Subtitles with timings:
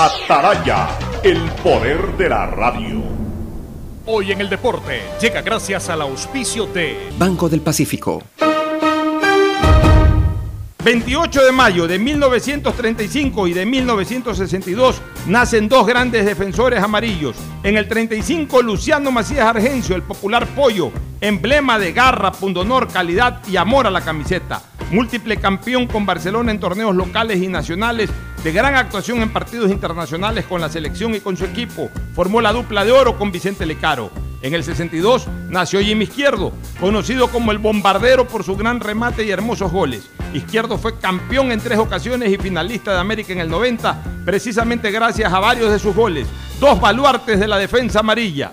[0.00, 0.90] Ataraya,
[1.24, 3.02] el poder de la radio.
[4.06, 8.22] Hoy en el deporte llega gracias al auspicio de Banco del Pacífico.
[10.84, 17.36] 28 de mayo de 1935 y de 1962 nacen dos grandes defensores amarillos.
[17.64, 23.56] En el 35 Luciano Macías Argencio, el popular pollo, emblema de garra, pundonor, calidad y
[23.56, 24.62] amor a la camiseta.
[24.92, 28.10] Múltiple campeón con Barcelona en torneos locales y nacionales,
[28.42, 31.90] de gran actuación en partidos internacionales con la selección y con su equipo.
[32.14, 34.10] Formó la dupla de oro con Vicente Lecaro.
[34.40, 39.30] En el 62 nació Jimmy Izquierdo, conocido como el bombardero por su gran remate y
[39.30, 40.08] hermosos goles.
[40.32, 45.32] Izquierdo fue campeón en tres ocasiones y finalista de América en el 90, precisamente gracias
[45.32, 46.28] a varios de sus goles.
[46.60, 48.52] Dos baluartes de la defensa amarilla.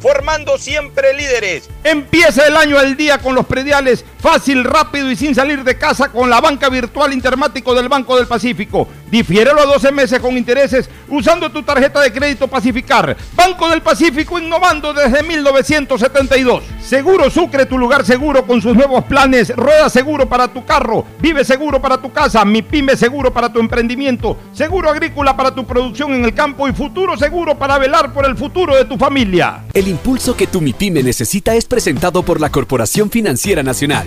[0.00, 1.68] formando siempre líderes.
[1.84, 6.10] Empieza el año al día con los prediales, fácil, rápido y sin salir de casa
[6.10, 8.88] con la banca virtual intermático del Banco del Pacífico.
[9.10, 13.16] Difiérelo a 12 meses con intereses usando tu tarjeta de crédito Pacificar.
[13.34, 16.64] Banco del Pacífico innovando desde 1972.
[16.80, 19.54] Seguro Sucre, tu lugar seguro con sus nuevos planes.
[19.54, 23.60] Rueda seguro para tu carro, vive seguro para tu casa, mi pyme seguro para tu
[23.60, 28.26] emprendimiento, seguro agrícola para tu producción en el campo y futuro seguro para velar por
[28.26, 29.64] el futuro de tu familia.
[29.72, 34.06] El impulso que tu MIPYME necesita es presentado por la Corporación Financiera Nacional.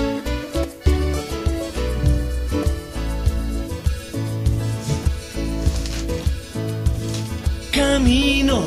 [8.01, 8.63] Camino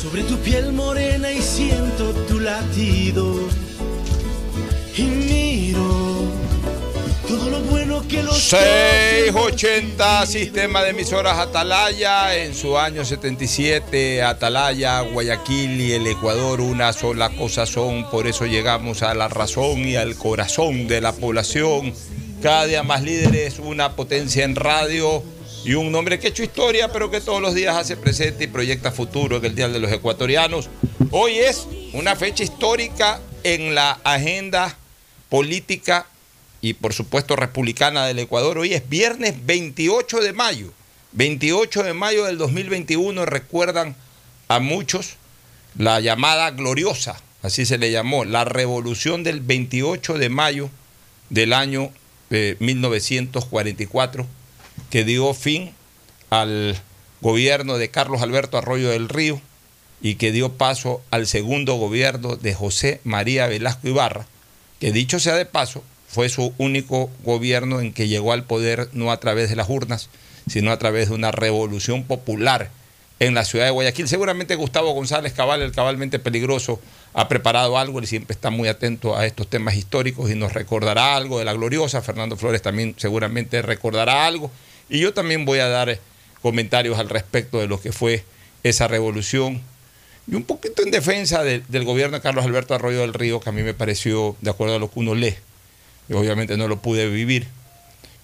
[0.00, 3.34] sobre tu piel morena y siento tu latido.
[4.96, 6.30] Y miro
[7.26, 15.00] todo lo bueno que los 680 Sistema de Emisoras Atalaya en su año 77 Atalaya,
[15.00, 19.96] Guayaquil y el Ecuador una sola cosa son, por eso llegamos a la razón y
[19.96, 21.92] al corazón de la población.
[22.40, 25.24] Cada día más líderes, una potencia en radio
[25.66, 28.46] y un nombre que ha hecho historia, pero que todos los días hace presente y
[28.46, 30.70] proyecta futuro, que el Día de los Ecuatorianos.
[31.10, 34.78] Hoy es una fecha histórica en la agenda
[35.28, 36.06] política
[36.60, 38.58] y por supuesto republicana del Ecuador.
[38.58, 40.72] Hoy es viernes 28 de mayo.
[41.14, 43.96] 28 de mayo del 2021 recuerdan
[44.46, 45.16] a muchos
[45.76, 50.70] la llamada gloriosa, así se le llamó, la revolución del 28 de mayo
[51.28, 51.90] del año
[52.30, 54.26] eh, 1944
[54.90, 55.72] que dio fin
[56.30, 56.76] al
[57.20, 59.40] gobierno de Carlos Alberto Arroyo del Río
[60.00, 64.26] y que dio paso al segundo gobierno de José María Velasco Ibarra,
[64.80, 69.10] que dicho sea de paso, fue su único gobierno en que llegó al poder no
[69.10, 70.08] a través de las urnas,
[70.48, 72.70] sino a través de una revolución popular
[73.18, 74.08] en la ciudad de Guayaquil.
[74.08, 76.80] Seguramente Gustavo González Cabal, el cabalmente peligroso,
[77.14, 81.16] ha preparado algo, él siempre está muy atento a estos temas históricos y nos recordará
[81.16, 82.02] algo de la gloriosa.
[82.02, 84.50] Fernando Flores también seguramente recordará algo.
[84.88, 85.98] Y yo también voy a dar
[86.42, 88.24] comentarios al respecto de lo que fue
[88.62, 89.60] esa revolución.
[90.30, 93.48] Y un poquito en defensa de- del gobierno de Carlos Alberto Arroyo del Río, que
[93.48, 95.34] a mí me pareció, de acuerdo a lo que uno lee,
[96.08, 97.46] yo obviamente no lo pude vivir,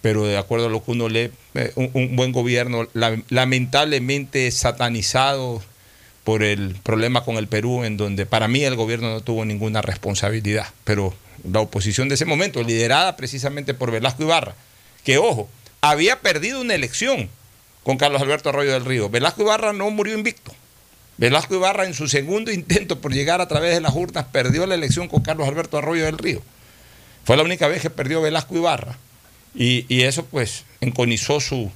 [0.02, 5.62] pero de acuerdo a lo que uno lee, eh, un, buen gobierno, la- lamentablemente satanizado
[6.24, 9.82] por el problema con el Perú, en donde para mí el gobierno no tuvo ninguna
[9.82, 11.14] responsabilidad, pero
[11.50, 14.54] la oposición de ese momento, liderada precisamente por Velasco Ibarra,
[15.04, 15.48] que ojo,
[15.82, 17.28] había perdido una elección
[17.82, 19.10] con Carlos Alberto Arroyo del Río.
[19.10, 20.54] Velasco Ibarra no murió invicto.
[21.18, 24.76] Velasco Ibarra en su segundo intento por llegar a través de las urnas perdió la
[24.76, 26.40] elección con Carlos Alberto Arroyo del Río.
[27.24, 28.96] Fue la única vez que perdió Velasco Ibarra.
[29.54, 31.70] Y, y eso pues enconizó su,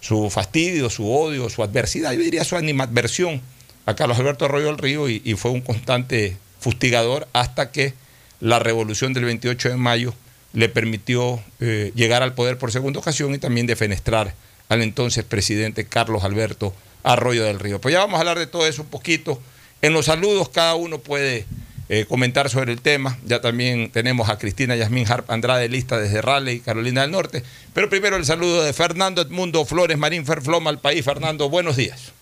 [0.00, 3.40] su fastidio, su odio, su adversidad, yo diría su animadversión
[3.86, 7.94] a Carlos Alberto Arroyo del Río y, y fue un constante fustigador hasta que
[8.40, 10.14] la revolución del 28 de mayo
[10.52, 14.34] le permitió eh, llegar al poder por segunda ocasión y también defenestrar
[14.68, 17.80] al entonces presidente Carlos Alberto Arroyo del Río.
[17.80, 19.40] Pues ya vamos a hablar de todo eso un poquito.
[19.80, 21.46] En los saludos cada uno puede
[21.88, 23.18] eh, comentar sobre el tema.
[23.24, 27.42] Ya también tenemos a Cristina Yasmín Harp Andrade lista desde Raleigh, Carolina del Norte.
[27.74, 31.04] Pero primero el saludo de Fernando Edmundo Flores Marín Ferfloma al país.
[31.04, 32.12] Fernando, buenos días.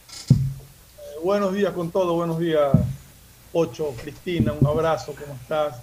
[1.22, 2.70] Buenos días con todo, buenos días,
[3.52, 5.76] Ocho, Cristina, un abrazo, ¿cómo estás?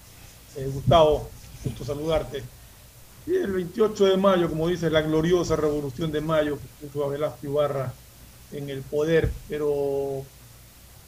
[0.55, 1.29] Eh, Gustavo,
[1.63, 2.43] gusto saludarte.
[3.25, 7.09] Y el 28 de mayo, como dices, la gloriosa revolución de mayo que puso a
[7.09, 7.93] Velasco Ibarra
[8.51, 10.23] en el poder, pero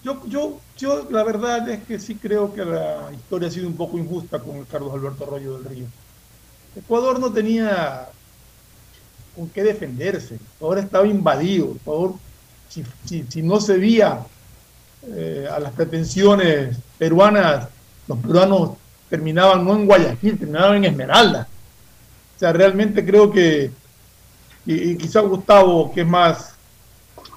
[0.04, 3.78] yo, yo, yo la verdad es que sí creo que la historia ha sido un
[3.78, 5.86] poco injusta con Carlos Alberto Arroyo del Río.
[6.76, 8.10] Ecuador no tenía
[9.36, 12.16] con qué defenderse, Ecuador estaba invadido, Ecuador
[12.68, 14.26] si, si, si no se veía
[15.08, 17.70] eh, a las pretensiones peruanas,
[18.08, 18.72] los peruanos
[19.10, 21.48] terminaban no en Guayaquil, terminaban en Esmeralda.
[22.36, 23.72] O sea, realmente creo que,
[24.66, 26.56] y, y quizá Gustavo, que es más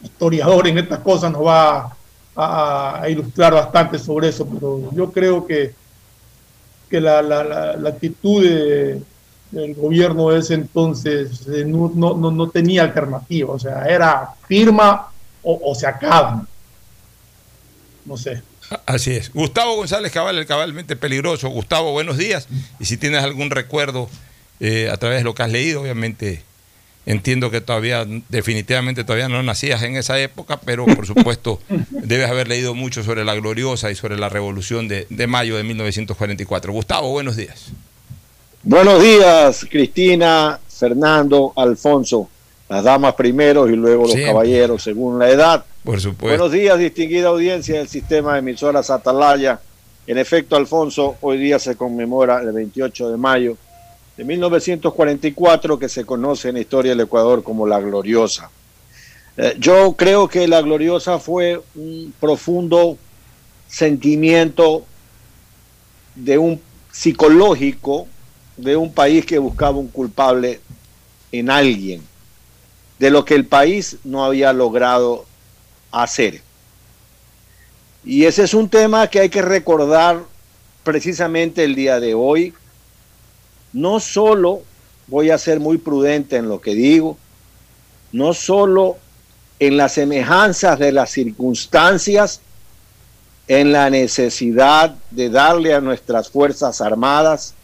[0.02, 1.96] historiador en estas cosas, nos va
[2.36, 5.74] a, ilustrar bastante sobre eso, pero yo creo que,
[6.88, 9.02] que la, la, actitud de,
[9.50, 14.34] del gobierno de ese entonces eh, no, no, no, no tenía alternativa, o sea, era
[14.46, 15.08] firma
[15.42, 16.46] o, o se acaban.
[18.04, 18.42] No sé.
[18.86, 19.32] Así es.
[19.32, 21.48] Gustavo González Cabal, el cabalmente peligroso.
[21.48, 22.48] Gustavo, buenos días.
[22.80, 24.08] Y si tienes algún recuerdo
[24.60, 26.42] eh, a través de lo que has leído, obviamente
[27.04, 31.60] entiendo que todavía, definitivamente todavía no nacías en esa época, pero por supuesto
[31.90, 35.64] debes haber leído mucho sobre la gloriosa y sobre la revolución de, de mayo de
[35.64, 36.72] 1944.
[36.72, 37.72] Gustavo, buenos días.
[38.62, 42.28] Buenos días, Cristina, Fernando, Alfonso.
[42.72, 44.32] Las damas primero y luego los Siempre.
[44.32, 45.62] caballeros según la edad.
[45.84, 46.28] Por supuesto.
[46.28, 49.60] Buenos días, distinguida audiencia del sistema de emisoras Atalaya.
[50.06, 53.58] En efecto, Alfonso, hoy día se conmemora el 28 de mayo
[54.16, 58.48] de 1944, que se conoce en la historia del Ecuador como la Gloriosa.
[59.36, 62.96] Eh, yo creo que la Gloriosa fue un profundo
[63.68, 64.86] sentimiento
[66.14, 66.58] de un
[66.90, 68.06] psicológico
[68.56, 70.60] de un país que buscaba un culpable
[71.32, 72.02] en alguien,
[73.02, 75.24] de lo que el país no había logrado
[75.90, 76.40] hacer.
[78.04, 80.20] Y ese es un tema que hay que recordar
[80.84, 82.54] precisamente el día de hoy.
[83.72, 84.62] No solo
[85.08, 87.18] voy a ser muy prudente en lo que digo,
[88.12, 88.98] no solo
[89.58, 92.40] en las semejanzas de las circunstancias,
[93.48, 97.54] en la necesidad de darle a nuestras Fuerzas Armadas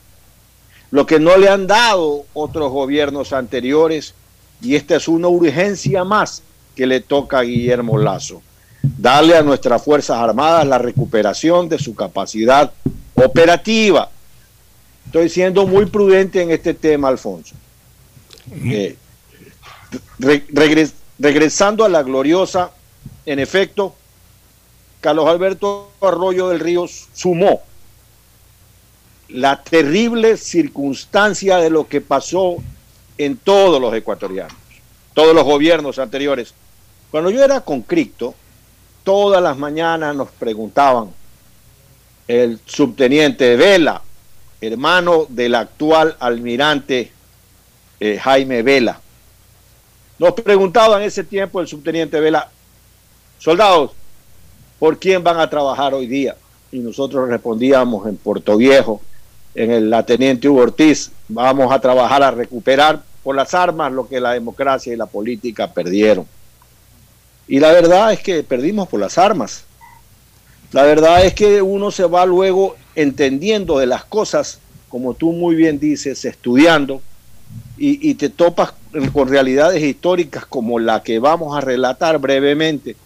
[0.91, 4.15] lo que no le han dado otros gobiernos anteriores,
[4.61, 6.43] y esta es una urgencia más
[6.75, 8.43] que le toca a Guillermo Lazo.
[8.83, 12.73] Darle a nuestras Fuerzas Armadas la recuperación de su capacidad
[13.15, 14.11] operativa.
[15.07, 17.55] Estoy siendo muy prudente en este tema, Alfonso.
[18.65, 18.97] Eh,
[20.19, 22.71] re- regres- regresando a la gloriosa,
[23.27, 23.95] en efecto,
[25.01, 27.63] Carlos Alberto Arroyo del Río sumó
[29.29, 32.57] la terrible circunstancia de lo que pasó
[33.19, 34.57] en todos los ecuatorianos,
[35.13, 36.55] todos los gobiernos anteriores.
[37.11, 38.35] Cuando yo era concripto,
[39.03, 41.11] todas las mañanas nos preguntaban
[42.29, 44.03] el subteniente Vela,
[44.61, 47.11] hermano del actual almirante
[48.01, 49.01] eh, Jaime Vela.
[50.19, 52.51] Nos preguntaba en ese tiempo el subteniente Vela,
[53.39, 53.93] soldados,
[54.79, 56.37] ¿por quién van a trabajar hoy día?
[56.71, 59.01] Y nosotros respondíamos en Puerto Viejo,
[59.55, 64.09] en el la teniente Hugo Ortiz, vamos a trabajar a recuperar por las armas lo
[64.09, 66.27] que la democracia y la política perdieron.
[67.47, 69.65] Y la verdad es que perdimos por las armas.
[70.73, 75.57] La verdad es que uno se va luego entendiendo de las cosas, como tú muy
[75.57, 77.03] bien dices, estudiando,
[77.77, 78.73] y, y te topas
[79.13, 82.97] con realidades históricas como la que vamos a relatar brevemente.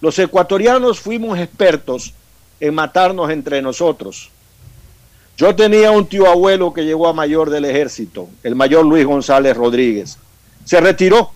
[0.00, 2.14] Los ecuatorianos fuimos expertos
[2.60, 4.30] en matarnos entre nosotros.
[5.36, 9.56] Yo tenía un tío abuelo que llegó a mayor del ejército, el mayor Luis González
[9.56, 10.16] Rodríguez.
[10.64, 11.32] Se retiró,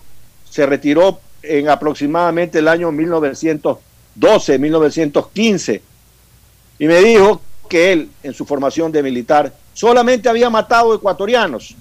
[0.49, 5.81] se retiró en aproximadamente el año 1912, 1915,
[6.79, 11.75] y me dijo que él, en su formación de militar, solamente había matado ecuatorianos,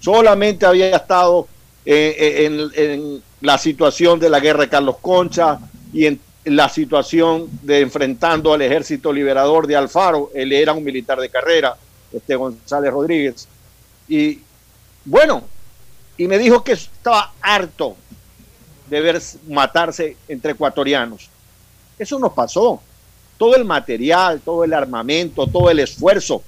[0.00, 1.46] solamente había estado
[1.86, 5.60] eh, eh, en, la situación de la guerra de Carlos Concha
[5.92, 11.18] y en la situación de enfrentando al ejército liberador de Alfaro, él era un militar
[11.18, 11.76] de carrera,
[12.12, 13.48] este González Rodríguez,
[14.08, 14.40] y
[15.04, 15.44] bueno,
[16.16, 17.96] y me dijo que estaba harto
[18.88, 21.28] de ver matarse entre ecuatorianos.
[21.98, 22.80] Eso nos pasó.
[23.36, 26.42] Todo el material, todo el armamento, todo el esfuerzo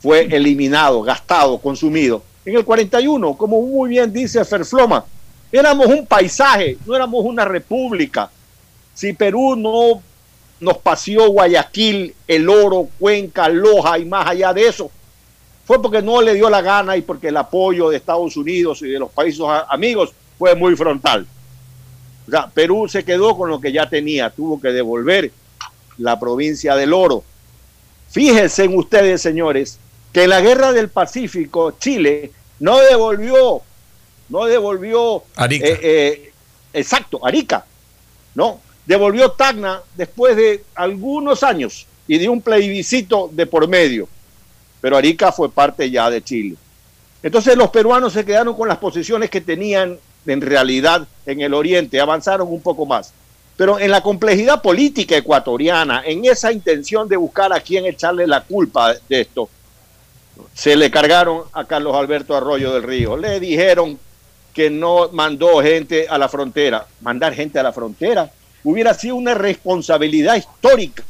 [0.00, 2.22] fue eliminado, gastado, consumido.
[2.44, 5.04] En el 41, como muy bien dice Ferfloma,
[5.50, 8.30] éramos un paisaje, no éramos una república.
[8.94, 10.02] Si Perú no
[10.60, 14.90] nos paseó Guayaquil, El Oro, Cuenca, Loja y más allá de eso,
[15.64, 18.88] fue porque no le dio la gana y porque el apoyo de Estados Unidos y
[18.88, 21.26] de los países amigos fue muy frontal.
[22.26, 25.30] O sea, Perú se quedó con lo que ya tenía, tuvo que devolver
[25.98, 27.22] la provincia del Oro.
[28.10, 29.78] Fíjense en ustedes, señores,
[30.12, 33.62] que en la guerra del Pacífico, Chile no devolvió,
[34.28, 35.24] no devolvió.
[35.36, 35.66] Arica.
[35.66, 36.32] eh, eh,
[36.72, 37.64] exacto, Arica,
[38.34, 38.60] ¿no?
[38.86, 44.08] Devolvió Tacna después de algunos años y de un plebiscito de por medio.
[44.80, 46.56] Pero Arica fue parte ya de Chile.
[47.22, 52.00] Entonces los peruanos se quedaron con las posiciones que tenían en realidad en el oriente,
[52.00, 53.12] avanzaron un poco más.
[53.56, 58.42] Pero en la complejidad política ecuatoriana, en esa intención de buscar a quién echarle la
[58.42, 59.48] culpa de esto,
[60.52, 63.16] se le cargaron a Carlos Alberto Arroyo del Río.
[63.16, 63.98] Le dijeron
[64.52, 66.86] que no mandó gente a la frontera.
[67.00, 68.30] Mandar gente a la frontera
[68.64, 71.04] hubiera sido una responsabilidad histórica.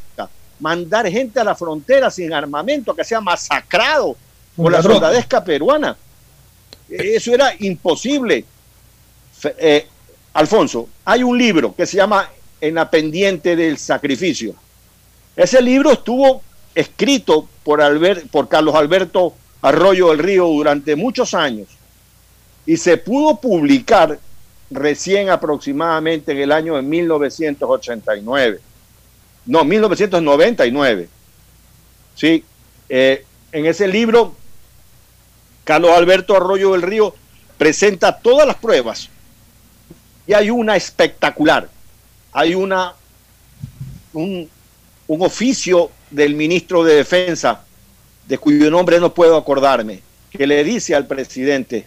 [0.60, 4.16] Mandar gente a la frontera sin armamento, que sea masacrado
[4.56, 5.96] por la soldadesca peruana.
[6.88, 8.44] Eso era imposible.
[9.58, 9.86] Eh,
[10.34, 12.30] Alfonso, hay un libro que se llama
[12.60, 14.54] En la pendiente del sacrificio.
[15.36, 16.42] Ese libro estuvo
[16.74, 21.68] escrito por, Albert, por Carlos Alberto Arroyo del Río durante muchos años
[22.66, 24.18] y se pudo publicar
[24.74, 28.60] recién aproximadamente en el año de 1989.
[29.46, 31.08] No, 1999.
[32.14, 32.44] Sí,
[32.88, 34.34] eh, en ese libro,
[35.64, 37.14] Carlos Alberto Arroyo del Río
[37.56, 39.08] presenta todas las pruebas
[40.26, 41.68] y hay una espectacular.
[42.32, 42.94] Hay una
[44.12, 44.48] un,
[45.06, 47.64] un oficio del ministro de Defensa,
[48.26, 50.00] de cuyo nombre no puedo acordarme,
[50.30, 51.86] que le dice al presidente,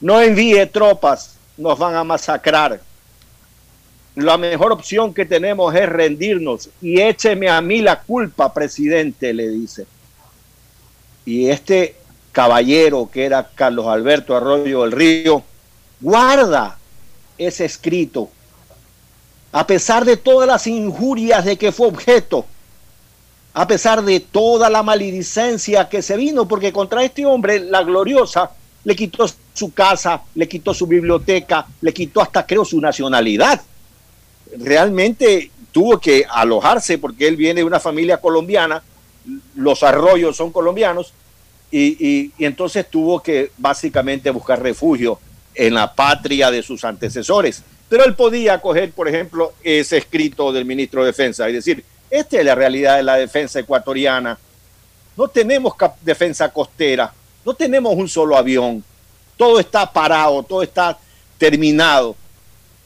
[0.00, 2.80] no envíe tropas, nos van a masacrar.
[4.14, 9.48] La mejor opción que tenemos es rendirnos y écheme a mí la culpa, presidente, le
[9.48, 9.86] dice.
[11.24, 11.96] Y este
[12.32, 15.42] caballero que era Carlos Alberto Arroyo del Río,
[16.00, 16.78] guarda
[17.36, 18.30] ese escrito,
[19.52, 22.46] a pesar de todas las injurias de que fue objeto,
[23.54, 28.50] a pesar de toda la maledicencia que se vino, porque contra este hombre, la gloriosa,
[28.84, 29.26] le quitó
[29.58, 33.60] su casa, le quitó su biblioteca, le quitó hasta creo su nacionalidad.
[34.58, 38.82] Realmente tuvo que alojarse porque él viene de una familia colombiana,
[39.56, 41.12] los arroyos son colombianos,
[41.70, 45.18] y, entonces tuvo que básicamente buscar refugio
[45.54, 47.62] en la patria de sus antecesores.
[47.88, 52.38] Pero él podía coger, por ejemplo, ese escrito del ministro de Defensa y decir, esta
[52.38, 54.38] es la realidad de la defensa ecuatoriana.
[55.16, 57.12] No tenemos defensa costera,
[57.44, 58.84] no tenemos un solo avión,
[59.38, 60.98] todo está parado, todo está
[61.38, 62.14] terminado.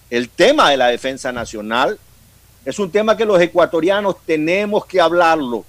[0.09, 1.99] El tema de la defensa nacional
[2.65, 5.65] es un tema que los ecuatorianos tenemos que hablarlo.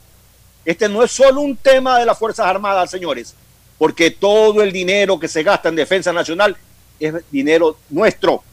[0.65, 3.33] Este no es solo un tema de las Fuerzas Armadas, señores,
[3.77, 6.55] porque todo el dinero que se gasta en defensa nacional
[6.99, 8.43] es dinero nuestro,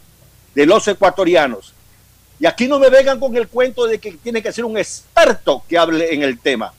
[0.55, 1.75] de los ecuatorianos.
[2.39, 5.63] Y aquí no me vengan con el cuento de que tiene que ser un experto
[5.69, 6.73] que hable en el tema.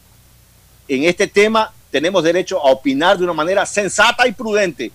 [0.87, 4.91] En este tema tenemos derecho a opinar de una manera sensata y prudente,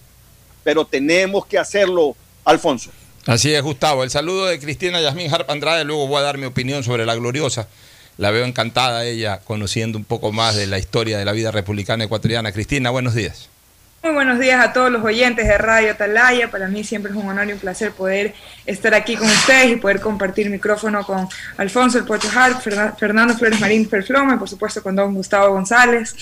[0.66, 2.90] pero tenemos que hacerlo, Alfonso.
[3.25, 4.02] Así es, Gustavo.
[4.02, 7.14] El saludo de Cristina Yasmín Harp Andrade, luego voy a dar mi opinión sobre la
[7.14, 7.68] gloriosa.
[8.18, 12.02] La veo encantada ella, conociendo un poco más de la historia de la vida republicana
[12.02, 12.50] ecuatoriana.
[12.50, 13.49] Cristina, buenos días.
[14.06, 16.48] Muy buenos días a todos los oyentes de Radio Atalaya.
[16.48, 18.34] Para mí siempre es un honor y un placer poder
[18.64, 22.62] estar aquí con ustedes y poder compartir micrófono con Alfonso El Pocho Hart,
[22.96, 26.14] Fernando Flores Marín Perfloma y por supuesto con don Gustavo González,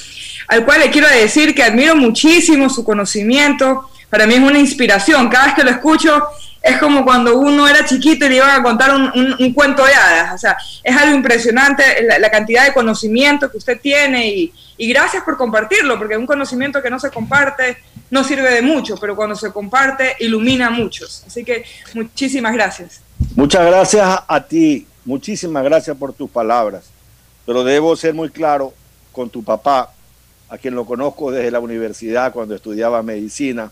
[0.49, 3.91] al cual le quiero decir que admiro muchísimo su conocimiento.
[4.09, 5.29] Para mí es una inspiración.
[5.29, 6.27] Cada vez que lo escucho
[6.63, 10.33] es como cuando uno era chiquito y le iban a contar un, cuento de hadas.
[10.35, 11.85] O sea, es algo impresionante
[12.19, 16.83] la, cantidad de conocimiento que usted tiene y, y, gracias por compartirlo, porque un conocimiento
[16.83, 17.79] que no se comparte
[18.11, 21.25] no sirve de mucho, pero cuando se comparte ilumina a muchos.
[21.27, 21.65] Así que
[21.95, 23.01] muchísimas gracias.
[23.35, 26.85] Muchas gracias a ti, muchísimas gracias por tus palabras,
[27.47, 28.75] pero debo ser muy claro
[29.13, 29.93] con tu papá,
[30.49, 33.71] a quien lo conozco desde la universidad cuando estudiaba medicina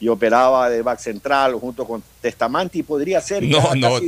[0.00, 3.42] y operaba de back central junto con Testamanti, podría ser.
[3.42, 4.00] No, no,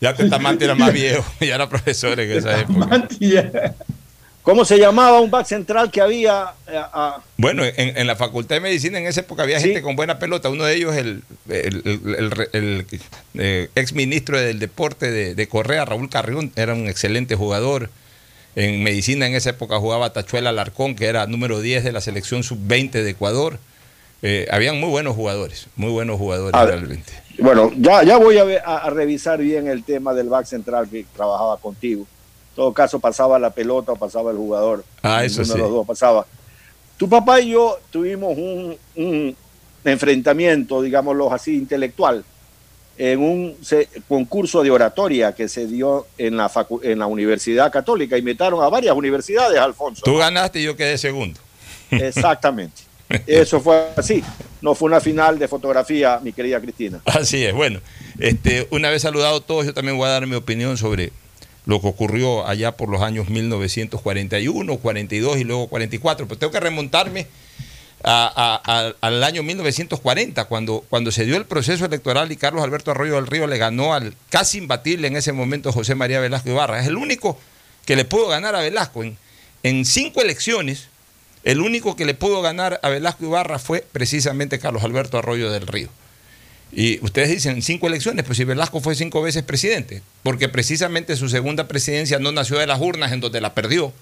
[0.00, 3.06] ya Testamanti era más viejo, ya era profesor en esa época.
[4.46, 6.52] ¿Cómo se llamaba un back central que había?
[6.68, 6.80] Eh,
[7.36, 10.50] bueno, en, la Facultad de Medicina en esa época había gente con buena pelota.
[10.50, 12.86] Uno de ellos, el, el,
[13.34, 17.90] eh, ex ministro del deporte de, de, Correa, Raúl Carrión, era un excelente jugador.
[18.54, 22.44] En medicina en esa época jugaba Tachuela Alarcón, que era número 10 de la selección
[22.44, 23.58] sub-20 de Ecuador.
[24.22, 27.12] Eh, habían muy buenos jugadores, muy buenos jugadores realmente.
[27.38, 32.06] Bueno, ya, ya voy a, revisar bien el tema del back central que trabajaba contigo.
[32.56, 34.82] En todo caso, pasaba la pelota o pasaba el jugador.
[35.02, 36.26] Ah, eso Uno de los dos pasaba.
[36.96, 39.36] Tu papá y yo tuvimos un,
[39.84, 42.24] enfrentamiento, digámoslo así, intelectual,
[42.96, 43.56] en un
[44.08, 46.50] concurso de oratoria que se dio en la,
[46.82, 48.16] en la Universidad Católica.
[48.16, 50.00] Invitaron a varias universidades, Alfonso.
[50.02, 51.38] Tú ganaste y yo quedé segundo.
[51.90, 52.84] Exactamente.
[53.26, 54.24] Eso fue así.
[54.62, 57.02] No fue una final de fotografía, mi querida Cristina.
[57.04, 57.52] Así es.
[57.52, 57.80] Bueno,
[58.18, 61.12] este, una vez saludado a todos, yo también voy a dar mi opinión sobre
[61.66, 66.26] lo que ocurrió allá por los años 1941, 42 y luego 44.
[66.26, 67.26] Pero tengo que remontarme
[68.02, 73.26] al año 1940, cuando, cuando se dio el proceso electoral y Carlos Alberto Arroyo del
[73.26, 76.80] Río le ganó al casi imbatible en ese momento José María Velasco Ibarra.
[76.80, 77.38] Es el único
[77.84, 79.18] que le pudo ganar a Velasco en,
[79.62, 80.88] en cinco elecciones
[81.46, 85.68] el único que le pudo ganar a Velasco Ibarra fue precisamente Carlos Alberto Arroyo del
[85.68, 85.88] Río.
[86.72, 91.28] Y ustedes dicen cinco elecciones, pues si Velasco fue cinco veces presidente, porque precisamente su
[91.28, 93.92] segunda presidencia no nació de las urnas en donde la perdió,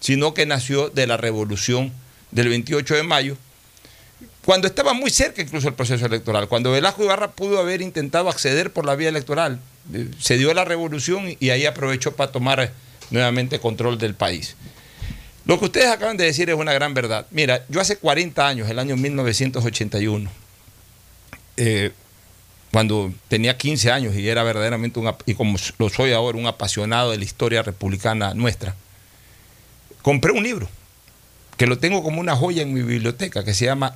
[0.00, 1.92] sino que nació de la revolución
[2.30, 3.36] del 28 de mayo,
[4.44, 8.72] cuando estaba muy cerca incluso el proceso electoral, cuando Velasco Ibarra pudo haber intentado acceder
[8.72, 9.60] por la vía electoral,
[9.92, 12.72] eh, se dio la revolución y ahí aprovechó para tomar
[13.10, 14.56] nuevamente control del país.
[15.46, 17.26] Lo que ustedes acaban de decir es una gran verdad.
[17.30, 20.30] Mira, yo hace 40 años, el año 1981,
[21.56, 21.92] eh,
[22.74, 27.12] cuando tenía 15 años y era verdaderamente, un, y como lo soy ahora, un apasionado
[27.12, 28.74] de la historia republicana nuestra,
[30.02, 30.68] compré un libro
[31.56, 33.94] que lo tengo como una joya en mi biblioteca, que se llama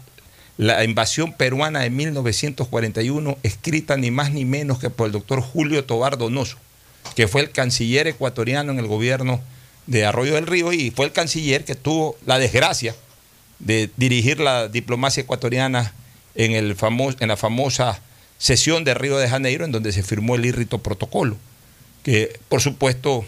[0.58, 5.84] La invasión peruana de 1941, escrita ni más ni menos que por el doctor Julio
[5.84, 6.56] Tobar Donoso,
[7.16, 9.40] que fue el canciller ecuatoriano en el gobierno
[9.88, 12.94] de Arroyo del Río y fue el canciller que tuvo la desgracia
[13.58, 15.94] de dirigir la diplomacia ecuatoriana
[16.36, 16.76] en, el
[17.18, 18.00] en la famosa
[18.38, 21.36] sesión de Río de Janeiro, en donde se firmó el írrito protocolo,
[22.02, 23.24] que por supuesto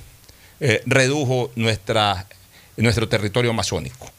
[0.60, 2.26] eh, redujo nuestra,
[2.76, 4.10] nuestro territorio amazónico.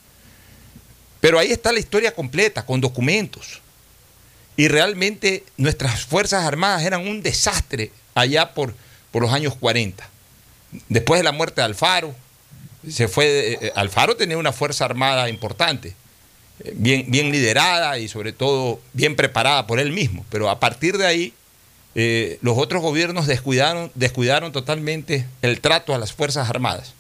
[1.19, 3.62] Pero ahí está la historia completa, con documentos.
[4.58, 8.75] Y realmente nuestras Fuerzas Armadas eran un desastre allá por,
[9.12, 10.08] por los años 40.
[10.89, 12.15] Después de la muerte de Alfaro,
[12.89, 15.93] se fue, eh, Alfaro tenía una fuerza armada importante,
[16.74, 21.34] bien, liderada y sobre todo bien preparada por él mismo, pero a partir de ahí
[22.41, 26.93] los otros gobiernos descuidaron, descuidaron totalmente el trato a las Fuerzas Armadas.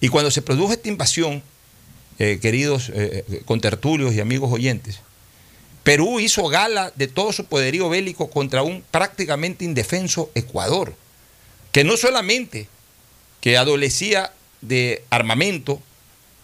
[0.00, 1.42] Y cuando se produjo esta invasión,
[2.18, 2.92] queridos
[3.44, 5.00] contertulios y amigos oyentes,
[5.82, 10.94] Perú hizo gala de todo su poderío bélico contra un prácticamente indefenso Ecuador,
[11.72, 12.68] que no solamente
[13.40, 15.80] que adolecía de armamento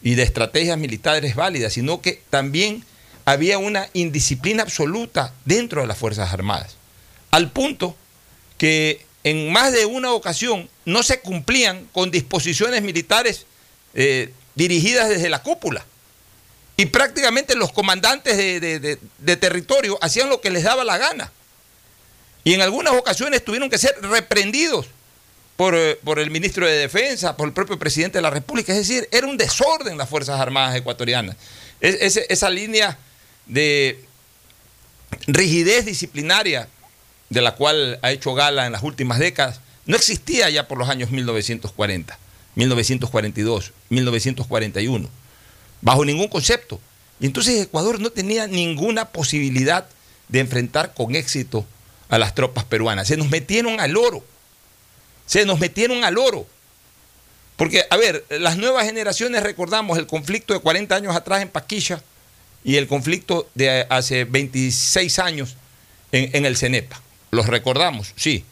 [0.05, 2.85] y de estrategias militares válidas, sino que también
[3.25, 6.77] había una indisciplina absoluta dentro de las Fuerzas Armadas,
[7.31, 7.97] al punto
[8.59, 13.47] que en más de una ocasión no se cumplían con disposiciones militares
[13.95, 15.87] eh, dirigidas desde la cúpula.
[16.77, 21.33] Y prácticamente los comandantes de, de territorio hacían lo que les daba la gana.
[22.43, 24.87] Y en algunas ocasiones tuvieron que ser reprendidos
[25.59, 28.73] eh, por, el ministro de Defensa, por el propio presidente de la República.
[28.73, 31.37] Es decir, era un desorden las Fuerzas Armadas ecuatorianas.
[31.81, 32.99] esa línea
[33.47, 34.05] de
[35.27, 36.69] rigidez disciplinaria
[37.31, 40.88] de la cual ha hecho gala en las últimas décadas, no existía ya por los
[40.88, 42.19] años 1940,
[42.55, 45.09] 1942, 1941,
[45.81, 46.81] bajo ningún concepto.
[47.21, 49.87] Y entonces Ecuador no tenía ninguna posibilidad
[50.29, 51.67] de enfrentar con éxito
[52.09, 53.09] a las tropas peruanas.
[53.09, 54.25] Se nos metieron al oro.
[55.27, 56.47] Se nos metieron al oro.
[57.57, 62.03] Porque, a ver, las nuevas generaciones recordamos el conflicto de 40 años atrás en Paquilla
[62.65, 65.57] y el conflicto de hace 26 años
[66.11, 67.01] en, el CENEPA.
[67.31, 68.45] Los recordamos, sí.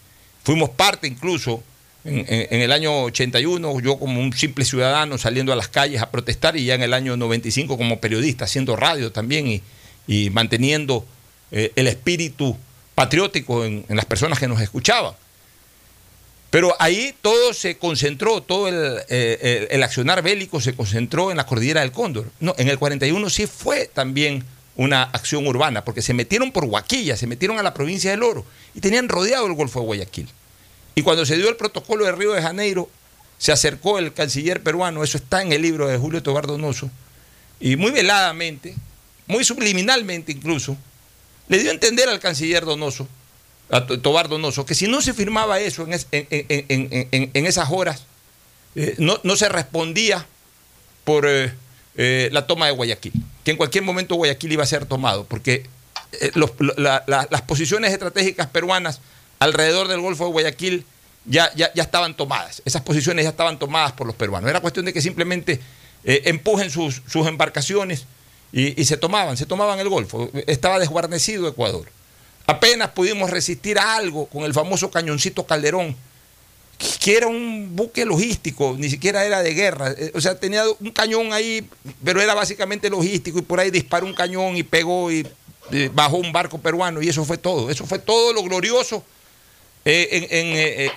[0.44, 1.62] Fuimos parte incluso
[2.04, 6.10] en, en, el año 81, yo como un simple ciudadano saliendo a las calles a
[6.10, 9.62] protestar y ya en el año 95 como periodista, haciendo radio también y,
[10.06, 11.04] y manteniendo
[11.50, 12.56] eh, el espíritu
[12.94, 15.14] patriótico en, las personas que nos escuchaban.
[16.52, 21.80] Pero ahí todo se concentró, todo eh, el, accionar bélico se concentró en la cordillera
[21.80, 22.30] del Cóndor.
[22.40, 24.44] No, en el 41 sí fue también
[24.76, 28.44] una acción urbana, porque se metieron por Huaquilla, se metieron a la provincia del Oro
[28.74, 30.28] y tenían rodeado el Golfo de Guayaquil.
[30.94, 32.90] Y cuando se dio el protocolo de Río de Janeiro,
[33.38, 36.90] se acercó el canciller peruano, eso está en el libro de Julio Tobar Donoso,
[37.60, 38.74] y muy veladamente,
[39.26, 40.76] muy subliminalmente incluso,
[41.48, 43.08] le dio a entender al canciller Donoso
[43.72, 48.04] a Tobar Donoso, que si no se firmaba eso en, esas horas,
[48.76, 50.26] eh, no, se respondía
[51.04, 51.54] por eh,
[51.96, 55.66] eh, la toma de Guayaquil, que en cualquier momento Guayaquil iba a ser tomado, porque
[56.34, 59.00] las posiciones estratégicas peruanas
[59.38, 60.84] alrededor del Golfo de Guayaquil
[61.24, 64.50] ya, ya, estaban tomadas, esas posiciones ya estaban tomadas por los peruanos.
[64.50, 65.60] Era cuestión de que simplemente
[66.04, 68.04] empujen sus, embarcaciones
[68.52, 70.30] y, y se tomaban, se tomaban el Golfo.
[70.46, 71.86] Estaba desguarnecido Ecuador.
[72.52, 75.96] Apenas pudimos resistir a algo con el famoso cañoncito Calderón,
[77.00, 79.92] que era un buque logístico, ni siquiera era de guerra.
[79.96, 81.66] Eh, o sea, tenía un cañón ahí,
[82.04, 85.26] pero era básicamente logístico y por ahí disparó un cañón y pegó y
[85.94, 87.70] bajó un barco peruano y eso fue todo.
[87.70, 89.02] Eso fue todo lo glorioso
[89.86, 90.28] eh,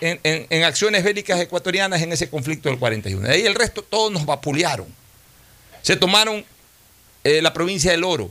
[0.02, 3.28] eh, en, acciones bélicas ecuatorianas en ese conflicto del 41.
[3.28, 4.88] De ahí el resto todos nos vapulearon.
[5.82, 6.44] Se tomaron
[7.24, 8.30] la provincia del Oro.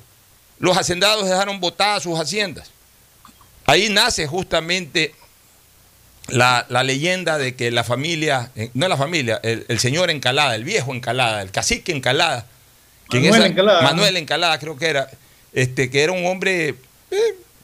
[0.59, 2.74] Los hacendados dejaron botadas sus haciendas.
[3.67, 5.15] Ahí nace justamente
[6.29, 10.95] la, leyenda de que la familia, eh, no la familia, el, señor Encalada, el viejo
[10.95, 12.47] Encalada, el cacique Encalada,
[13.11, 15.09] Manuel, Encalada, Manuel Encalada creo que era,
[15.53, 16.75] este, que era un hombre
[17.11, 17.17] eh,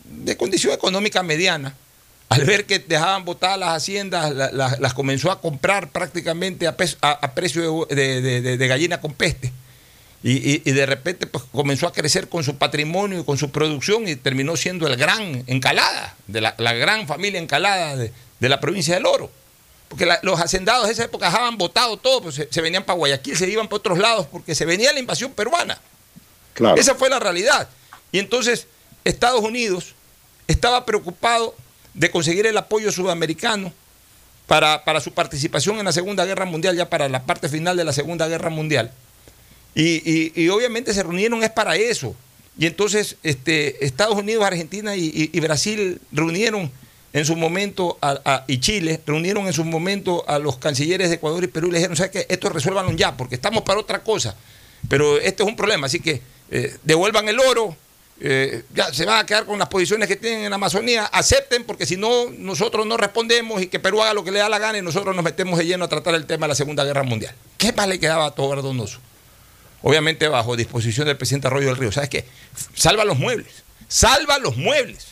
[0.05, 1.75] de condición económica mediana,
[2.29, 6.77] al ver que dejaban botadas las haciendas, las comenzó a comprar prácticamente a,
[7.35, 9.53] precio de gallina con peste.
[10.23, 14.17] Y, de repente pues, comenzó a crecer con su patrimonio y con su producción y
[14.17, 19.31] terminó siendo el gran Encalada, de la, gran familia Encalada de, la provincia del Oro.
[19.89, 23.49] Porque los hacendados de esa época dejaban votado todo, pues se, venían para Guayaquil, se
[23.49, 25.81] iban para otros lados porque se venía la invasión peruana.
[26.77, 27.69] Esa fue la realidad.
[28.13, 28.67] Y entonces
[29.05, 29.95] Estados Unidos
[30.47, 31.55] estaba preocupado
[31.95, 33.73] de conseguir el apoyo sudamericano
[34.47, 37.85] para, para su participación en la Segunda Guerra Mundial, ya para la parte final de
[37.85, 38.93] la Segunda Guerra Mundial.
[39.75, 42.15] Y, obviamente se reunieron es para eso.
[42.59, 46.71] Y entonces este, Estados Unidos, Argentina y, Brasil reunieron
[47.13, 51.43] en su momento, a, y Chile, reunieron en su momento a los cancilleres de Ecuador
[51.43, 52.27] y Perú y le dijeron, ¿sabes qué?
[52.29, 54.37] Esto resuélvanlo ya, porque estamos para otra cosa.
[54.89, 57.77] Pero este es un problema, así que eh, devuelvan el oro,
[58.23, 61.87] eh, ya se van a quedar con las posiciones que tienen en Amazonía, acepten, porque
[61.87, 64.79] si no, nosotros no respondemos y que Perú haga lo que le da la gana
[64.79, 67.35] y nosotros nos metemos de lleno a tratar el tema de la Segunda Guerra Mundial.
[67.57, 69.01] ¿Qué más le quedaba a todo Verdonoso?
[69.83, 71.93] Obviamente bajo disposición del presidente Arroyo del Río.
[71.93, 72.25] ¿Sabes qué?
[72.75, 75.07] Salva los muebles, salva los muebles.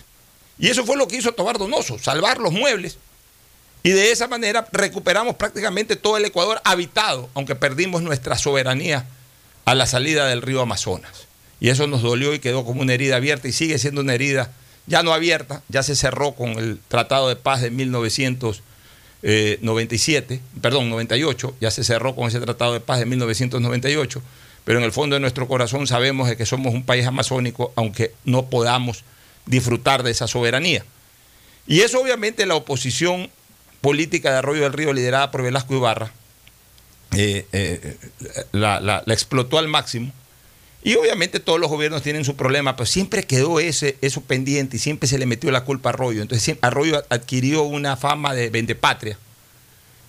[0.59, 2.99] Y eso fue lo que hizo Tobar Donoso, salvar los muebles.
[3.83, 9.07] Y de esa manera recuperamos prácticamente todo el Ecuador habitado, aunque perdimos nuestra soberanía
[9.65, 11.29] a la salida del río Amazonas.
[11.61, 14.53] Y eso nos dolió y quedó como una herida abierta y sigue siendo una herida
[14.87, 21.55] ya no abierta, ya se cerró con el Tratado de Paz de 1997, perdón, 98,
[21.61, 24.23] ya se cerró con ese Tratado de Paz de 1998
[24.69, 28.51] pero en el fondo de nuestro corazón sabemos que somos un país amazónico, aunque no
[28.51, 29.03] podamos
[29.47, 30.85] disfrutar de esa soberanía.
[31.67, 33.31] Y eso obviamente la oposición
[33.81, 36.13] política de Arroyo del Río, liderada por Velasco Ibarra,
[37.17, 37.97] eh, eh,
[38.53, 40.13] la, explotó al máximo.
[40.83, 44.81] Y obviamente todos los gobiernos tienen su problema, pero siempre quedó ese, eso pendiente y
[44.81, 46.21] siempre se le metió la culpa a Arroyo.
[46.21, 49.19] Entonces Arroyo adquirió una fama de vendepatria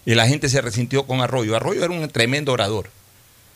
[0.05, 1.55] y la gente se resintió con Arroyo.
[1.55, 2.89] Arroyo era un tremendo orador.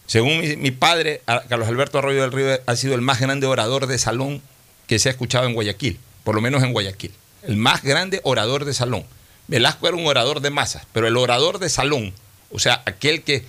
[0.06, 3.98] Según mi, padre, Carlos Alberto Arroyo del Río ha sido el más grande orador de
[3.98, 4.42] salón
[4.88, 7.14] que se ha escuchado en Guayaquil, por lo menos en Guayaquil.
[7.44, 9.06] El más grande orador de salón.
[9.48, 12.14] Velasco era un orador de masas, pero el orador de salón,
[12.52, 13.44] o sea, aquel que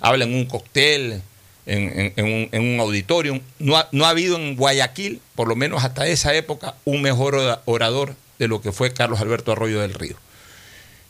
[0.00, 1.22] habla en un cóctel,
[1.66, 6.34] en, un, auditorio, no ha, no ha habido en Guayaquil, por lo menos hasta esa
[6.34, 10.16] época, un mejor orador de lo que fue Carlos Alberto Arroyo del Río.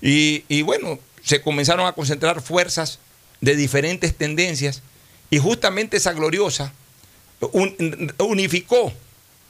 [0.00, 2.98] Y, y bueno, se comenzaron a concentrar fuerzas
[3.40, 4.82] de diferentes tendencias
[5.30, 6.72] y justamente esa gloriosa
[7.52, 8.92] un- unificó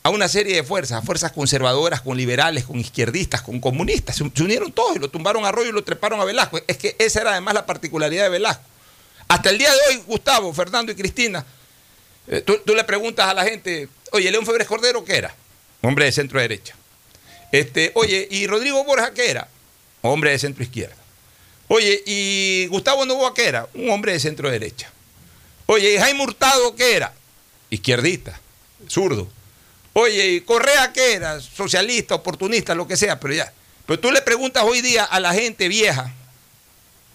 [0.03, 4.17] a una serie de fuerzas, fuerzas conservadoras, con liberales, con izquierdistas, con comunistas.
[4.17, 6.61] Se, se unieron todos y lo tumbaron a Arroyo y lo treparon a Velasco.
[6.69, 8.63] Es que esa era además la particularidad de Velasco.
[9.29, 11.45] Hasta el día de hoy, Gustavo, Fernando y Cristina,
[12.29, 15.35] eh, tú, tú le preguntas a la gente, oye, León Febres Cordero, ¿qué era?
[15.83, 16.75] Hombre de centro derecha.
[17.51, 19.49] Este, oye, ¿y Rodrigo Borja qué era?
[20.03, 20.95] Hombre de centro izquierda.
[21.69, 23.69] Oye, ¿y Gustavo Novoa qué era?
[23.75, 24.91] Un hombre de centro derecha.
[25.67, 27.13] Oye, ¿y Jaime Hurtado qué era?
[27.71, 28.39] Izquierdista,
[28.89, 29.29] zurdo.
[29.95, 31.41] Oye, ¿y Correa qué era?
[31.41, 33.53] Socialista, oportunista, lo que sea, pero ya.
[33.87, 36.13] Pero tú le preguntas hoy día a la gente vieja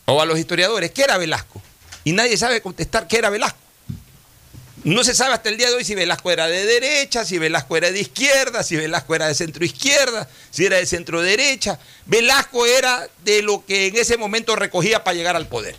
[0.06, 1.62] o a los historiadores, ¿qué era Velasco?
[2.04, 3.60] Y nadie sabe contestar qué era Velasco.
[4.84, 7.78] No se sabe hasta el día de hoy si Velasco era de derecha, si Velasco
[7.78, 11.78] era de izquierda, si Velasco era de centro izquierda, si era de centro derecha.
[12.08, 15.76] Velasco era de lo que en ese momento recogía para llegar al poder.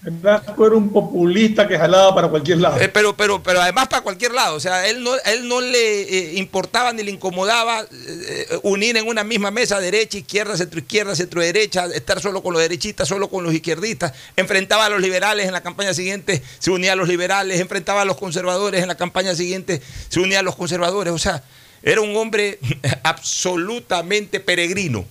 [0.00, 2.80] Velasco era un populista que jalaba para cualquier lado.
[2.80, 4.56] Eh, pero, pero, pero además para cualquier lado.
[4.56, 9.06] O sea, él no, él no le eh, importaba ni le incomodaba eh, unir en
[9.06, 13.28] una misma mesa derecha, izquierda, centro izquierda, centro derecha, estar solo con los derechistas, solo
[13.28, 14.12] con los izquierdistas.
[14.36, 18.04] Enfrentaba a los liberales en la campaña siguiente, se unía a los liberales, enfrentaba a
[18.04, 21.12] los conservadores en la campaña siguiente, se unía a los conservadores.
[21.12, 21.44] O sea,
[21.82, 22.58] era un hombre
[23.04, 25.04] absolutamente peregrino.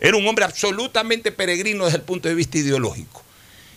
[0.00, 3.24] Era un hombre absolutamente peregrino desde el punto de vista ideológico.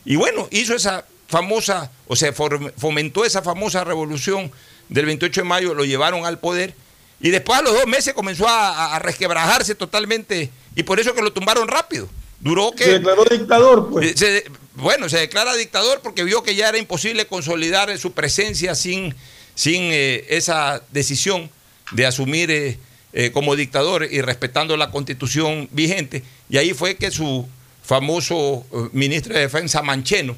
[0.05, 4.51] Y bueno, hizo esa famosa, o sea, for- fomentó esa famosa revolución
[4.89, 6.73] del 28 de mayo, lo llevaron al poder
[7.21, 11.31] y después a los dos meses comenzó a, resquebrajarse totalmente y por eso que lo
[11.31, 12.09] tumbaron rápido.
[12.39, 12.83] Duró que...
[12.85, 14.11] Se declaró dictador, pues.
[14.11, 18.13] Eh, se- bueno, se declara dictador porque vio que ya era imposible consolidar eh, su
[18.13, 19.13] presencia sin,
[19.53, 21.51] sin eh, esa decisión
[21.91, 22.79] de asumir eh,
[23.13, 26.23] eh, como dictador y respetando la constitución vigente.
[26.49, 27.47] Y ahí fue que su
[27.81, 30.35] famoso eh, ministro de Defensa Mancheno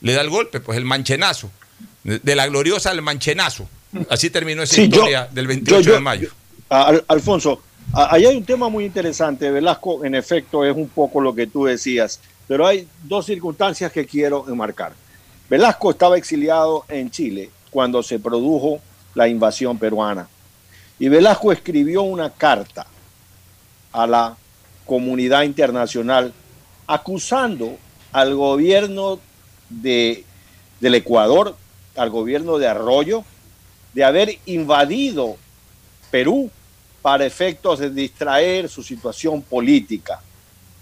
[0.00, 1.50] le da el golpe, pues el manchenazo,
[2.02, 3.68] de, la gloriosa al manchenazo.
[4.10, 6.30] Así terminó esa Sí, yo- historia del 28 yo- yo- de mayo.
[6.68, 9.50] Al- Alfonso, ahí hay un tema muy interesante.
[9.50, 14.04] Velasco, en efecto, es un poco lo que tú decías, pero hay dos circunstancias que
[14.06, 14.92] quiero enmarcar.
[15.48, 18.80] Velasco estaba exiliado en Chile cuando se produjo
[19.14, 20.28] la invasión peruana.
[20.98, 22.86] Y Velasco escribió una carta
[23.92, 24.36] a la
[24.84, 26.32] comunidad internacional
[26.86, 27.76] acusando
[28.12, 29.18] al gobierno
[29.68, 30.24] de,
[30.80, 31.56] del Ecuador,
[31.96, 33.24] al gobierno de Arroyo,
[33.92, 35.36] de haber invadido
[36.10, 36.50] Perú
[37.02, 40.20] para efectos de distraer su situación política.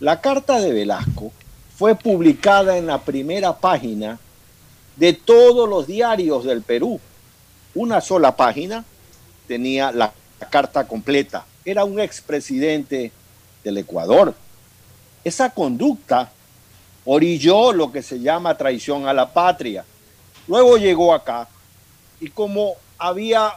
[0.00, 1.32] La carta de Velasco
[1.76, 4.18] fue publicada en la primera página
[4.96, 7.00] de todos los diarios del Perú.
[7.74, 8.84] Una sola página
[9.48, 10.12] tenía la
[10.50, 11.44] carta completa.
[11.64, 13.12] Era un expresidente
[13.64, 14.34] del Ecuador.
[15.24, 16.30] Esa conducta
[17.04, 19.85] orilló lo que se llama traición a la patria.
[20.48, 21.48] Luego llegó acá
[22.20, 23.52] y como había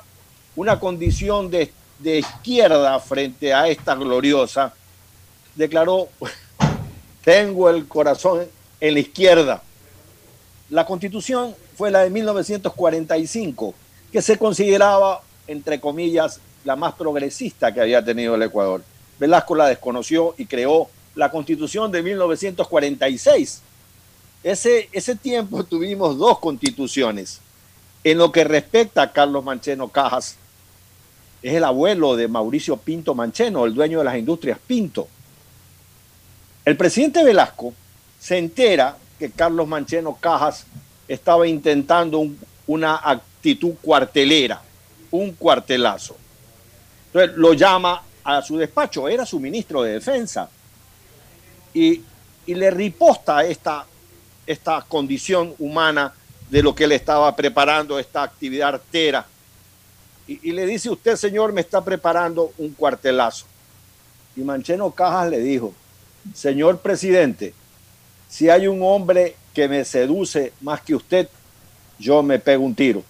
[0.56, 4.74] una condición de, de izquierda frente a esta gloriosa,
[5.56, 6.10] declaró,
[7.24, 8.48] tengo el corazón
[8.80, 9.62] en la izquierda.
[10.70, 13.74] La constitución fue la de 1945,
[14.12, 18.84] que se consideraba, entre comillas, la más progresista que había tenido el Ecuador.
[19.20, 23.62] Velasco la desconoció y creó la constitución de 1946.
[24.44, 27.40] Ese, ese tiempo tuvimos dos constituciones.
[28.04, 30.36] En lo que respecta a Carlos Mancheno Cajas,
[31.42, 35.08] es el abuelo de Mauricio Pinto Mancheno, el dueño de las industrias Pinto.
[36.64, 37.74] El presidente Velasco
[38.20, 40.66] se entera que Carlos Mancheno Cajas
[41.08, 44.62] estaba intentando un- una actitud cuartelera,
[45.12, 46.16] un cuartelazo.
[47.08, 50.50] Entonces lo llama a su despacho, era su ministro de defensa,
[51.76, 52.02] y,
[52.48, 53.86] le riposta esta,
[54.48, 56.14] esta condición humana
[56.50, 59.26] de lo que él estaba preparando, esta actividad artera.
[60.28, 63.46] Y, y le dice, usted señor me está preparando un cuartelazo.
[64.36, 65.74] Y Mancheno Cajas le dijo,
[66.34, 67.54] señor presidente,
[68.30, 71.28] si hay un hombre que me seduce más que usted,
[72.00, 73.04] yo me pego un tiro.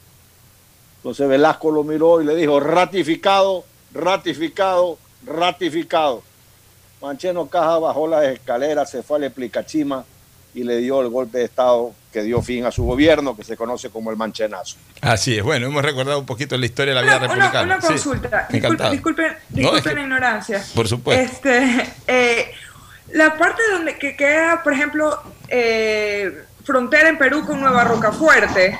[0.98, 6.24] Entonces Velasco lo miró y le dijo, ratificado, ratificado, ratificado.
[7.10, 10.04] Mancheno Caja bajó las escaleras, se fue al Explicachima
[10.56, 13.56] y le dio el golpe de Estado que dio fin a su gobierno, que se
[13.58, 14.78] conoce como el Manchenazo.
[15.02, 17.66] Así es, bueno, hemos recordado un poquito la historia de la vida Una, una- republicana.
[17.76, 18.28] una Sí, consulta.
[18.50, 18.92] Disculpen, encantado.
[18.92, 20.64] disculpen, No, es disculpen que- la ignorancia.
[20.74, 21.24] Por supuesto.
[21.50, 22.52] Este, eh,
[23.12, 28.80] la parte donde que queda, por ejemplo, eh, frontera en Perú con Nueva Rocafuerte,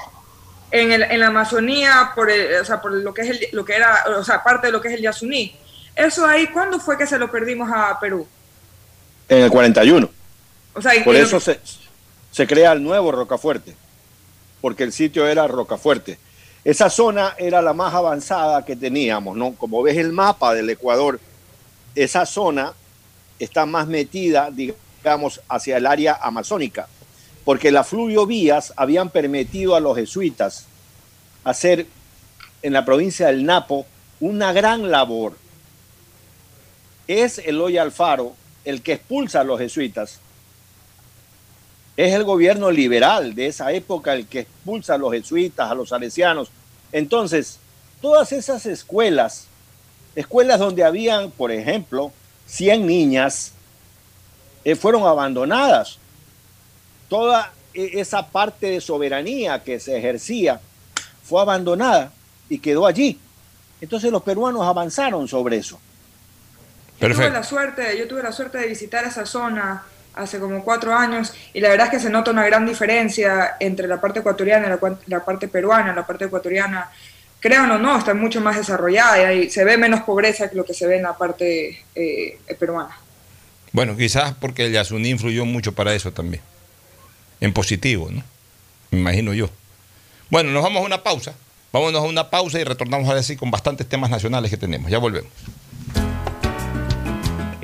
[0.72, 3.64] en, el, en la Amazonía, por, el- o sea, por lo que es el, lo
[3.66, 5.56] que era, o sea, parte de lo que es el Yasuní.
[5.96, 8.28] Eso ahí, ¿cuándo fue que se lo perdimos a Perú?
[9.30, 10.10] En el 41.
[10.74, 11.60] O sea, Por eso que- se,
[12.32, 13.76] se crea el nuevo Rocafuerte,
[14.62, 16.20] porque el sitio era Rocafuerte.
[16.64, 19.54] Esa zona era la más avanzada que teníamos, ¿no?
[19.54, 21.20] Como ves el mapa del Ecuador,
[21.94, 22.74] esa zona
[23.40, 26.88] está más metida, digamos, hacia el área amazónica,
[27.46, 30.66] porque las fluviovías habían permitido a los jesuitas
[31.44, 31.86] hacer
[32.64, 33.86] en la provincia del Napo
[34.20, 35.38] una gran labor.
[37.08, 40.20] Es Eloy Alfaro el que expulsa a los jesuitas.
[41.98, 45.90] Es el gobierno liberal de esa época el que expulsa a los jesuitas, a los
[45.90, 46.50] salesianos.
[46.92, 47.60] Entonces,
[48.02, 49.48] todas esas escuelas,
[50.16, 52.12] escuelas donde habían, por ejemplo,
[52.48, 53.54] 100 niñas,
[54.66, 56.00] eh, fueron abandonadas.
[57.08, 60.60] Toda e, esa parte de soberanía que se ejercía
[61.24, 62.12] fue abandonada
[62.50, 63.20] y quedó allí.
[63.80, 65.80] Entonces los peruanos avanzaron sobre eso.
[67.00, 70.96] Yo tuve, la suerte, yo tuve la suerte de visitar esa zona hace como cuatro
[70.96, 74.68] años y la verdad es que se nota una gran diferencia entre la parte ecuatoriana
[74.68, 75.94] y la, la parte peruana.
[75.94, 76.90] La parte ecuatoriana,
[77.40, 80.74] crean o no, está mucho más desarrollada y se ve menos pobreza que lo que
[80.74, 82.98] se ve en la parte eh, peruana.
[83.72, 86.42] Bueno, quizás porque el Yasuní influyó mucho para eso también.
[87.42, 88.24] En positivo, ¿no?
[88.92, 89.50] Me imagino yo.
[90.30, 91.36] Bueno, nos vamos a una pausa.
[91.74, 94.90] Vámonos a una pausa y retornamos ahora sí con bastantes temas nacionales que tenemos.
[94.90, 95.30] Ya volvemos.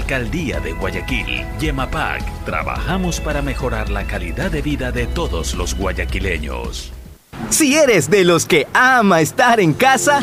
[0.00, 6.90] Alcaldía de Guayaquil, Yemapac, trabajamos para mejorar la calidad de vida de todos los guayaquileños.
[7.50, 10.22] Si eres de los que ama estar en casa,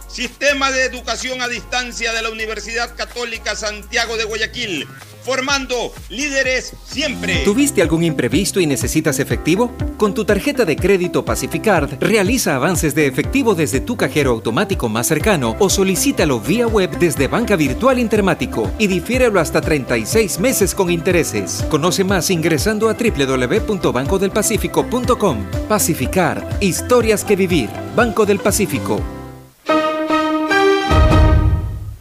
[0.11, 4.85] Sistema de Educación a Distancia de la Universidad Católica Santiago de Guayaquil,
[5.23, 7.45] formando líderes siempre.
[7.45, 9.73] ¿Tuviste algún imprevisto y necesitas efectivo?
[9.95, 15.07] Con tu tarjeta de crédito Pacificard, realiza avances de efectivo desde tu cajero automático más
[15.07, 20.91] cercano o solicítalo vía web desde Banca Virtual Intermático y difiérelo hasta 36 meses con
[20.91, 21.63] intereses.
[21.69, 25.45] Conoce más ingresando a www.bancodelpacifico.com.
[25.69, 27.69] Pacificar, historias que vivir.
[27.95, 29.01] Banco del Pacífico.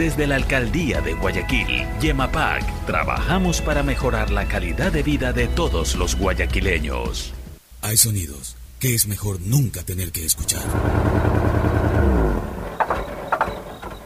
[0.00, 5.94] Desde la Alcaldía de Guayaquil, Yemapac, trabajamos para mejorar la calidad de vida de todos
[5.94, 7.34] los guayaquileños.
[7.82, 10.62] Hay sonidos que es mejor nunca tener que escuchar.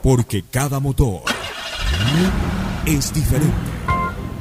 [0.03, 1.23] Porque cada motor
[2.87, 3.55] es diferente.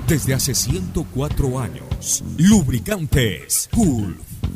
[0.07, 4.32] Desde hace 104 años, Lubricantes Gulf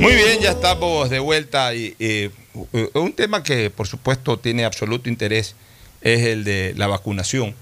[0.00, 1.74] Muy bien, ya estamos de vuelta.
[1.74, 2.30] Y, eh,
[2.94, 5.54] un tema que por supuesto tiene absoluto interés
[6.00, 7.54] es el de la vacunación.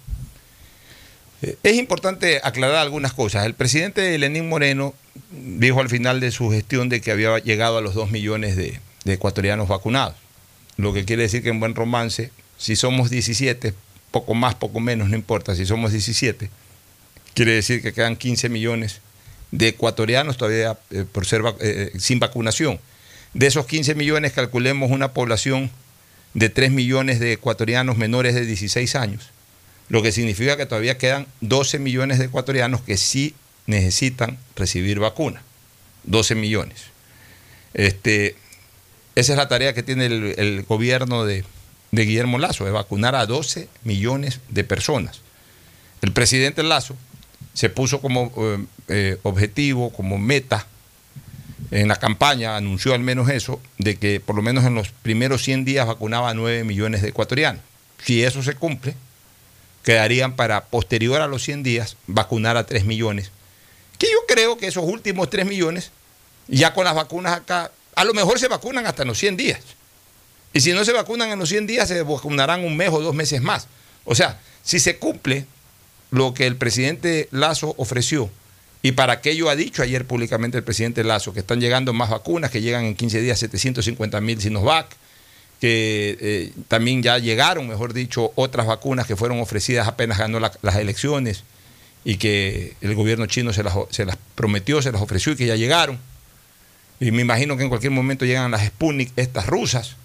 [1.43, 3.47] Eh, Es importante aclarar algunas cosas.
[3.47, 4.95] El presidente Lenín Moreno
[5.31, 8.79] dijo al final de su gestión de que había llegado a los 2 millones de,
[9.05, 10.17] de ecuatorianos vacunados.
[10.77, 13.75] Lo que quiere decir que en buen romance, si somos 17,
[14.11, 16.51] poco más, poco menos, no importa, si somos 17,
[17.35, 19.01] quiere decir que quedan 15 millones
[19.51, 22.81] de ecuatorianos todavía eh, por ser vac- eh, sin vacunación.
[23.35, 25.71] De esos 15 millones calculemos una población
[26.35, 29.31] de 3 millones de ecuatorianos menores de 16 años,
[29.89, 33.35] lo que significa que todavía quedan 12 millones de ecuatorianos que sí
[33.67, 35.43] necesitan recibir vacuna.
[36.05, 36.79] 12 millones.
[37.75, 38.37] Este,
[39.15, 41.45] esa es la tarea que tiene el, gobierno de,
[41.91, 45.21] de Guillermo Lazo, de vacunar a 12 millones de personas.
[46.01, 46.97] El presidente Lazo
[47.55, 50.67] se puso como eh, eh, objetivo, como meta
[51.71, 55.43] en la campaña, anunció al menos eso, de que por lo menos en los primeros
[55.43, 57.63] 100 días vacunaba a 9 millones de ecuatorianos.
[58.03, 58.95] Si eso se cumple,
[59.83, 63.31] quedarían para posterior a los 100 días vacunar a 3 millones.
[63.99, 65.93] Que yo creo que esos últimos 3 millones,
[66.49, 67.71] ya con las vacunas acá,
[68.03, 69.61] a lo mejor se vacunan hasta los 100 días.
[70.53, 73.15] Y si no se vacunan en los 100 días, se vacunarán un mes o dos
[73.15, 73.69] meses más.
[74.05, 75.47] O sea, si se cumple
[76.11, 78.29] lo que el presidente Lazo ofreció,
[78.83, 82.51] y para aquello ha dicho ayer públicamente el presidente Lazo, que están llegando más vacunas,
[82.51, 84.89] que llegan en 15 días 750 mil Sinovac,
[85.61, 90.51] que eh, también ya llegaron, mejor dicho, otras vacunas que fueron ofrecidas apenas ganó la-
[90.63, 91.45] las elecciones
[92.05, 95.47] y que el gobierno chino se las, se las prometió, se las ofreció y que
[95.47, 96.01] ya llegaron.
[97.03, 99.97] Y me imagino que en cualquier momento llegan las Sputnik, estas rusas,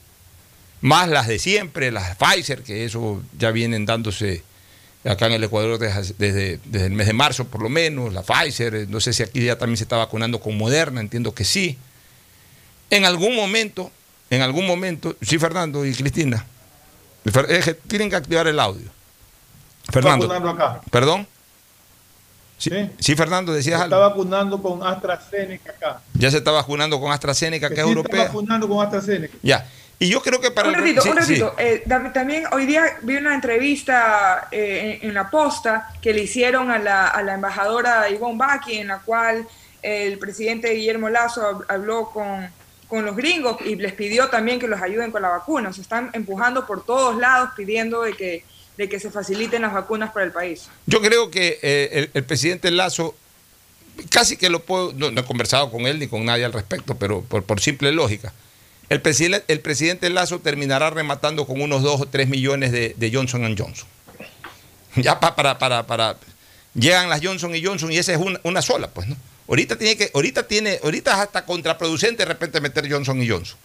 [0.81, 4.41] más las de siempre, las Pfizer, que eso ya vienen dándose
[5.05, 8.23] acá en el Ecuador desde, desde, desde el mes de marzo por lo menos, la
[8.23, 11.45] Pfizer, eh, no sé si aquí ya también se está vacunando con Moderna, entiendo que
[11.45, 11.77] sí.
[12.89, 13.91] En algún momento,
[14.31, 16.47] en algún momento, sí Fernando y Cristina,
[17.85, 18.89] tienen que activar el audio.
[19.91, 20.81] Fernando, acá.
[20.89, 21.27] perdón.
[22.57, 24.09] Sí, sí, Fernando, Se decías está algo.
[24.09, 26.01] vacunando con AstraZeneca acá.
[26.15, 28.23] Ya se está vacunando con AstraZeneca, que Que es sí está europea.
[28.25, 29.37] vacunando con AstraZeneca.
[29.43, 29.67] Ya.
[29.99, 31.19] Y yo creo que para un el- ratito, sí, un sí.
[31.41, 31.55] ratito.
[31.57, 31.83] Eh,
[32.13, 36.77] también hoy día vi una entrevista eh, en, en la posta que le hicieron a
[36.79, 39.47] la, a la embajadora Ivonne Baki, en la cual
[39.81, 42.47] el presidente Guillermo Lazo hab- habló con,
[42.87, 45.73] con los gringos y les pidió también que los ayuden con la vacuna.
[45.73, 48.45] Se están empujando por todos lados pidiendo de que,
[48.77, 50.67] de que se faciliten las vacunas para el país.
[50.85, 53.15] Yo creo que eh, el, presidente Lazo,
[54.09, 57.21] casi que lo puedo, no, he conversado con él ni con nadie al respecto, pero
[57.21, 58.33] por, por simple lógica,
[58.89, 63.11] el presidente, el presidente Lazo terminará rematando con unos 2 o 3 millones de, de
[63.11, 63.87] Johnson Johnson.
[64.95, 66.17] Ya pa- para, para, para,
[66.73, 69.15] llegan las Johnson y Johnson y esa es una, una sola, pues, ¿no?
[69.47, 73.57] Ahorita tiene que, ahorita tiene, ahorita es hasta contraproducente de repente meter Johnson y Johnson.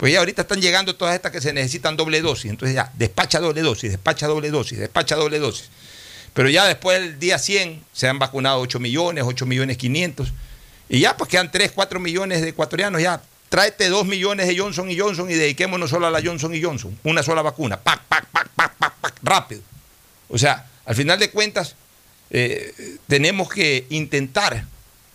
[0.00, 2.50] Pues ya ahorita están llegando todas estas que se necesitan doble dosis.
[2.50, 5.68] Entonces ya, despacha doble dosis, despacha doble dosis, despacha doble dosis.
[6.32, 10.32] Pero ya después del día 100 se han vacunado 8 millones, 8 millones 500.
[10.88, 13.02] Y ya pues quedan 3, 4 millones de ecuatorianos.
[13.02, 13.20] Ya
[13.50, 16.98] tráete 2 millones de Johnson y Johnson y dediquémonos solo a la Johnson y Johnson.
[17.04, 17.78] Una sola vacuna.
[17.78, 19.60] Pac, pac, pac, pac, pac, pac, rápido.
[20.30, 21.76] O sea, al final de cuentas,
[22.30, 24.64] eh, tenemos que intentar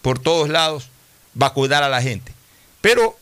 [0.03, 0.89] por todos lados
[1.33, 2.31] vacunar a la gente.
[2.81, 3.17] Pero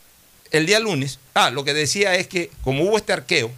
[0.52, 3.52] el día lunes, ah, lo que decía es que como hubo este arqueo,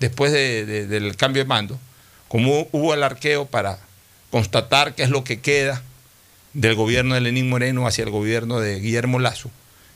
[0.00, 1.78] después de- de- del cambio de mando,
[2.28, 3.78] como hubo el arqueo para
[4.30, 5.82] constatar qué es lo que queda
[6.52, 9.50] del gobierno de Lenín Moreno hacia el gobierno de Guillermo Lazo,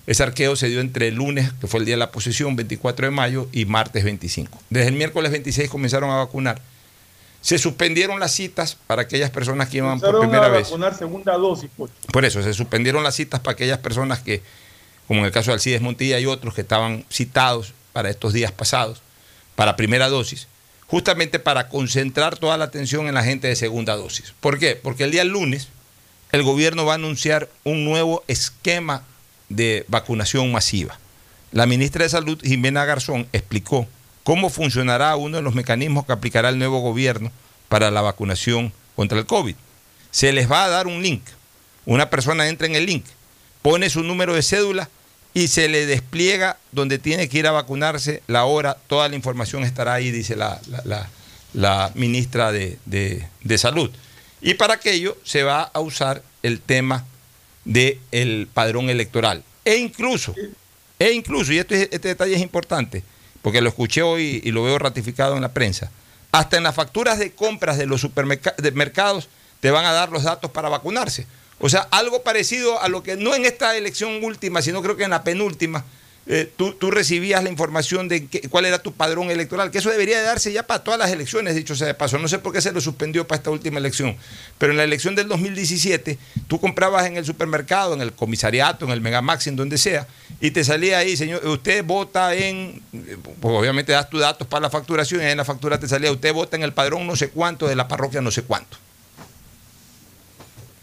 [0.06, 3.06] ese arqueo se dio entre el lunes, que fue el día de la posesión, 24
[3.06, 4.58] de mayo, y martes 25.
[4.70, 6.62] Desde el miércoles 26 comenzaron a vacunar.
[7.42, 10.62] Se suspendieron las citas para aquellas personas que iban por primera a vez.
[10.64, 11.92] vacunar segunda dosis, Pocho.
[12.12, 14.42] Por eso, se suspendieron las citas para aquellas personas que,
[15.08, 18.52] como en el caso de Alcides Montilla y otros que estaban citados para estos días
[18.52, 19.00] pasados,
[19.56, 20.46] para primera dosis,
[20.86, 24.34] justamente para concentrar toda la atención en la gente de segunda dosis.
[24.40, 24.76] ¿Por qué?
[24.76, 25.68] Porque el día lunes
[26.30, 29.02] el gobierno va a anunciar un nuevo esquema
[29.48, 30.98] de vacunación masiva.
[31.52, 33.88] La ministra de Salud, Jimena Garzón, explicó
[34.24, 37.32] cómo funcionará uno de los mecanismos que aplicará el nuevo gobierno
[37.70, 39.56] para la vacunación contra el COVID.
[40.10, 41.22] Se les va a dar un link.
[41.86, 43.06] Una persona entra en el link,
[43.62, 44.90] pone su número de cédula
[45.38, 49.62] y se le despliega donde tiene que ir a vacunarse, la hora, toda la información
[49.62, 51.08] estará ahí, dice la, la- la-
[51.54, 52.78] la ministra de,
[53.56, 53.90] Salud.
[54.40, 57.04] Y para aquello se va a usar el tema
[57.64, 59.42] del padrón electoral.
[59.64, 60.34] E incluso,
[60.98, 63.02] e incluso, y esto es- este detalle es importante,
[63.42, 65.90] porque lo escuché hoy y lo veo ratificado en la prensa,
[66.32, 69.28] hasta en las facturas de compras de los supermercados
[69.60, 71.26] te van a dar los datos para vacunarse.
[71.60, 75.04] O sea, algo parecido a lo que, no en esta elección última, sino creo que
[75.04, 75.84] en la penúltima,
[76.30, 79.88] eh, tú, tú recibías la información de qué- cuál era tu padrón electoral, que eso
[79.90, 82.18] debería de darse ya para todas las elecciones, dicho sea de paso.
[82.18, 84.14] No sé por qué se lo suspendió para esta última elección,
[84.58, 88.90] pero en la elección del 2017 tú comprabas en el supermercado, en el comisariato, en
[88.92, 90.06] el Megamax, en donde sea,
[90.38, 92.82] y te salía ahí, señor, usted vota en,
[93.40, 96.34] pues obviamente das tus datos para la facturación, y en la factura te salía, usted
[96.34, 98.76] vota en el padrón no sé cuánto de la parroquia no sé cuánto.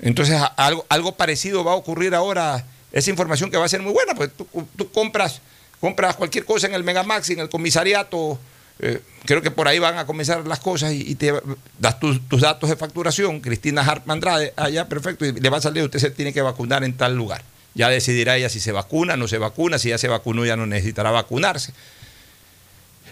[0.05, 2.63] Entonces, algo, algo parecido va a ocurrir ahora.
[2.91, 4.47] Esa información que va a ser muy buena, pues tú,
[4.91, 5.41] compras,
[5.81, 8.39] compras cualquier cosa en el Megamax, en el comisariato.
[8.79, 11.33] eh, creo que por ahí van a comenzar las cosas y, te
[11.79, 13.41] das tus, datos de facturación.
[13.41, 16.83] Cristina Hart Andrade, allá, perfecto, y le va a salir, usted se tiene que vacunar
[16.83, 17.43] en tal lugar.
[17.73, 20.67] Ya decidirá ella si se vacuna, no se vacuna, si ya se vacunó, ya no
[20.67, 21.73] necesitará vacunarse.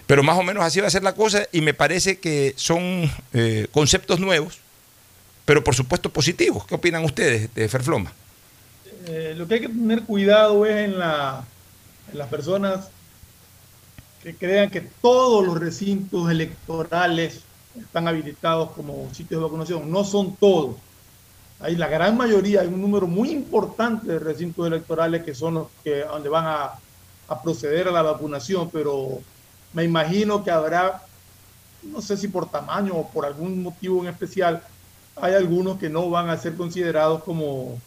[0.06, 3.10] Pero más o menos así va a ser la cosa y me parece que son
[3.32, 4.60] eh, conceptos nuevos,
[5.44, 6.66] pero por supuesto positivos.
[6.66, 8.12] ¿Qué opinan ustedes de Ferfloma?
[9.06, 11.44] Eh, lo que hay que tener cuidado es en, la,
[12.12, 12.88] las personas
[14.22, 17.40] que crean que todos los recintos electorales
[17.78, 19.90] están habilitados como sitios de vacunación.
[19.90, 20.76] No son todos.
[21.60, 25.66] Hay la gran mayoría, hay un número muy importante de recintos electorales que son los
[25.82, 29.20] que donde van a proceder a la vacunación, pero
[29.74, 31.02] me imagino que habrá,
[31.82, 34.62] no sé si por tamaño o por algún motivo en especial,
[35.16, 37.78] hay algunos que no van a ser considerados como,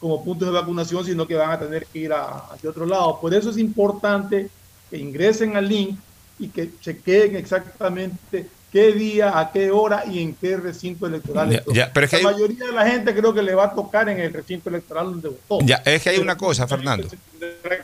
[0.00, 3.18] como puntos de vacunación, sino que van a tener que ir a, hacia otro lado.
[3.20, 4.48] Por eso es importante
[4.90, 5.98] que ingresen al link
[6.38, 11.48] y que chequeen exactamente qué día, a qué hora y en qué recinto electoral.
[11.50, 11.72] Ya, esto.
[11.72, 13.74] ya, pero es que la hay- mayoría de la gente creo que le va a
[13.74, 15.64] tocar en el recinto electoral donde votó.
[15.64, 17.08] Ya, es que hay una cosa, Fernando.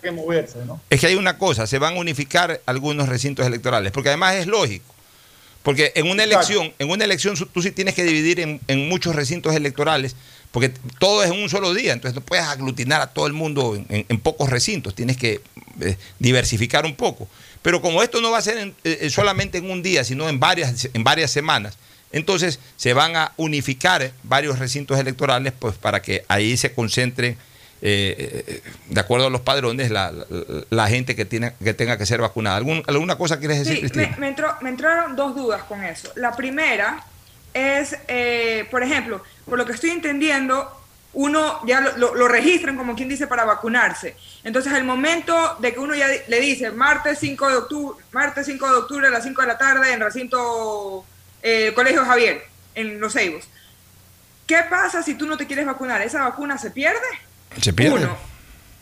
[0.03, 0.80] Que moverse, ¿no?
[0.91, 4.47] Es que hay una cosa, se van a unificar algunos recintos electorales, porque además es
[4.47, 4.91] lógico.
[5.62, 9.14] Porque en una elección, en una elección tú sí tienes que dividir en, en muchos
[9.14, 10.16] recintos electorales,
[10.50, 13.76] porque todo es en un solo día, entonces no puedes aglutinar a todo el mundo
[13.76, 15.40] en, en- en pocos recintos, tienes que
[15.80, 17.28] eh, diversificar un poco.
[17.62, 20.40] Pero como esto no va a ser en- eh, solamente en un día, sino en
[20.40, 21.78] varias, en varias semanas,
[22.10, 27.38] entonces se van a unificar varios recintos electorales pues para que ahí se concentren
[27.85, 30.26] eh, de acuerdo a los padrones, la, la-
[30.70, 32.57] la gente que, tiene, que tenga que ser vacunada.
[32.57, 34.09] ¿Algún- ¿Alguna cosa quieres decir, Sí, Cristina?
[34.12, 36.11] me, me entró- me entraron dos dudas con eso.
[36.14, 37.05] La primera
[37.53, 40.78] es, eh, por ejemplo, por lo que estoy entendiendo,
[41.14, 44.16] uno ya lo, lo- lo registran como quien dice para vacunarse.
[44.45, 48.66] Entonces, el momento de que uno ya le dice martes 5 de octubre, martes 5
[48.68, 51.05] de octubre a las 5 de la tarde en recinto
[51.43, 52.43] eh, Colegio Javier,
[52.74, 53.45] en Los Ceibos.
[54.47, 56.01] ¿Qué pasa si tú no te quieres vacunar?
[56.03, 56.99] ¿Esa vacuna se pierde?
[57.61, 57.96] Se pierde.
[58.05, 58.16] Uno.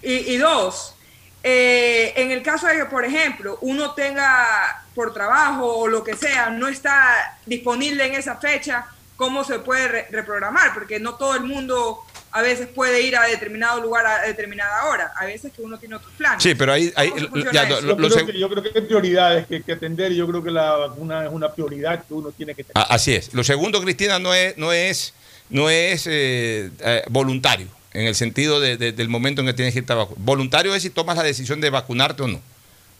[0.02, 0.94] Y, y dos,
[1.42, 6.16] eh, en el caso de que, por ejemplo, uno tenga por trabajo o lo que
[6.16, 10.72] sea, no está disponible en esa fecha, ¿cómo se puede re- reprogramar?
[10.74, 12.00] Porque no todo el mundo
[12.32, 15.12] a veces puede ir a determinado lugar a determinada hora.
[15.16, 16.42] A veces que uno tiene otros planes.
[16.42, 20.16] Sí, pero ahí, Yo creo, que, yo creo que hay prioridades que, que atender y
[20.16, 22.86] yo creo que la vacuna es una prioridad que uno tiene que tener.
[22.88, 23.34] así es.
[23.34, 25.12] Lo segundo, Cristina, no es, no es,
[25.48, 29.72] no es eh, eh, voluntario, en el sentido de- de- del momento en que tienes
[29.74, 30.22] que irte a vacunar.
[30.24, 32.40] Voluntario es si tomas la decisión de vacunarte o no.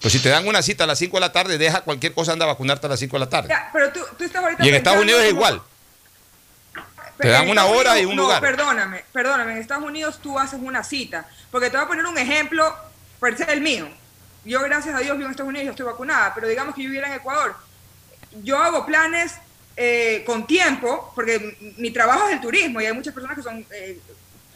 [0.01, 2.33] Pues si te dan una cita a las 5 de la tarde, deja cualquier cosa,
[2.33, 3.49] anda a vacunarte a las 5 de la tarde.
[3.51, 5.61] Ya, pero tú, tú estás ahorita Y en Estados Unidos es igual.
[7.19, 8.41] Te dan una Estados hora y un no, lugar.
[8.41, 9.53] Perdóname, perdóname.
[9.53, 11.29] En Estados Unidos tú haces una cita.
[11.51, 12.75] Porque te voy a poner un ejemplo,
[13.19, 13.89] por ser el mío.
[14.47, 16.33] Yo, gracias a Dios, vivo en Estados Unidos y estoy vacunada.
[16.35, 17.55] Pero digamos que yo viviera en Ecuador.
[18.43, 19.35] Yo hago planes
[19.77, 23.67] eh, con tiempo, porque mi trabajo es el turismo y hay muchas personas que son
[23.71, 23.99] eh,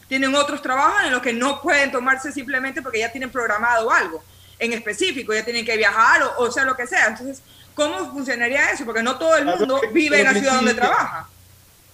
[0.07, 4.23] tienen otros trabajos en los que no pueden tomarse simplemente porque ya tienen programado algo
[4.59, 7.07] en específico, ya tienen que viajar o, o sea lo que sea.
[7.07, 7.41] Entonces,
[7.73, 8.85] ¿cómo funcionaría eso?
[8.85, 11.27] Porque no todo el mundo pero- vive en la ciudad donde trabaja.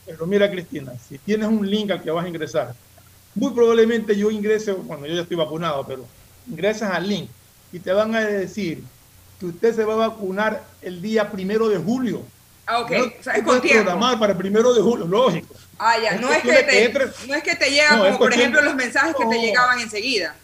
[0.05, 2.73] Pero mira, Cristina, si tienes un link al que vas a ingresar,
[3.35, 6.05] muy probablemente yo ingrese, bueno, yo ya estoy vacunado, pero
[6.49, 7.29] ingresas al link
[7.71, 8.83] y te van a decir
[9.39, 12.23] que usted se va a vacunar el día primero de julio.
[12.65, 12.91] Ah, ok.
[12.91, 13.83] No, o sea, tú es con puedes tiempo.
[13.85, 15.55] programar para el primero de julio, lógico.
[15.83, 16.09] Ah, ya.
[16.11, 18.61] Es No es, que te, entres- no es que te llegan No, como, por ejemplo,
[18.61, 20.35] los mensajes que te llegaban enseguida.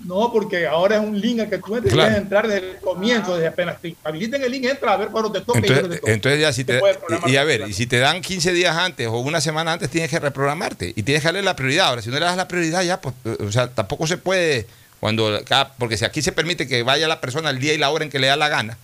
[0.00, 2.10] No, porque ahora es un link al que tú entres y Claro.
[2.10, 5.32] puedes entrar desde el comienzo, desde apenas te habiliten el link, entra a ver cuándo
[5.32, 6.12] te toca y Entonces, te toca.
[6.12, 8.76] entonces ya si te, programar y, y a ver, y si te dan 15 días
[8.76, 11.86] antes o una semana antes tienes que reprogramarte y tienes que darle la prioridad.
[11.86, 14.66] Ahora, si no le das la prioridad ya, pues, eh, o sea, tampoco se puede
[15.00, 17.88] cuando cada- porque si aquí se permite que vaya la persona el día y la
[17.90, 18.76] hora en que le da la gana,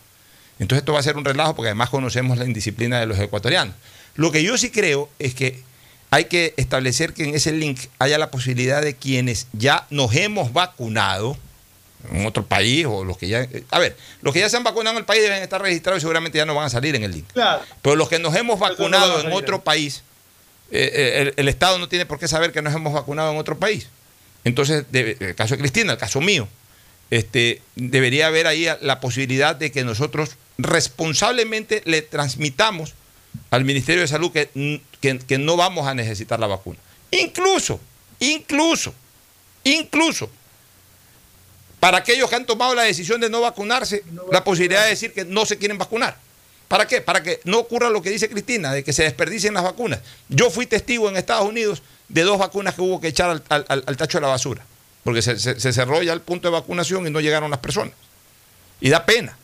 [0.59, 3.75] entonces esto va a ser un relajo porque además conocemos la indisciplina de los ecuatorianos.
[4.15, 5.61] Lo que yo sí creo es que
[6.13, 10.53] hay que establecer que en ese link haya la posibilidad de quienes ya nos hemos
[10.53, 11.39] vacunado
[12.13, 13.49] en otro país o los que ya...
[13.71, 16.03] A ver, los que ya se han vacunado en el país deben estar registrados y
[16.03, 17.25] seguramente ya no van a salir en el link.
[17.33, 17.63] Claro.
[17.81, 20.03] Pero los que nos hemos no vacunado en otro país,
[20.71, 23.39] eh, eh, el, el Estado no tiene por qué saber que nos hemos vacunado en
[23.39, 23.89] otro país.
[24.45, 26.47] Entonces, debe- el caso de Cristina, el caso mío,
[27.11, 32.93] este, debería haber ahí la posibilidad de que nosotros responsablemente le transmitamos
[33.51, 36.79] al Ministerio de Salud que, que- que no vamos a necesitar la vacuna.
[37.11, 37.79] Incluso,
[38.21, 38.95] incluso,
[39.65, 40.31] incluso,
[41.81, 45.25] para aquellos que han tomado la decisión de no vacunarse, la posibilidad de decir que
[45.25, 46.17] no se quieren vacunar.
[46.69, 47.01] ¿Para qué?
[47.03, 50.01] Para que no ocurra lo que dice Cristina, de que se desperdicien las vacunas.
[50.29, 53.67] Yo fui testigo en Estados Unidos de dos vacunas que hubo que echar al, al-
[53.69, 54.65] al- al tacho de la basura,
[55.05, 57.93] porque se, se- se cerró ya el punto de vacunación y no llegaron las personas.
[58.81, 59.37] Y da pena,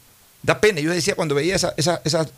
[0.42, 0.80] da pena.
[0.80, 2.28] Yo decía cuando veía esa- esa- esas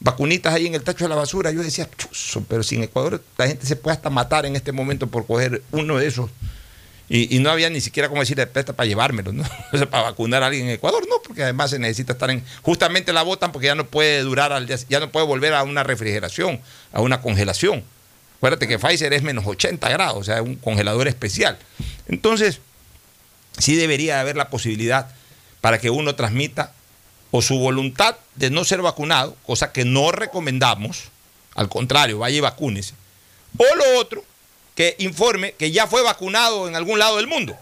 [0.00, 3.22] vacunitas ahí en el tacho de la basura, yo decía, "Chuzo, pero si en Ecuador
[3.36, 6.30] la gente se puede hasta matar en este momento por coger uno de esos.
[7.10, 9.42] Y, no había ni siquiera como decirle presta para llevármelo, ¿no?
[9.72, 12.44] O sea, para vacunar a alguien en Ecuador, no, porque además se necesita estar en.
[12.60, 15.62] Justamente la botan porque ya no puede durar al día, ya no puede volver a
[15.62, 16.60] una refrigeración,
[16.92, 17.82] a una congelación.
[18.36, 21.58] Acuérdate que Pfizer es menos 80 grados, o sea, es un congelador especial.
[22.08, 22.60] Entonces,
[23.56, 25.08] sí debería haber la posibilidad
[25.60, 26.72] para que uno transmita
[27.30, 31.04] o su voluntad de no ser vacunado, cosa que no recomendamos,
[31.54, 32.94] al contrario, vaya y vacúnese,
[33.56, 34.24] o lo otro,
[34.74, 37.56] que informe que ya fue vacunado en algún lado del mundo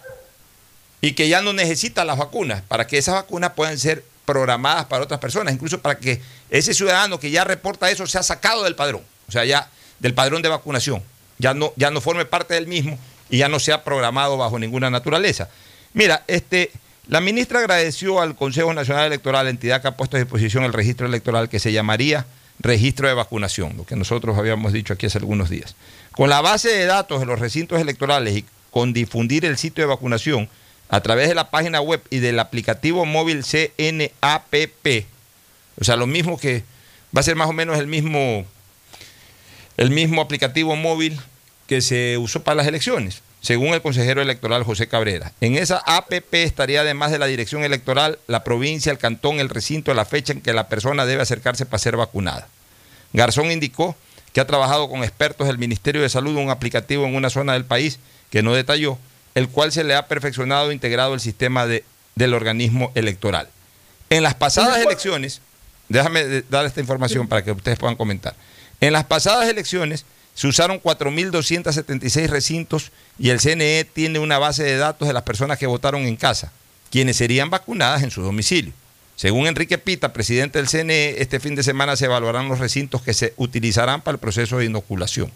[1.01, 5.05] y que ya no necesita las vacunas, para que esas vacunas puedan ser programadas para
[5.05, 9.03] otras personas, incluso para que ese ciudadano que ya reporta eso sea sacado del padrón,
[9.29, 11.03] o sea, ya del padrón de vacunación,
[11.39, 12.99] ya no, ya no forme parte del mismo
[13.31, 15.49] y ya no sea programado bajo ninguna naturaleza.
[15.95, 16.71] Mira, este,
[17.09, 21.07] la ministra agradeció al Consejo Nacional Electoral, entidad que ha puesto a disposición el registro
[21.07, 22.27] electoral que se llamaría
[22.59, 25.77] registro de vacunación, lo que nosotros habíamos dicho aquí hace algunos días.
[26.13, 29.89] Con la base de datos de los recintos electorales y con difundir el sitio de
[29.89, 30.49] vacunación
[30.89, 35.07] a través de la página web y del aplicativo móvil CNAPP,
[35.79, 36.65] o sea, lo mismo que
[37.17, 38.45] va a ser más o menos el mismo,
[39.77, 41.21] el mismo aplicativo móvil
[41.67, 45.33] que se usó para las elecciones, según el consejero electoral José Cabrera.
[45.41, 49.95] En esa APP estaría además de la dirección electoral, la provincia, el cantón, el recinto,
[49.95, 52.49] la fecha en que la persona debe acercarse para ser vacunada.
[53.13, 53.95] Garzón indicó
[54.33, 57.65] que ha trabajado con expertos del Ministerio de Salud un aplicativo en una zona del
[57.65, 58.99] país que no detalló,
[59.37, 61.85] el cual se le ha perfeccionado e integrado el sistema de-
[62.17, 63.49] del organismo electoral.
[64.11, 65.41] En las pasadas elecciones,
[65.89, 68.35] déjame dar esta información para que ustedes puedan comentar.
[68.81, 70.05] En las pasadas elecciones
[70.37, 75.59] se usaron 4.276 recintos y el CNE tiene una base de datos de las personas
[75.59, 76.53] que votaron en casa,
[76.91, 78.75] quienes serían vacunadas en su domicilio.
[79.17, 83.15] Según Enrique Pita, presidente del CNE, este fin de semana se evaluarán los recintos que
[83.15, 85.33] se utilizarán para el proceso de inoculación.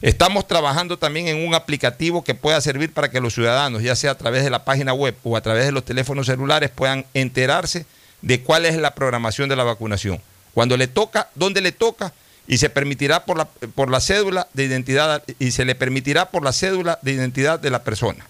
[0.00, 4.12] Estamos trabajando también en un aplicativo que pueda servir para que los ciudadanos, ya sea
[4.12, 7.86] a través de la página web o a través de los teléfonos celulares, puedan enterarse
[8.22, 10.22] de cuál es la programación de la vacunación.
[10.54, 12.12] Cuando le toca, dónde le toca
[12.46, 16.44] y se permitirá por la, por la cédula de identidad y se le permitirá por
[16.44, 18.26] la cédula de identidad de la persona.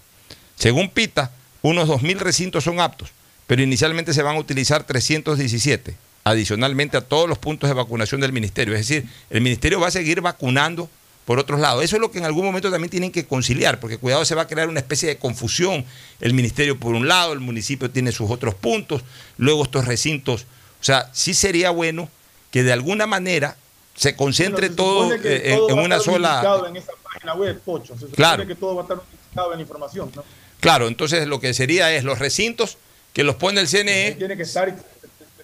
[0.55, 3.11] Según PITA, unos 2.000 recintos son aptos,
[3.45, 8.33] pero inicialmente se van a utilizar 317, adicionalmente a todos los puntos de vacunación del
[8.33, 8.73] ministerio.
[8.73, 10.89] Es decir, el ministerio va a seguir vacunando
[11.25, 11.83] por otros lados.
[11.83, 14.43] Eso es lo que en algún momento también tienen que conciliar, porque cuidado se va
[14.43, 15.85] a crear una especie de confusión.
[16.21, 19.03] El ministerio por un lado, el municipio tiene sus otros puntos,
[19.37, 20.45] luego estos recintos.
[20.79, 22.09] O sea, sí sería bueno
[22.49, 23.57] que de alguna manera
[23.97, 26.61] se concentre todo, eh, en, una sola...
[26.67, 27.97] En esa página web, Pocho.
[27.97, 28.45] Se claro.
[28.45, 30.11] que todo va a estar unificado en la información.
[30.15, 30.23] ¿no?
[30.59, 32.77] Claro, entonces lo que sería es los recintos
[33.11, 34.11] que los pone el CNE.
[34.11, 34.73] Tiene que estar,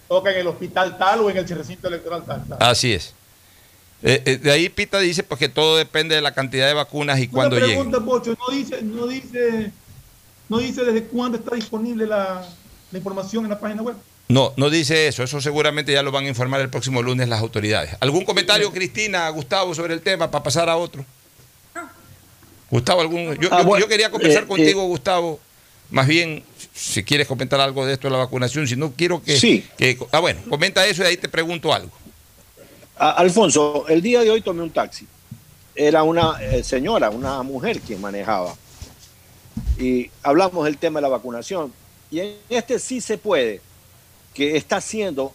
[0.06, 2.44] toca en el hospital tal o en el recinto electoral tal.
[2.46, 2.58] tal.
[2.60, 3.12] Así es.
[4.04, 7.18] Eh, eh, de ahí Pita dice pues que todo depende de la cantidad de vacunas
[7.18, 7.74] y cuándo llegue.
[7.74, 9.72] pregunta, Pocho, no dice, no dice,
[10.48, 12.46] no dice desde cuándo está disponible la,
[12.92, 13.96] la información en la página web.
[14.28, 15.22] No, no dice eso.
[15.22, 17.94] Eso seguramente ya lo van a informar el próximo lunes las autoridades.
[18.00, 21.04] ¿Algún comentario, Cristina, Gustavo, sobre el tema para pasar a otro?
[22.70, 23.36] Gustavo, algún.
[23.38, 24.86] Yo, Ah, yo- bueno, yo quería conversar eh, contigo, eh.
[24.86, 25.38] Gustavo.
[25.90, 26.42] Más bien,
[26.74, 29.38] si quieres comentar algo de esto de la vacunación, si no quiero que.
[29.38, 29.64] Sí.
[29.76, 31.92] que- ah, bueno, comenta eso y ahí te pregunto algo.
[32.96, 35.06] A- Alfonso, el día de hoy tomé un taxi.
[35.76, 38.54] Era una eh, señora, una mujer quien manejaba.
[39.78, 41.72] Y hablamos del tema de la vacunación.
[42.10, 43.60] Y en este sí se puede,
[44.34, 45.32] que está haciendo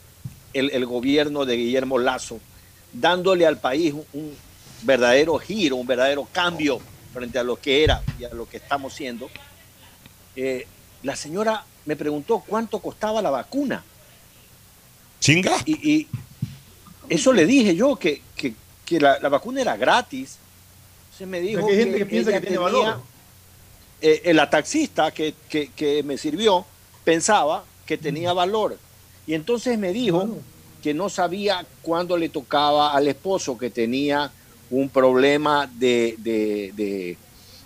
[0.53, 2.39] el, el gobierno de Guillermo Lazo,
[2.93, 4.35] dándole al país un, un
[4.83, 6.79] verdadero giro, un verdadero cambio
[7.13, 9.29] frente a lo que era y a lo que estamos siendo.
[10.35, 10.67] Eh,
[11.03, 13.83] la señora me preguntó cuánto costaba la vacuna.
[15.19, 15.51] ¿Chinga?
[15.65, 16.07] Y, y
[17.09, 18.53] eso le dije yo, que, que-
[18.85, 20.37] que la, la vacuna era gratis.
[21.15, 23.01] Se me dijo que hay gente que piensa que tiene tenía- valor.
[24.01, 26.65] eh, eh, la taxista que, que- que me sirvió
[27.03, 28.77] pensaba que tenía valor.
[29.29, 30.27] Y entonces me dijo
[30.81, 34.31] que no sabía cuándo le tocaba al esposo que tenía
[34.71, 37.17] un problema de, de- de-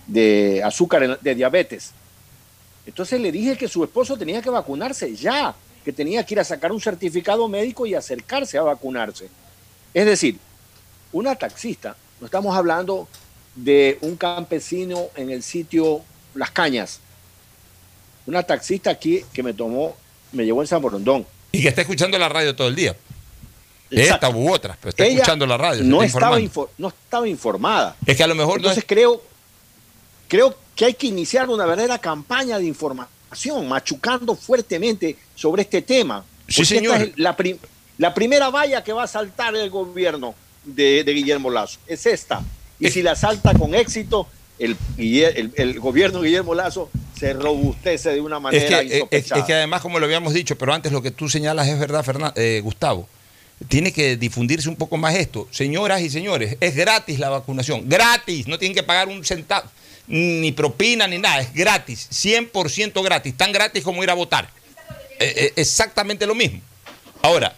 [0.05, 1.91] de azúcar, de diabetes.
[2.85, 5.55] Entonces le dije que su esposo tenía que vacunarse ya,
[5.85, 9.29] que tenía que ir a sacar un certificado médico y acercarse a vacunarse.
[9.93, 10.37] Es decir,
[11.13, 13.07] una taxista, no estamos hablando
[13.55, 16.01] de un campesino en el sitio
[16.35, 16.99] Las Cañas,
[18.25, 19.95] una taxista aquí que me tomó,
[20.33, 21.25] me llevó en San Borondón.
[21.53, 22.95] Y que está escuchando la radio todo el día.
[23.91, 24.25] Exacto.
[24.25, 25.83] Esta u otra, pero está Ella escuchando la radio.
[25.83, 26.39] No estaba,
[26.79, 27.95] no informada.
[28.07, 29.21] Es que a lo mejor no Entonces creo,
[30.27, 36.25] creo que hay que iniciar una verdadera campaña de información, machucando fuertemente sobre este tema.
[36.47, 37.01] Sí, Porque esta señor.
[37.01, 37.37] es la,
[37.99, 40.33] la primera valla que va a saltar el gobierno
[40.63, 41.77] de, de Guillermo Lazo.
[41.85, 42.41] Es esta.
[42.79, 44.27] Y si la salta con éxito,
[44.59, 49.07] el, el, el gobierno de Guillermo Lazo se robustece de una Es manera que, eh,
[49.11, 51.79] es- es que además, como lo habíamos dicho, pero antes lo que tú señalas es
[51.79, 53.07] verdad, Fernan- eh, Gustavo.
[53.69, 55.47] Tiene que difundirse un poco más esto.
[55.51, 57.87] Señoras y señores, es gratis la vacunación.
[57.87, 58.47] Gratis.
[58.47, 59.69] No tienen que pagar un centavo,
[60.07, 61.39] ni propina, ni nada.
[61.41, 62.09] Es gratis.
[62.11, 63.37] 100% gratis.
[63.37, 64.49] Tan gratis como ir a votar.
[65.19, 66.59] Eh, eh, exactamente lo mismo.
[67.21, 67.55] Ahora,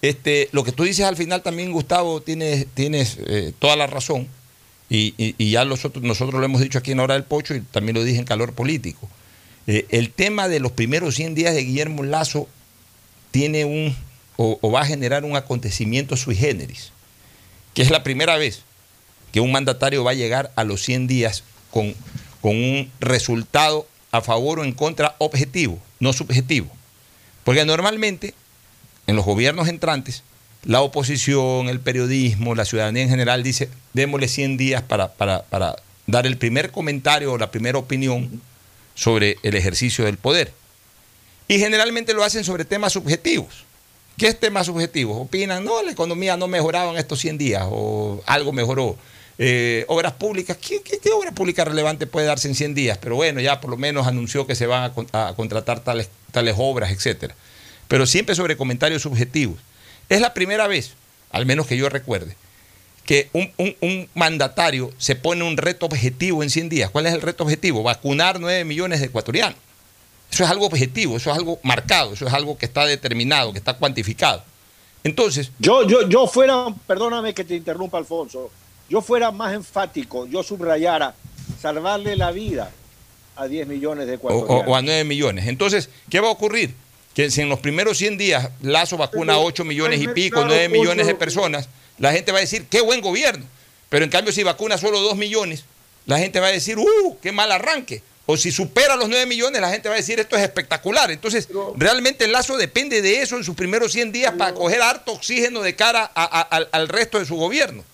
[0.00, 3.18] este, lo que tú dices al final también, Gustavo, tienes, tienes
[3.58, 4.26] toda la razón.
[4.94, 7.96] Y, y- ya nosotros, nosotros lo hemos dicho aquí en Hora del Pocho y también
[7.96, 9.08] lo dije en Calor Político.
[9.66, 12.46] Eh, el tema de los primeros 100 días de Guillermo Lazo
[13.30, 13.96] tiene un,
[14.36, 16.92] o, o va a generar un acontecimiento sui generis,
[17.72, 18.64] que es la primera vez
[19.32, 21.94] que un mandatario va a llegar a los 100 días con,
[22.42, 26.68] con un resultado a favor o en contra objetivo, no subjetivo.
[27.44, 28.34] Porque normalmente
[29.06, 30.22] en los gobiernos entrantes,
[30.64, 35.76] la oposición, el periodismo, la ciudadanía en general dice, démosle 100 días para, para- para
[36.06, 38.40] dar el primer comentario o la primera opinión
[38.94, 40.52] sobre el ejercicio del poder.
[41.48, 43.64] Y generalmente lo hacen sobre temas subjetivos.
[44.16, 45.16] ¿Qué es temas subjetivos?
[45.20, 48.96] Opinan, no, la economía no mejoraba en estos 100 días o algo mejoró.
[49.38, 52.98] Eh, obras públicas, ¿qué, qué, obra pública relevante puede darse en 100 días?
[52.98, 56.10] Pero bueno, ya por lo menos anunció que se van a, con- a contratar tales,
[56.30, 57.34] tales obras, etcétera.
[57.88, 59.56] Pero siempre sobre comentarios subjetivos.
[60.14, 60.92] Es la primera vez,
[61.30, 62.36] al menos que yo recuerde,
[63.04, 66.90] que un, un- un mandatario se pone un reto objetivo en 100 días.
[66.90, 67.82] ¿Cuál es el reto objetivo?
[67.82, 69.58] Vacunar 9 millones de ecuatorianos.
[70.30, 73.58] Eso es algo objetivo, eso es algo marcado, eso es algo que está determinado, que
[73.58, 74.42] está cuantificado.
[75.04, 78.50] Entonces, Yo, yo, yo fuera, perdóname que te interrumpa, Alfonso,
[78.88, 81.14] yo fuera más enfático, yo subrayara
[81.60, 82.70] salvarle la vida
[83.36, 84.66] a 10 millones de o, ecuatorianos.
[84.68, 85.46] o- o a 9 millones.
[85.48, 86.74] Entonces, ¿qué va a ocurrir?
[87.14, 90.68] Que si en los primeros 100 días Lazo vacuna a 8 millones y pico, 9
[90.68, 93.44] millones de personas, la gente va a decir, qué buen gobierno.
[93.88, 95.64] Pero en cambio, si vacuna solo 2 millones,
[96.06, 97.18] la gente va a decir, ¡uh!
[97.20, 98.02] ¡Qué mal arranque!
[98.24, 101.10] O si supera los 9 millones, la gente va a decir, esto es espectacular.
[101.10, 105.12] Entonces, realmente el lazo depende de eso en sus primeros 100 días para coger harto
[105.12, 107.84] oxígeno de cara al, al resto de su gobierno.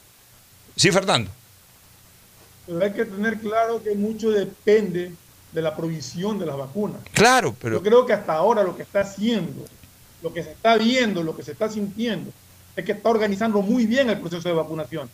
[0.76, 1.30] Sí, Fernando.
[2.66, 5.12] Pero hay que tener claro que mucho depende
[5.52, 7.00] de la provisión de las vacunas.
[7.12, 7.76] Claro, pero...
[7.76, 9.64] Yo creo que hasta ahora lo que está haciendo,
[10.22, 12.30] lo que se está viendo, lo que se está sintiendo,
[12.76, 15.08] es que está organizando muy bien el proceso de vacunación.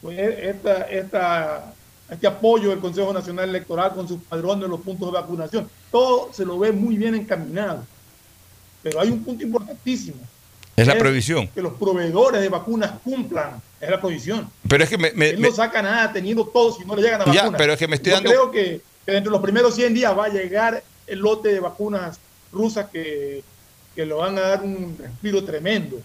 [0.00, 1.74] Pues esta, esta,
[2.08, 6.32] este apoyo del Consejo Nacional Electoral con sus padrones en los puntos de vacunación, todo
[6.32, 7.84] se lo ve muy bien encaminado.
[8.82, 10.18] Pero hay un punto importantísimo.
[10.76, 11.48] Es la provisión.
[11.48, 13.60] Que los proveedores de vacunas cumplan.
[13.80, 14.48] Es la provisión.
[14.68, 17.24] Pero es que me, Él no saca nada teniendo todo si no le llegan a
[17.24, 17.50] vacunas.
[17.50, 18.30] Ya, pero es que me estoy Yo dando...
[18.30, 21.60] creo que, que dentro de los primeros 100 días va a llegar el lote de
[21.60, 22.18] vacunas
[22.52, 23.42] rusas que,
[23.96, 25.98] que lo van a dar un respiro tremendo.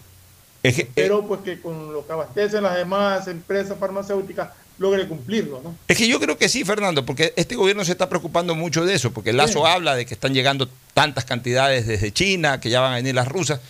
[0.62, 5.60] Es que, pero pues que con lo que abastecen las demás empresas farmacéuticas logre cumplirlo,
[5.62, 5.74] ¿no?
[5.86, 8.94] Es que yo creo que sí, Fernando, porque este gobierno se está preocupando mucho de
[8.94, 12.94] eso, porque Lazo habla de que están llegando tantas cantidades desde China, que ya van
[12.94, 13.60] a venir las rusas.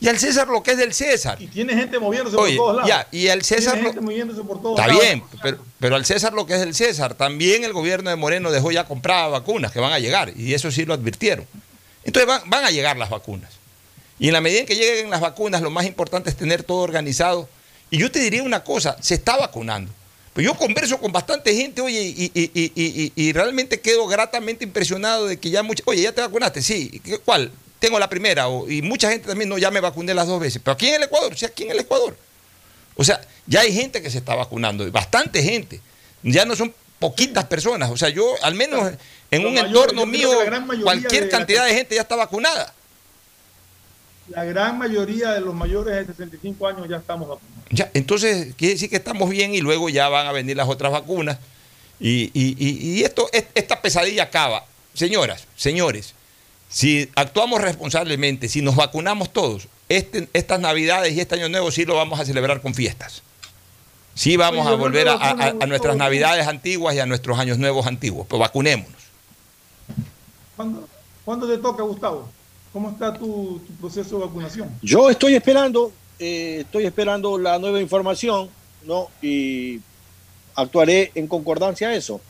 [0.00, 1.40] Y al César lo que es del César.
[1.40, 2.88] Y tiene gente moviéndose por todos lados.
[2.88, 3.74] Ya, y al César.
[3.74, 5.02] Tiene gente moviéndose por todos está lados.
[5.02, 7.14] bien, pero, pero al César lo que es del César.
[7.14, 10.70] También el gobierno de Moreno dejó ya compradas vacunas que van a llegar, y eso
[10.70, 11.46] sí lo advirtieron.
[12.04, 13.50] Entonces van, van a llegar las vacunas.
[14.18, 16.78] Y en la medida en que lleguen las vacunas, lo más importante es tener todo
[16.78, 17.48] organizado.
[17.90, 19.92] Y yo te diría una cosa, se está vacunando.
[20.32, 25.26] Pero yo converso con bastante gente, oye, y, y, y, y realmente quedo gratamente impresionado
[25.26, 26.62] de que ya mucha, oye, ¿ya te vacunaste?
[26.62, 27.50] Sí, ¿cuál?
[27.80, 30.60] Tengo la primera, o, y mucha gente también, no, ya me vacuné las dos veces.
[30.64, 32.16] Pero aquí en el Ecuador, sí, aquí en el Ecuador.
[32.94, 35.80] O sea, ya hay gente que se está vacunando, bastante gente.
[36.22, 37.90] Ya no son poquitas personas.
[37.90, 38.92] O sea, yo, al menos
[39.30, 40.30] en un mayor, entorno mío,
[40.82, 42.74] cualquier de cantidad la- de gente ya está vacunada.
[44.28, 47.64] La gran mayoría de los mayores de 65 años ya estamos vacunados.
[47.70, 50.92] Ya, entonces quiere decir que estamos bien y luego ya van a venir las otras
[50.92, 51.38] vacunas.
[51.98, 54.64] Y, y- y- y esto, es- esta pesadilla acaba.
[54.94, 56.14] Señoras, señores,
[56.70, 61.84] si actuamos responsablemente, si nos vacunamos todos, este- estas navidades y este año nuevo sí
[61.84, 63.22] lo vamos a celebrar con fiestas.
[64.14, 67.58] Sí vamos Oye, a volver a, a- a nuestras navidades antiguas y a nuestros años
[67.58, 69.00] nuevos antiguos, pero vacunémonos.
[70.56, 70.88] ¿Cuándo,
[71.24, 72.28] cuándo te toca, Gustavo?
[72.72, 74.70] ¿Cómo está tu, tu proceso de vacunación?
[74.82, 78.48] Yo estoy esperando, eh, estoy esperando la nueva información,
[78.84, 79.08] ¿no?
[79.22, 79.80] Y
[80.54, 82.20] actuaré en concordancia a eso.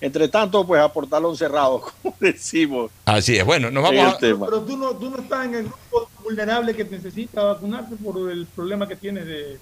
[0.00, 2.90] Entre tanto, pues a portalón cerrado, como decimos.
[3.06, 4.18] Así es, bueno, nos vamos a...
[4.18, 4.46] tema.
[4.46, 8.46] Pero tú no, tú no estás en el grupo vulnerable que necesita vacunarse por el
[8.46, 9.58] problema que tienes de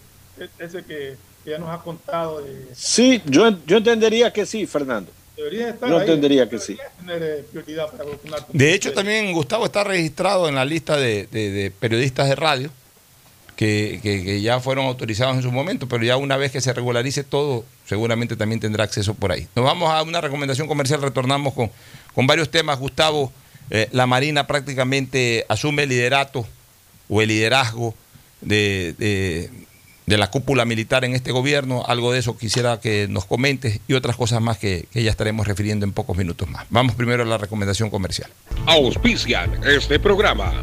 [0.59, 2.41] ese que, que ya nos has contado.
[2.43, 5.11] De, Sí, yo, yo entendería que sí, Fernando.
[5.37, 6.77] estar Yo ahí, entendería que sí.
[6.99, 8.47] tener eh, prioridad para vacunarte.
[8.53, 12.71] De hecho, también Gustavo está registrado en la lista de, de- de periodistas de radio
[13.57, 17.65] que, ya fueron autorizados en su momento, pero ya una vez que se regularice todo,
[17.87, 19.47] seguramente también tendrá acceso por ahí.
[19.55, 21.71] Nos vamos a una recomendación comercial, retornamos con,
[22.15, 22.79] con varios temas.
[22.79, 23.33] Gustavo,
[23.71, 26.47] eh, la Marina prácticamente asume el liderato
[27.09, 27.95] o el liderazgo
[28.41, 29.51] de, de-
[30.19, 31.83] la cúpula militar en este gobierno.
[31.87, 35.87] Algo de eso quisiera que nos comentes y otras cosas más que ya estaremos refiriendo
[35.87, 36.67] en pocos minutos más.
[36.71, 38.31] Vamos primero a la recomendación comercial.
[38.67, 40.63] Auspician este programa.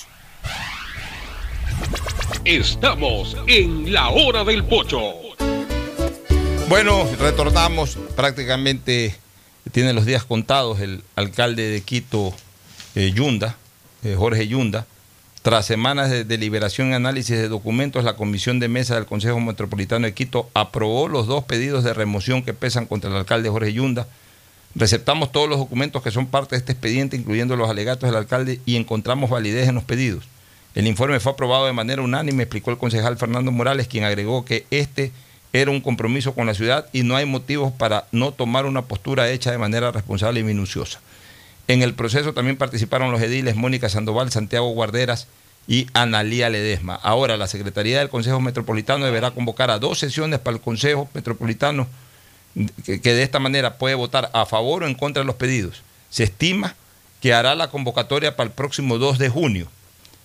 [2.45, 5.13] Estamos en la hora del pocho.
[6.67, 9.15] Bueno, retornamos prácticamente,
[9.71, 12.33] tiene los días contados el alcalde de Quito,
[12.95, 13.57] eh, Yunda,
[14.03, 14.87] eh, Jorge Yunda.
[15.43, 20.07] Tras semanas de deliberación y análisis de documentos, la Comisión de Mesa del Consejo Metropolitano
[20.07, 24.07] de Quito aprobó los dos pedidos de remoción que pesan contra el alcalde Jorge Yunda.
[24.73, 28.59] Receptamos todos los documentos que son parte de este expediente, incluyendo los alegatos del alcalde,
[28.65, 30.23] y encontramos validez en los pedidos.
[30.73, 34.65] El informe fue aprobado de manera unánime, explicó el concejal Fernando Morales, quien agregó que
[34.71, 35.11] este
[35.53, 39.29] era un compromiso con la ciudad y no hay motivos para no tomar una postura
[39.29, 41.01] hecha de manera responsable y minuciosa.
[41.67, 45.27] En el proceso también participaron los ediles Mónica Sandoval, Santiago Guarderas
[45.67, 46.95] y Analía Ledesma.
[46.95, 51.87] Ahora la Secretaría del Consejo Metropolitano deberá convocar a dos sesiones para el Consejo Metropolitano
[52.83, 55.83] que, de esta manera puede votar a favor o en contra de los pedidos.
[56.09, 56.75] Se estima
[57.21, 59.67] que hará la convocatoria para el próximo 2 de junio.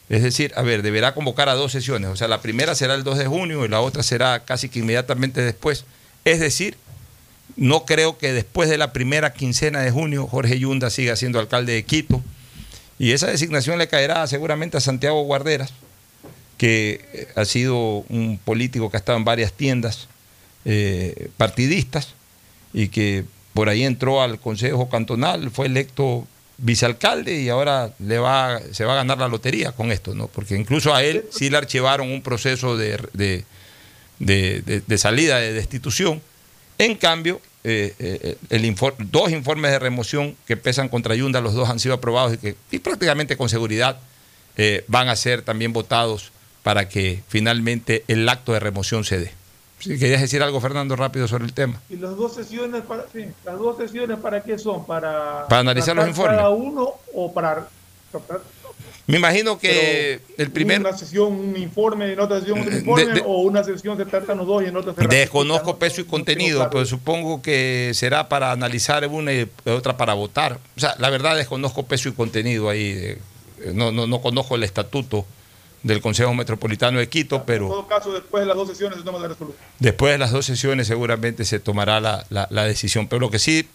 [0.08, 2.10] Es decir, a ver, deberá convocar a dos sesiones.
[2.10, 4.78] O sea, la primera será el 2 de junio y la otra será casi que
[4.78, 5.84] inmediatamente después.
[6.24, 6.76] Es decir,
[7.56, 11.72] no creo que después de la primera quincena de junio Jorge Yunda siga siendo alcalde
[11.72, 12.22] de Quito.
[12.98, 15.72] Y esa designación le caerá seguramente a Santiago Guarderas,
[16.56, 20.08] que ha sido un político que ha estado en varias tiendas
[20.64, 22.14] eh, partidistas
[22.72, 26.26] y que por ahí entró al Consejo Cantonal, fue electo
[26.58, 30.28] vicealcalde y ahora le va, se va a ganar la lotería con esto, ¿no?
[30.28, 33.44] Porque incluso a él sí le archivaron un proceso de, de,
[34.18, 36.22] de, salida de destitución.
[36.78, 38.74] En cambio, eh, eh, el
[39.10, 42.56] dos informes de remoción que pesan contra Yunda, los dos han sido aprobados y que
[42.70, 43.98] y prácticamente con seguridad
[44.56, 46.32] eh, van a ser también votados
[46.62, 49.32] para que finalmente el acto de remoción se dé.
[49.78, 51.80] Si querías decir algo, Fernando, rápido sobre el tema.
[51.90, 54.86] ¿Y las dos sesiones para, sí, las dos sesiones para qué son?
[54.86, 56.36] ¿Para, Para analizar los informes.
[56.38, 57.68] Cada uno o para...
[59.06, 60.80] Me imagino que el primer...
[60.80, 64.04] Una sesión, un informe, en otra sesión, un De- informe, de- o una sesión se
[64.04, 65.78] tratan los dos y en otra se Desconozco ¿no?
[65.78, 66.70] peso y No contenido, claro.
[66.72, 70.58] pero supongo que será para analizar una y otra para votar.
[70.76, 72.90] O sea, la verdad desconozco peso y contenido ahí.
[73.60, 75.24] eh, No, no, no conozco el estatuto
[75.86, 79.04] del Consejo Metropolitano de Quito, En pero todo caso, después de las dos sesiones se
[79.04, 79.62] toma la resolución.
[79.78, 83.06] después de las dos sesiones seguramente se tomará la, la- la decisión.
[83.06, 83.68] Pero lo que sí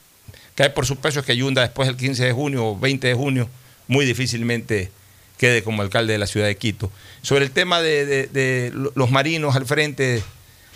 [0.56, 3.14] cae por su peso es que Yunda después del 15 de junio o 20 de
[3.14, 3.48] junio
[3.88, 4.92] muy difícilmente
[5.38, 6.92] quede como alcalde de la ciudad de Quito.
[7.22, 10.22] Sobre el tema de, de- de los marinos al frente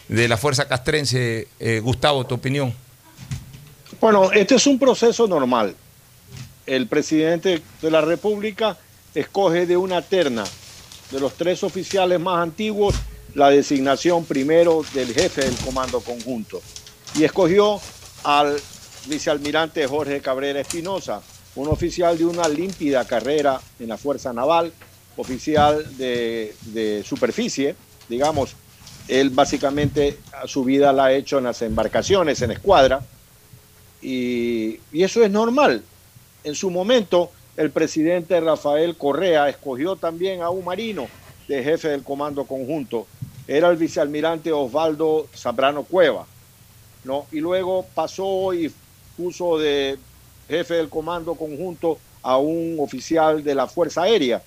[0.07, 2.73] de la Fuerza Castrense, eh, Gustavo, tu opinión.
[3.99, 5.75] Bueno, este es un proceso normal.
[6.65, 8.77] El presidente de la República
[9.13, 10.43] escoge de una terna
[11.11, 12.95] de los tres oficiales más antiguos
[13.33, 16.61] la designación primero del jefe del comando conjunto.
[17.15, 17.79] Y escogió
[18.23, 18.57] al
[19.07, 21.21] vicealmirante Jorge Cabrera Espinosa,
[21.55, 24.73] un oficial de una límpida carrera en la Fuerza Naval,
[25.17, 27.75] oficial de, de superficie,
[28.09, 28.55] digamos,
[29.07, 33.01] él básicamente su vida la ha hecho en las embarcaciones, en escuadra,
[34.01, 35.83] y, y eso es normal.
[36.43, 41.07] En su momento, el presidente Rafael Correa escogió también a un marino
[41.47, 43.07] de jefe del comando conjunto.
[43.47, 46.25] Era el vicealmirante Osvaldo Zambrano Cueva.
[47.05, 47.27] ¿no?
[47.31, 48.71] Y luego pasó y
[49.15, 49.97] puso de
[50.49, 54.41] jefe del comando conjunto a un oficial de la Fuerza Aérea.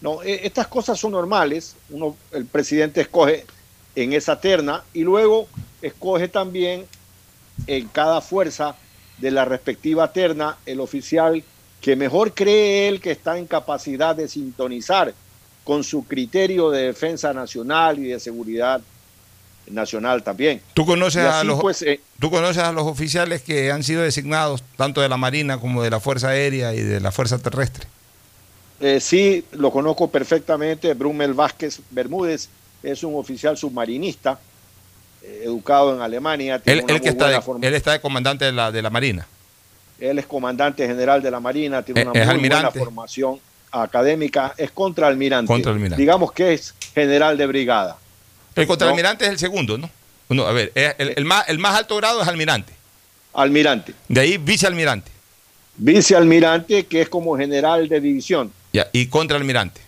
[0.00, 1.76] No, e- estas cosas son normales.
[1.90, 3.46] Uno, el presidente escoge
[3.94, 5.46] en esa terna y luego
[5.80, 6.84] escoge también
[7.66, 8.74] en cada fuerza
[9.18, 11.44] de la respectiva terna el oficial
[11.82, 15.12] que mejor cree él que está en capacidad de sintonizar
[15.64, 18.80] con su criterio de defensa nacional y de seguridad
[19.66, 20.60] nacional también.
[20.74, 24.62] ¿Tú conoces, a los, pues, eh, ¿Tú conoces a los oficiales que han sido designados
[24.76, 27.86] tanto de la Marina como de la Fuerza Aérea y de la Fuerza Terrestre?
[28.80, 30.94] Eh, sí, lo conozco perfectamente.
[30.94, 32.48] Brumel Vázquez Bermúdez
[32.82, 34.38] es un oficial submarinista,
[35.22, 36.60] eh, educado en Alemania.
[36.60, 39.26] tiene Él, que está de, él está de comandante de la, de la Marina.
[40.10, 42.78] Él es comandante general de la Marina, tiene una es muy almirante.
[42.78, 43.40] buena formación
[43.70, 45.46] académica, es contraalmirante.
[45.46, 45.96] Contraalmirante.
[46.00, 47.96] Digamos que es general de brigada.
[48.54, 49.88] El contraalmirante es el segundo, ¿no?
[50.28, 52.72] No, a ver, el, el más, el más alto grado es almirante.
[53.34, 53.94] Almirante.
[54.08, 55.10] De ahí vicealmirante.
[55.76, 58.52] Vicealmirante, que es como general de división.
[58.72, 59.80] Ya, y contraalmirante.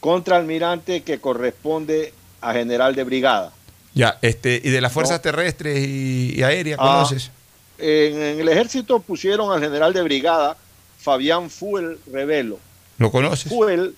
[0.00, 3.52] Contraalmirante, que corresponde a general de brigada.
[3.94, 5.22] Ya, este, y de las fuerzas No.
[5.22, 7.30] terrestres y, y aéreas, Ah, ¿conoces?
[7.78, 10.56] En, en el ejército pusieron al general de brigada
[10.98, 12.58] Fabián Fuel Revelo.
[12.98, 13.50] ¿Lo conoces?
[13.50, 13.94] Fuel,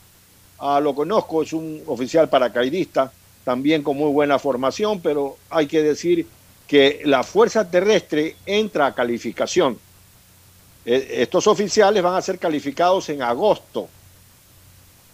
[0.58, 3.10] ah, lo conozco, es un oficial paracaidista,
[3.44, 6.26] también con muy buena formación, pero hay que decir
[6.66, 9.78] que la fuerza terrestre entra a calificación.
[10.84, 13.88] Eh, Estos oficiales van a ser calificados en agosto.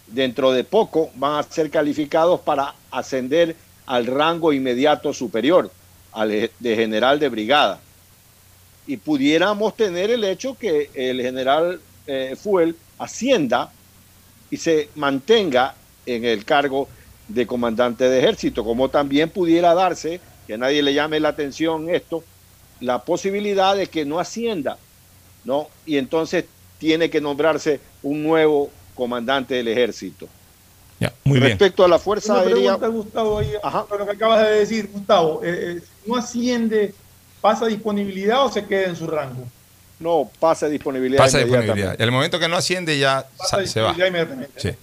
[0.07, 3.55] Dentro de poco van a ser calificados para ascender
[3.85, 5.71] al rango inmediato superior,
[6.11, 7.79] al de general de brigada.
[8.87, 13.71] Y pudiéramos tener el hecho que el general eh, Fuel ascienda
[14.49, 15.75] y se mantenga
[16.05, 16.87] en el cargo
[17.27, 21.89] de comandante de ejército, como también pudiera darse, que a nadie le llame la atención
[21.89, 22.23] esto,
[22.79, 24.77] la posibilidad de que no ascienda,
[25.43, 25.67] ¿no?
[25.85, 26.45] Y entonces
[26.79, 30.27] tiene que nombrarse un nuevo comandante del ejército.
[30.99, 31.49] Ya, muy bien.
[31.51, 34.89] Respecto a la Fuerza Una Aérea, pregunta, Gustavo, ahí, a lo que acabas de decir,
[34.91, 35.43] Gustavo.
[35.43, 36.93] eh, eh, ¿No asciende,
[37.41, 39.47] pasa disponibilidad o se queda en su rango?
[39.99, 41.23] no pasa disponibilidad.
[41.23, 41.95] Pasa disponibilidad.
[41.95, 43.93] En el momento que no asciende ya Pasa sa- se va.
[43.93, 44.61] disponibilidad inmediatamente.
[44.61, 44.77] Sí.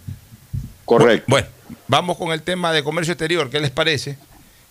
[0.85, 1.25] Correcto.
[1.29, 1.47] Bueno,
[1.89, 3.49] vamos con el tema de comercio exterior.
[3.49, 4.19] ¿Qué les parece?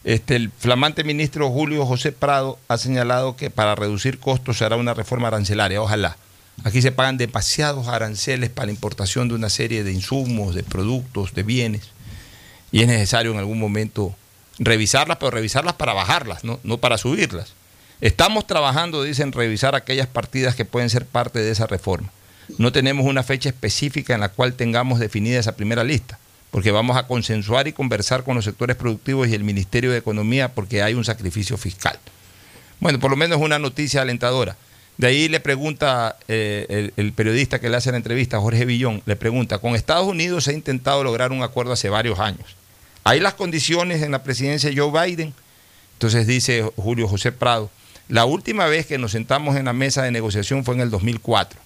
[0.04, 4.76] Este, el flamante ministro Julio José Prado ha señalado que para reducir costos se hará
[4.76, 5.82] una reforma arancelaria.
[5.82, 6.18] Ojalá.
[6.66, 11.34] Aquí se pagan demasiados aranceles para la importación de una serie de insumos, de productos,
[11.34, 11.84] de bienes.
[12.72, 14.14] Y es necesario en algún momento
[14.60, 17.54] revisarlas, pero revisarlas para bajarlas, no, no para subirlas.
[18.04, 22.10] Estamos trabajando, dicen, revisar aquellas partidas que pueden ser parte de esa reforma.
[22.58, 26.20] No tenemos una fecha específica en la cual tengamos definida esa primera lista,
[26.52, 30.54] porque vamos a consensuar y conversar con los sectores productivos y el Ministerio de Economía
[30.54, 31.98] porque hay un sacrificio fiscal.
[32.82, 34.58] Bueno, por lo menos es una noticia alentadora.
[34.98, 39.02] De ahí le pregunta eh, el, el periodista que le hace la entrevista, Jorge Villón,
[39.06, 42.58] le pregunta, con Estados Unidos se ha intentado lograr un acuerdo hace varios años.
[43.06, 45.34] ¿Hay las condiciones en la presidencia de Joe Biden?
[45.94, 47.72] Entonces dice Julio José Prado,
[48.10, 51.60] la última vez que nos sentamos en la mesa de negociación fue en el 2004.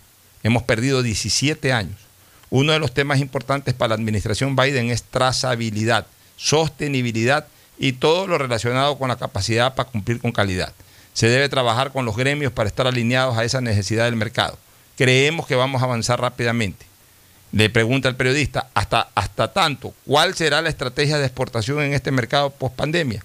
[0.43, 1.95] Hemos perdido 17 años.
[2.49, 6.05] Uno de los temas importantes para la administración Biden es trazabilidad,
[6.38, 10.73] sostenibilidad y todo lo relacionado con la capacidad para cumplir con calidad.
[11.13, 14.57] Se debe trabajar con los gremios para estar alineados a esa necesidad del mercado.
[14.95, 16.85] Creemos que vamos a avanzar rápidamente.
[17.51, 22.11] Le pregunta el periodista, hasta, hasta tanto, ¿cuál será la estrategia de exportación en este
[22.11, 23.23] mercado post pandemia?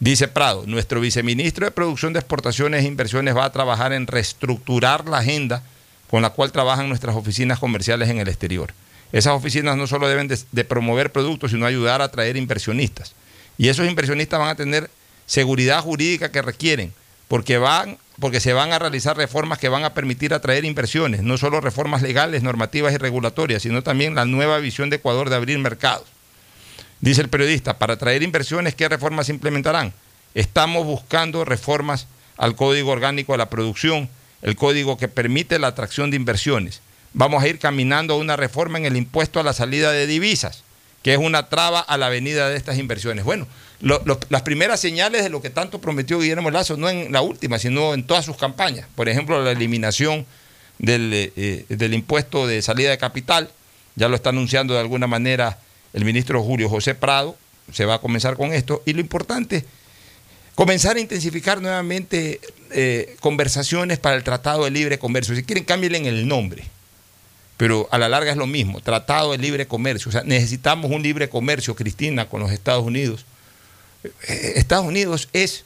[0.00, 5.08] Dice Prado, nuestro viceministro de Producción de Exportaciones e Inversiones va a trabajar en reestructurar
[5.08, 5.64] la agenda
[6.08, 8.72] con la cual trabajan nuestras oficinas comerciales en el exterior.
[9.10, 13.14] Esas oficinas no solo deben de, promover productos, sino ayudar a atraer inversionistas.
[13.56, 14.88] Y esos inversionistas van a tener
[15.26, 16.92] seguridad jurídica que requieren,
[17.26, 21.38] porque, van, porque se van a realizar reformas que van a permitir atraer inversiones, no
[21.38, 25.58] solo reformas legales, normativas y regulatorias, sino también la nueva visión de Ecuador de abrir
[25.58, 26.06] mercados.
[27.00, 29.92] Dice el periodista, para atraer inversiones, ¿qué reformas se implementarán?
[30.34, 32.06] Estamos buscando reformas
[32.36, 34.08] al Código Orgánico de la Producción,
[34.42, 36.80] el código que permite la atracción de inversiones.
[37.12, 40.64] Vamos a ir caminando a una reforma en el impuesto a la salida de divisas,
[41.02, 43.24] que es una traba a la venida de estas inversiones.
[43.24, 43.46] Bueno,
[43.80, 47.94] las primeras señales de lo que tanto prometió Guillermo Lazo, no en la última, sino
[47.94, 48.86] en todas sus campañas.
[48.96, 50.26] Por ejemplo, la eliminación
[50.78, 53.50] del, eh, del impuesto de salida de capital,
[53.94, 55.58] ya lo está anunciando de alguna manera
[55.98, 57.36] el ministro Julio José Prado,
[57.72, 58.82] se va a comenzar con esto.
[58.86, 59.64] Y lo importante,
[60.54, 65.34] comenzar a intensificar nuevamente eh, conversaciones para el Tratado de Libre Comercio.
[65.34, 66.64] Si quieren, cámbienle en el nombre.
[67.56, 70.08] Pero a la larga es lo mismo, Tratado de Libre Comercio.
[70.08, 73.26] O sea, necesitamos un libre comercio, Cristina, con los Estados Unidos.
[74.04, 75.64] Eh, Estados Unidos es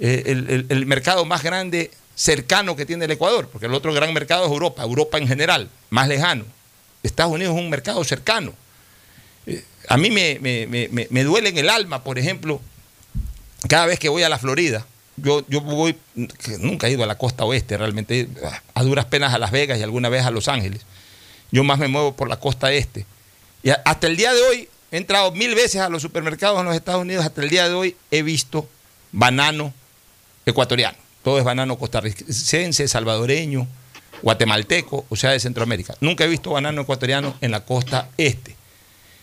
[0.00, 4.14] eh, el- el mercado más grande cercano que tiene el Ecuador, porque el otro gran
[4.14, 6.44] mercado es Europa, Europa en general, más lejano.
[7.02, 8.54] Estados Unidos es un mercado cercano.
[9.88, 12.60] A mí me, me- me- me- duele en el alma, por ejemplo,
[13.68, 14.84] cada vez que voy a la Florida,
[15.16, 15.96] yo, yo voy,
[16.58, 18.28] nunca he ido a la costa oeste realmente,
[18.74, 20.82] a duras penas a Las Vegas y alguna vez a Los Ángeles.
[21.52, 23.06] Yo más me muevo por la costa este.
[23.62, 26.74] Y hasta el día de hoy, he entrado mil veces a los supermercados en los
[26.74, 28.68] Estados Unidos, hasta el día de hoy he visto
[29.12, 29.72] banano
[30.44, 30.98] ecuatoriano.
[31.22, 33.66] Todo es banano costarricense, salvadoreño,
[34.22, 35.94] guatemalteco, o sea, de Centroamérica.
[36.00, 38.55] Nunca he visto banano ecuatoriano en la costa este.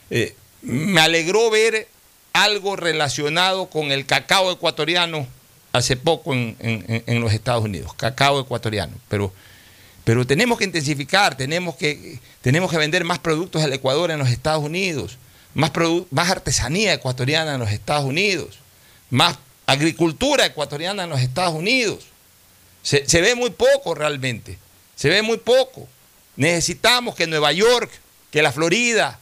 [0.10, 1.88] Eh, me alegró ver
[2.34, 5.28] algo relacionado con el cacao ecuatoriano
[5.72, 9.34] hace poco en, los Estados Unidos, cacao ecuatoriano, pero,
[10.04, 14.30] pero tenemos que intensificar, tenemos que, tenemos que vender más productos del Ecuador en los
[14.30, 15.18] Estados Unidos,
[15.56, 15.72] más,
[16.12, 18.60] más artesanía ecuatoriana en los Estados Unidos,
[19.10, 22.06] más agricultura ecuatoriana en los Estados Unidos.
[22.84, 24.60] Se, se ve muy poco realmente,
[24.96, 25.88] se ve muy poco.
[26.36, 27.90] Necesitamos que Nueva York,
[28.30, 29.20] que la Florida,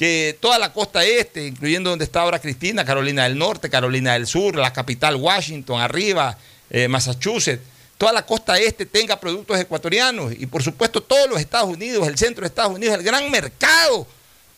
[0.00, 4.26] que toda la costa este, incluyendo donde está ahora Cristina, Carolina del Norte, Carolina del
[4.26, 6.38] Sur, la capital Washington, arriba,
[6.70, 7.62] eh, Massachusetts,
[7.98, 12.16] toda la costa este tenga productos ecuatorianos y por supuesto todos los Estados Unidos, el
[12.16, 14.06] centro de Estados Unidos, el gran mercado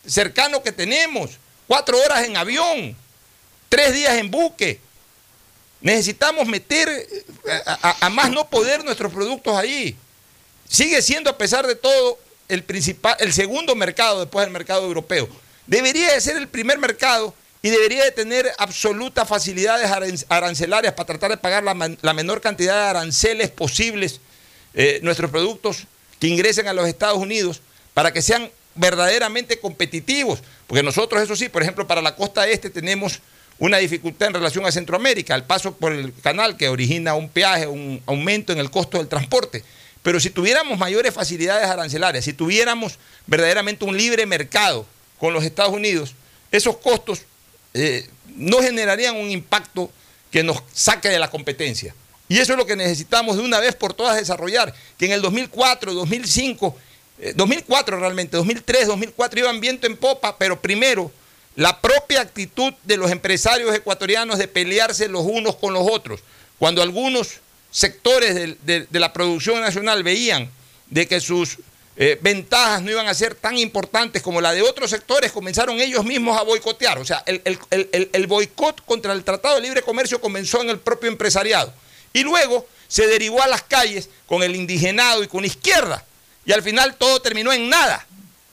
[0.07, 1.31] cercano que tenemos,
[1.67, 2.95] cuatro horas en avión,
[3.67, 4.79] tres días en buque.
[5.81, 7.25] Necesitamos meter eh,
[7.65, 9.93] a, a- a más no poder nuestros productos allí.
[10.69, 12.17] Sigue siendo, a pesar de todo,
[12.49, 15.27] el, principal, el segundo mercado después del mercado europeo.
[15.67, 21.07] Debería de ser el primer mercado y debería de tener absolutas facilidades aran- arancelarias para
[21.07, 24.19] tratar de pagar la menor cantidad de aranceles posibles
[24.73, 25.85] eh, nuestros productos
[26.19, 27.61] que ingresen a los Estados Unidos
[27.93, 30.39] para que sean verdaderamente competitivos.
[30.67, 33.19] Porque nosotros, eso sí, por ejemplo, para la costa este tenemos
[33.59, 37.67] una dificultad en relación a Centroamérica, el paso por el canal que origina un peaje,
[37.67, 39.63] un aumento en el costo del transporte.
[40.03, 44.85] Pero si tuviéramos mayores facilidades arancelarias, si tuviéramos verdaderamente un libre mercado
[45.17, 46.13] con los Estados Unidos,
[46.51, 47.21] esos costos
[47.73, 49.89] eh, no generarían un impacto
[50.29, 51.95] que nos saque de la competencia.
[52.27, 55.21] Y eso es lo que necesitamos de una vez por todas desarrollar, que en el
[55.21, 56.77] 2004, 2005,
[57.19, 61.11] eh, 2004 realmente, 2003, 2004 iban viento en popa, pero primero
[61.55, 66.21] la propia actitud de los empresarios ecuatorianos de pelearse los unos con los otros.
[66.57, 67.39] Cuando algunos
[67.73, 70.49] sectores de, la producción nacional veían
[70.91, 71.57] de que sus
[71.97, 76.05] eh, ventajas no iban a ser tan importantes como la de otros sectores, comenzaron ellos
[76.05, 76.99] mismos a boicotear.
[76.99, 77.59] O sea, el, el-
[77.91, 81.73] el- el- boicot contra el Tratado de Libre Comercio comenzó en el propio empresariado.
[82.13, 86.05] Y luego se derivó a las calles con el indigenado y con izquierda.
[86.45, 88.05] Y al final todo terminó en nada.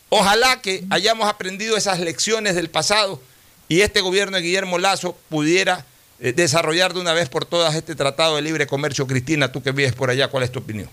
[0.09, 3.21] Ojalá que hayamos aprendido esas lecciones del pasado
[3.69, 5.85] y este gobierno de Guillermo Lazo pudiera
[6.21, 9.07] desarrollar de una vez por todas este tratado de libre comercio.
[9.07, 10.89] Cristina, tú que vives por allá, ¿cuál es tu opinión?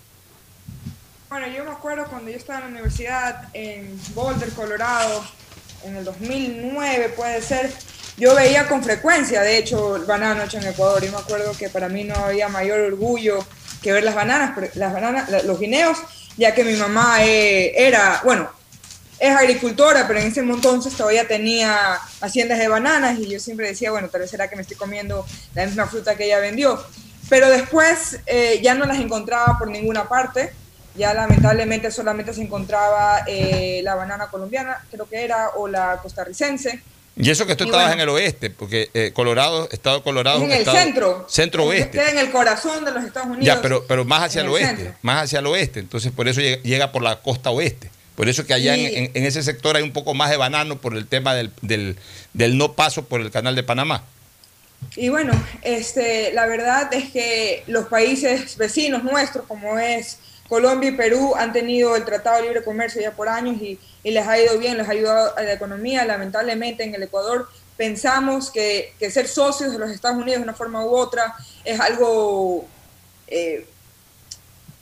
[1.30, 5.24] Bueno, yo me acuerdo cuando yo estaba en la universidad en Boulder, Colorado,
[5.84, 7.72] en el 2009 puede ser,
[8.18, 11.04] yo veía con frecuencia, de hecho, el banano hecho en Ecuador.
[11.04, 13.46] Yo me acuerdo que para mí no había mayor orgullo
[13.82, 15.98] que ver las bananas, las bananas, los guineos,
[16.36, 18.50] ya que mi mamá eh, era, bueno,
[19.20, 23.92] es agricultora, pero en ese entonces todavía tenía haciendas de bananas y yo siempre decía,
[23.92, 25.26] bueno, tal vez será que me estoy comiendo
[25.56, 26.84] la misma fruta que ella vendió.
[27.30, 30.54] Pero después eh, ya no las encontraba por ninguna parte,
[30.96, 36.82] ya lamentablemente solamente se encontraba eh, la banana colombiana, creo que era, o la costarricense.
[37.20, 38.04] Y eso que tú Y estabas bueno.
[38.04, 41.26] en el oeste, porque eh, Colorado, Estado Colorado Es en el estado- centro.
[41.28, 41.90] Centro oeste.
[41.98, 43.46] Queda en el corazón de los Estados Unidos.
[43.46, 44.94] Ya, pero, pero más hacia el el oeste, centro.
[45.02, 45.80] más hacia el oeste.
[45.80, 47.90] Entonces, por eso llega, llega por la costa oeste.
[48.18, 50.36] Por eso que allá en- Y- en, en ese sector hay un poco más de
[50.38, 51.96] banano por el tema del, del,
[52.34, 54.04] del no paso por el canal de Panamá.
[54.96, 60.18] Y bueno, este, la verdad es que los países vecinos nuestros, como es
[60.50, 64.12] Colombia y Perú, han tenido el Tratado de Libre Comercio ya por años y, y
[64.12, 66.04] les ha ido bien, les ha ayudado a la economía.
[66.06, 70.54] Lamentablemente en el Ecuador pensamos que, que ser socios de los Estados Unidos de una
[70.56, 72.66] forma u otra es algo,
[73.28, 73.66] eh,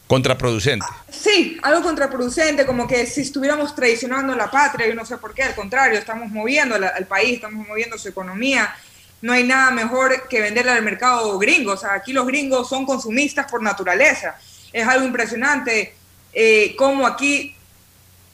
[0.07, 0.85] Contraproducente.
[1.09, 5.43] sí, algo contraproducente, como que si estuviéramos traicionando la patria, yo no sé por qué,
[5.43, 8.75] al contrario, estamos moviendo al país, estamos moviendo su economía.
[9.21, 11.71] No hay nada mejor que venderle al mercado gringo.
[11.71, 14.35] O sea, aquí los gringos son consumistas por naturaleza.
[14.71, 15.95] Es algo impresionante
[16.31, 17.55] eh, cómo aquí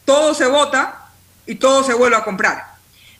[0.03, 1.07] todo se vota
[1.45, 2.65] y todo se vuelve a comprar.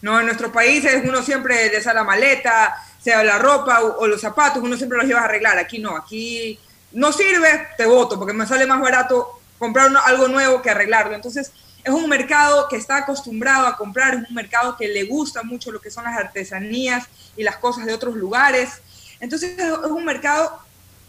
[0.02, 4.20] No, en nuestros países uno siempre sale la maleta, sea la ropa o, o los
[4.20, 5.58] zapatos, uno siempre los lleva a arreglar.
[5.58, 6.60] Aquí no, aquí
[6.94, 11.16] no sirve, te voto, porque me sale más barato comprar algo nuevo que arreglarlo.
[11.16, 11.52] Entonces,
[11.84, 15.72] es un mercado que está acostumbrado a comprar, es un mercado que le gusta mucho
[15.72, 17.06] lo que son las artesanías
[17.36, 18.82] y las cosas de otros lugares.
[19.20, 20.60] Entonces, es un mercado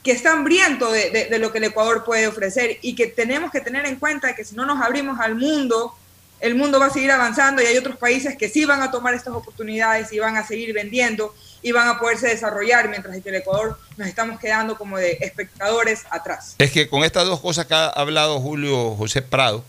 [0.03, 3.61] que está hambriento de- de lo que el Ecuador puede ofrecer y que tenemos que
[3.61, 5.95] tener en cuenta que si no nos abrimos al mundo,
[6.41, 9.15] el mundo va a seguir avanzando y hay otros países que sí van a tomar
[9.15, 11.33] estas oportunidades y van a seguir vendiendo
[11.63, 16.03] y van a poderse desarrollar, mientras que el Ecuador nos estamos quedando como de espectadores
[16.11, 16.57] atrás.
[16.59, 19.65] Es que con estas dos cosas que ha hablado Julio José Prado,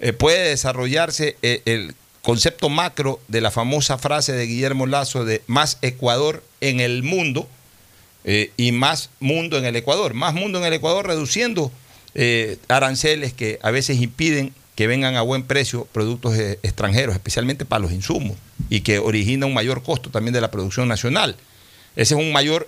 [0.00, 5.42] eh, puede desarrollarse eh, el concepto macro de la famosa frase de Guillermo Lazo de
[5.46, 7.46] más Ecuador en el mundo
[8.24, 10.14] eh, y más mundo en el Ecuador.
[10.14, 11.70] Más mundo en el Ecuador reduciendo
[12.66, 17.92] aranceles que a veces impiden que vengan a buen precio productos extranjeros, especialmente para los
[17.92, 18.38] insumos,
[18.70, 21.36] y que origina un mayor costo también de la producción nacional.
[21.96, 22.66] Ese es un mayor,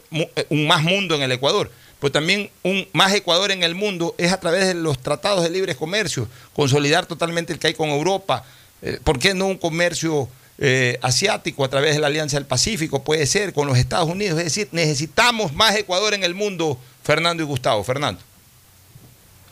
[0.50, 1.70] un más mundo en el Ecuador
[2.00, 5.48] pues también un más Ecuador en el mundo es a través de los tratados de
[5.48, 8.44] libre comercio, consolidar totalmente el que hay con Europa.
[8.82, 10.28] Eh, ¿Por qué no un comercio
[10.58, 13.02] eh, asiático a través de la Alianza del Pacífico?
[13.04, 14.36] Puede ser con los Estados Unidos.
[14.38, 17.82] Es decir, necesitamos más Ecuador en el mundo, Fernando y Gustavo.
[17.84, 18.20] Fernando.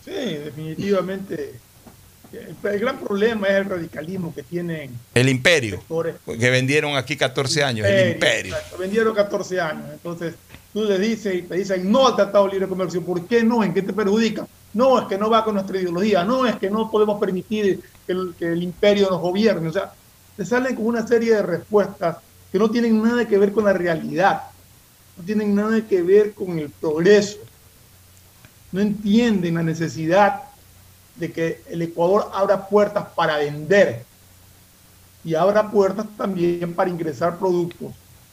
[0.05, 1.70] Sí, definitivamente.
[2.33, 4.91] El, gran problema es el radicalismo que tienen.
[5.15, 5.83] El imperio.
[6.27, 7.87] Que vendieron aquí 14 años.
[7.87, 8.55] el imperio.
[8.79, 9.87] vendieron 14 años.
[9.93, 10.35] Entonces,
[10.73, 13.65] tú le dices y te dicen no al Tratado de Libre Comercio, ¿por qué no?
[13.65, 14.47] ¿En qué te perjudica?
[14.73, 18.13] No, es que no va con nuestra ideología, no, es que no podemos permitir que
[18.13, 19.69] el, imperio nos gobierne.
[19.69, 19.93] O sea,
[20.37, 22.19] te salen con una serie de respuestas
[22.53, 24.43] que no tienen nada que ver con la realidad,
[25.17, 27.39] no tienen nada que ver con el progreso,
[28.71, 30.50] no entienden la necesidad
[31.21, 34.05] de que el Ecuador abra puertas para vender
[35.23, 37.93] y abra puertas también para ingresar productos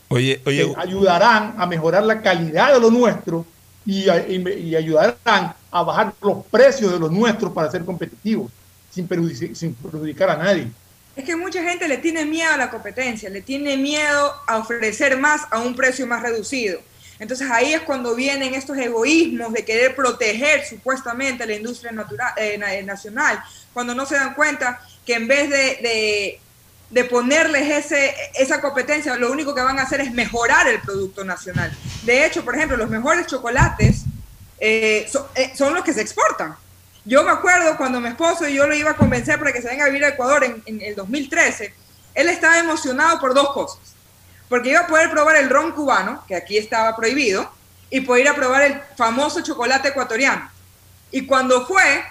[0.10, 0.74] Oye, oye.
[0.74, 3.46] Que ayudarán a mejorar la calidad de lo nuestro
[3.86, 8.52] y, ayudarán a bajar los precios de los nuestros para ser competitivos,
[8.90, 9.08] sin,
[9.56, 10.68] sin perjudicar a nadie.
[11.16, 15.18] Es que mucha gente le tiene miedo a la competencia, le tiene miedo a ofrecer
[15.18, 16.80] más a un precio más reducido.
[17.20, 22.84] Entonces ahí es cuando vienen estos egoísmos de querer proteger supuestamente la industria natural, eh,
[22.84, 26.40] nacional, cuando no se dan cuenta que en vez de
[26.90, 31.24] de ponerles ese, esa competencia, lo único que van a hacer es mejorar el producto
[31.24, 31.72] nacional.
[32.04, 34.04] De hecho, por ejemplo, los mejores chocolates
[34.60, 36.56] eh, eh, son los que se exportan.
[37.04, 39.68] Yo me acuerdo cuando mi esposo y yo lo iba a convencer para que se
[39.68, 41.74] venga a vivir a Ecuador en, en el 2013,
[42.16, 43.80] él estaba emocionado por dos cosas.
[44.50, 47.52] Porque iba a poder probar el ron cubano, que aquí estaba prohibido,
[47.90, 50.50] y poder ir a probar el famoso chocolate ecuatoriano.
[51.12, 52.04] Y cuando fue,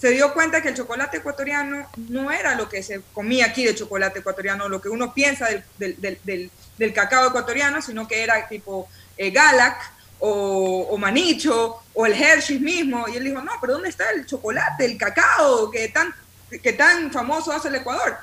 [0.00, 3.74] se dio cuenta que el chocolate ecuatoriano no era lo que se comía aquí de
[3.74, 5.48] chocolate ecuatoriano, lo que uno piensa
[5.78, 6.50] del,
[6.94, 13.06] cacao ecuatoriano, sino que era tipo eh, Galac o, Manicho o el Hershey mismo.
[13.08, 16.14] Y él dijo, no, pero ¿dónde está el chocolate, el cacao que tan,
[16.62, 18.16] que tan famoso hace el Ecuador?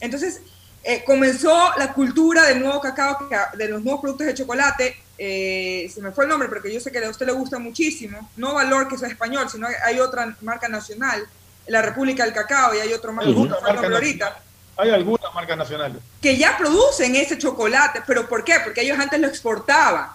[0.00, 0.40] Entonces
[0.84, 6.02] eh, comenzó la cultura del nuevo cacao, de los nuevos productos de chocolate eh, se
[6.02, 8.88] me fue el nombre, porque yo sé que a usted le gusta muchísimo, no Valor,
[8.88, 11.24] que es español, sino hay otra marca nacional,
[11.66, 13.30] la República del Cacao, y hay otro marca,
[13.86, 14.40] ahorita.
[14.76, 16.02] Hay algunas marcas nacionales.
[16.20, 18.56] Que ya producen ese chocolate, pero ¿por qué?
[18.64, 20.08] Porque ellos antes lo exportaban.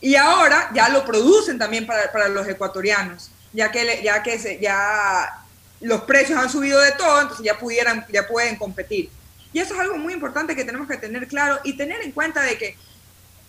[0.00, 4.60] Y ahora ya lo producen también para, para los ecuatorianos, ya que, ya que se,
[4.60, 5.42] ya
[5.80, 9.10] los precios han subido de todo, entonces ya, pudieran, ya pueden competir.
[9.52, 12.40] Y eso es algo muy importante que tenemos que tener claro y tener en cuenta
[12.42, 12.76] de que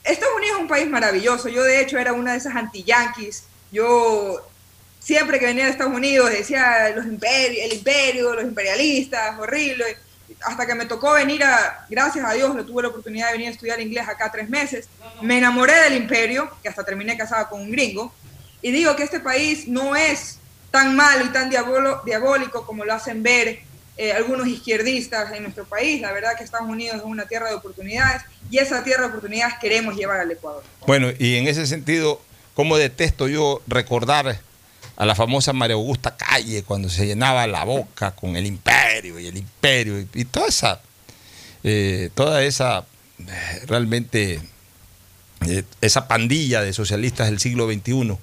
[0.03, 1.47] Estados Unidos es un país maravilloso.
[1.47, 3.43] Yo, de hecho, era una de esas anti-yanquis.
[3.71, 4.45] Yo,
[4.99, 9.97] siempre que venía de Estados Unidos, decía los imperios, el imperio, los imperialistas, horrible.
[10.41, 13.47] Hasta que me tocó venir a, gracias a Dios, lo tuve la oportunidad de venir
[13.47, 14.89] a estudiar inglés acá tres meses.
[15.21, 18.13] Me enamoré del imperio, que hasta terminé casada con un gringo.
[18.61, 20.39] Y digo que este país no es
[20.69, 23.61] tan malo y tan diabólico como lo hacen ver
[23.95, 26.01] eh, algunos izquierdistas en nuestro país.
[26.01, 29.55] La verdad que Estados Unidos es una tierra de oportunidades y esa tierra de oportunidades
[29.61, 30.63] queremos llevar al Ecuador.
[30.87, 32.19] Bueno, y en ese sentido,
[32.55, 34.39] ¿cómo detesto yo recordar
[34.95, 39.27] a la famosa María Augusta Calle cuando se llenaba la boca con el imperio y
[39.27, 40.81] el imperio y, toda esa,
[41.63, 42.85] eh, toda esa
[43.19, 44.39] eh, realmente,
[45.81, 48.17] esa pandilla de socialistas del siglo XXI,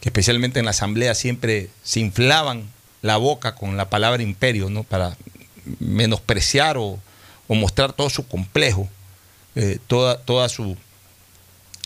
[0.00, 2.70] que especialmente en la asamblea siempre se inflaban
[3.02, 4.84] la boca con la palabra imperio, ¿no?
[4.84, 5.16] Para
[5.78, 6.98] menospreciar o,
[7.48, 8.88] mostrar todo su complejo,
[9.56, 10.76] eh, toda, toda su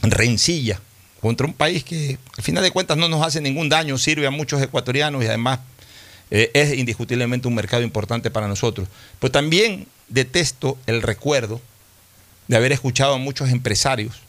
[0.03, 0.78] rencilla
[1.20, 4.31] contra un país que al final de cuentas no nos hace ningún daño, sirve a
[4.31, 5.61] muchos ecuatorianos y además
[6.31, 8.89] eh, es indiscutiblemente un mercado importante para nosotros.
[9.19, 11.62] Pero también detesto el recuerdo
[12.49, 14.20] de haber escuchado a muchos empresarios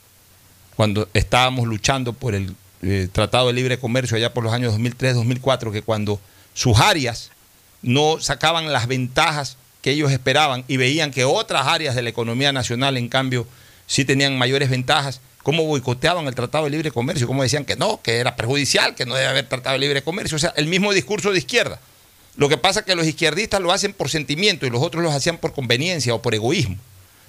[0.77, 5.71] cuando estábamos luchando por el eh, Tratado de Libre Comercio allá por los años 2003-2004,
[5.71, 6.19] que cuando
[6.55, 7.29] sus áreas
[7.83, 12.51] no sacaban las ventajas que ellos esperaban y veían que otras áreas de la economía
[12.51, 13.45] nacional, en cambio,
[13.85, 18.01] sí tenían mayores ventajas, cómo boicoteaban el Tratado de Libre Comercio, cómo decían que no,
[18.01, 20.37] que era perjudicial, que no debe haber Tratado de Libre Comercio.
[20.37, 21.79] O sea, el mismo discurso de izquierda.
[22.35, 25.11] Lo que pasa es que los izquierdistas lo hacen por sentimiento y los otros lo
[25.11, 26.77] hacían por conveniencia o por egoísmo.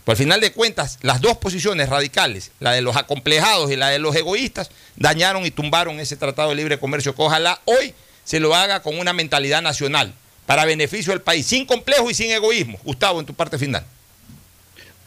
[0.05, 3.89] Pues al final de cuentas, las dos posiciones radicales, la de los acomplejados y la
[3.89, 7.93] de los egoístas, dañaron y tumbaron ese tratado de libre comercio que ojalá hoy
[8.27, 10.12] se lo haga con una mentalidad nacional,
[10.47, 12.78] para beneficio del país, sin complejo y sin egoísmo.
[12.85, 13.85] Gustavo, en tu parte final.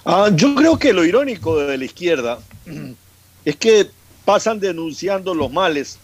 [0.05, 2.39] Ah, yo creo que lo irónico de la izquierda
[3.45, 3.91] es que
[4.23, 5.99] pasan denunciando los males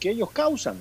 [0.00, 0.76] que ellos causan.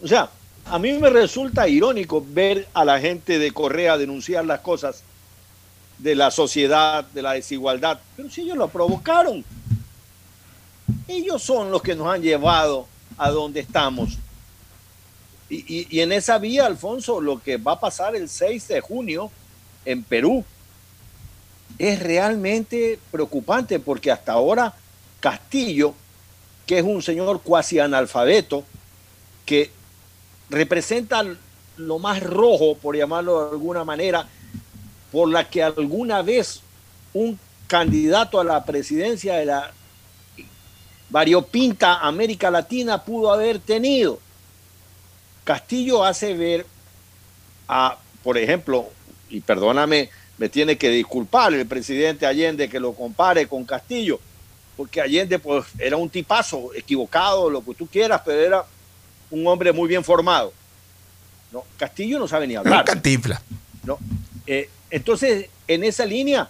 [0.00, 0.30] O sea,
[0.66, 5.02] a mí me resulta irónico ver a la gente de Correa denunciar las cosas
[5.98, 9.44] de la sociedad, de la desigualdad, pero si ellos lo provocaron,
[11.08, 12.86] ellos son los que nos han llevado
[13.20, 14.16] a donde estamos.
[15.50, 19.30] Y, y, en esa vía, Alfonso, lo que va a pasar el 6 de junio
[19.84, 20.42] en Perú
[21.78, 24.74] es realmente preocupante porque hasta ahora
[25.20, 25.92] Castillo,
[26.66, 28.64] que es un señor cuasi analfabeto,
[29.44, 29.70] que
[30.48, 31.22] representa
[31.76, 34.26] lo más rojo, por llamarlo de alguna manera,
[35.12, 36.62] por la que alguna vez
[37.12, 39.72] un candidato a la presidencia de la
[41.10, 44.18] variopinta América Latina pudo haber tenido.
[45.44, 46.66] Castillo hace ver
[47.68, 48.88] a, por ejemplo,
[49.28, 54.20] y perdóname, me tiene que disculpar el presidente Allende que lo compare con Castillo,
[54.76, 58.64] porque Allende pues era un tipazo, equivocado, lo que tú quieras, pero era
[59.30, 60.52] un hombre muy bien formado.
[61.52, 61.64] ¿no?
[61.76, 62.84] Castillo no sabe ni hablar.
[63.84, 63.98] ¿no?
[64.46, 66.48] Eh, entonces, en esa línea,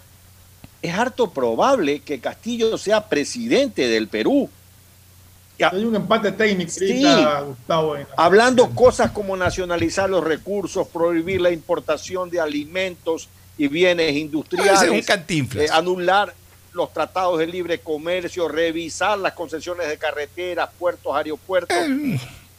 [0.81, 4.49] es harto probable que Castillo sea presidente del Perú.
[5.59, 7.05] Hay un empate técnico, sí,
[7.45, 7.95] Gustavo.
[8.17, 13.29] Hablando cosas como nacionalizar los recursos, prohibir la importación de alimentos
[13.59, 16.33] y bienes industriales, un eh, anular
[16.73, 21.77] los tratados de libre comercio, revisar las concesiones de carreteras, puertos, aeropuertos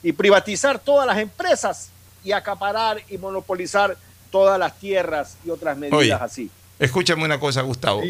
[0.03, 1.90] y privatizar todas las empresas
[2.23, 3.97] y acaparar y monopolizar
[4.31, 6.51] todas las tierras y otras medidas así.
[6.83, 8.03] Escúchame una cosa, Gustavo.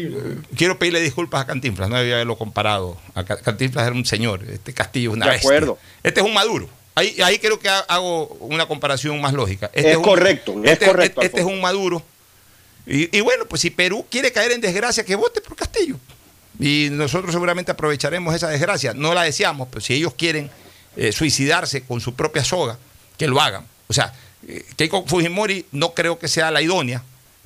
[0.57, 2.97] Quiero pedirle disculpas a Cantinflas, no debía haberlo comparado.
[3.13, 5.77] A Cantinflas era un señor, este Castillo es una De acuerdo.
[6.01, 6.67] Este es un Maduro.
[6.95, 9.69] Ahí, ahí creo que hago una comparación más lógica.
[9.73, 11.21] Este es, correcto, es este, correcto.
[11.21, 12.01] Este, es un Maduro.
[12.87, 15.97] Y, bueno, pues si Perú quiere caer en desgracia, que vote por Castillo.
[16.59, 18.93] Y nosotros seguramente aprovecharemos esa desgracia.
[18.95, 20.49] No la deseamos, pero si ellos quieren
[20.97, 22.79] eh, suicidarse con su propia soga,
[23.17, 23.65] que lo hagan.
[23.87, 24.13] O sea,
[24.47, 27.03] eh, Keiko Fujimori no creo que sea la idónea,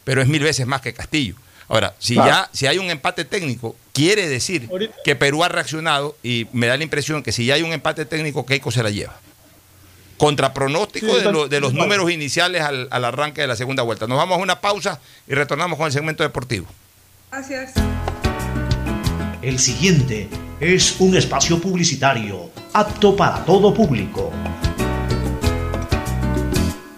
[0.08, 1.36] pero es mil veces más que Castillo.
[1.68, 4.70] Ahora, si ya si hay un empate técnico, quiere decir
[5.04, 8.06] que Perú ha reaccionado y me da la impresión que si ya hay un empate
[8.06, 9.20] técnico, Keiko se la lleva.
[10.16, 11.14] Contra pronóstico
[11.50, 14.08] de, los números iniciales al, al arranque de la segunda vuelta.
[14.08, 16.68] Nos vamos a una pausa y retornamos con el segmento deportivo.
[17.30, 17.74] Gracias.
[19.42, 20.30] El siguiente
[20.62, 24.32] es un espacio publicitario apto para todo público.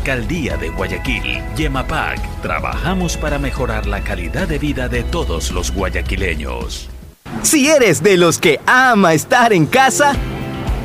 [0.00, 6.88] Alcaldía de Guayaquil, Yemapac, trabajamos para mejorar la calidad de vida de todos los guayaquileños.
[7.42, 10.14] Si eres de los que ama estar en casa,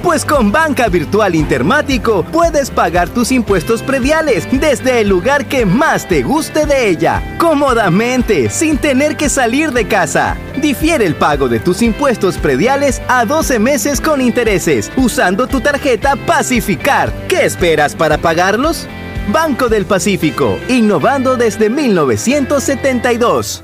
[0.03, 6.05] pues con Banca Virtual Intermático puedes pagar tus impuestos prediales desde el lugar que más
[6.09, 10.35] te guste de ella, cómodamente, sin tener que salir de casa.
[10.61, 16.17] Difiere el pago de tus impuestos prediales a 12 meses con intereses, usando tu tarjeta
[16.17, 17.13] Pacificar.
[17.29, 18.89] ¿Qué esperas para pagarlos?
[19.27, 23.63] Banco del Pacífico, innovando desde 1972.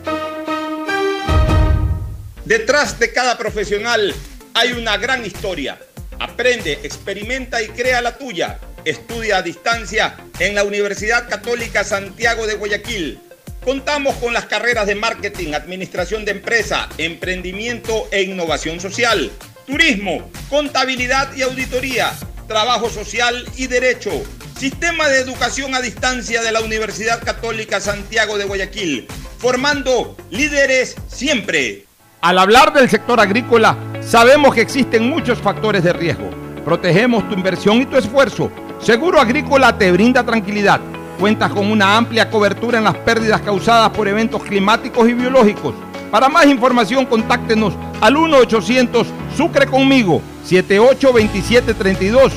[2.46, 4.16] Detrás de cada profesional
[4.56, 5.78] hay una gran historia.
[6.20, 8.60] Aprende, experimenta y crea la tuya.
[8.86, 13.20] Estudia a distancia en la Universidad Católica Santiago de Guayaquil.
[13.64, 19.32] Contamos con las carreras de marketing, administración de empresa, emprendimiento e innovación social,
[19.68, 22.12] turismo, contabilidad y auditoría,
[22.52, 24.12] trabajo social y derecho.
[24.58, 29.08] Sistema de educación a distancia de la Universidad Católica Santiago de Guayaquil,
[29.38, 31.86] formando líderes siempre.
[32.20, 36.30] Al hablar del sector agrícola, sabemos que existen muchos factores de riesgo.
[36.66, 38.52] Protegemos tu inversión y tu esfuerzo.
[38.82, 40.82] Seguro Agrícola te brinda tranquilidad.
[41.22, 45.74] Cuentas con una amplia cobertura en las pérdidas causadas por eventos climáticos y biológicos.
[46.12, 49.06] Para más información, contáctenos al 1-800
[49.38, 52.32] Sucre conmigo 782732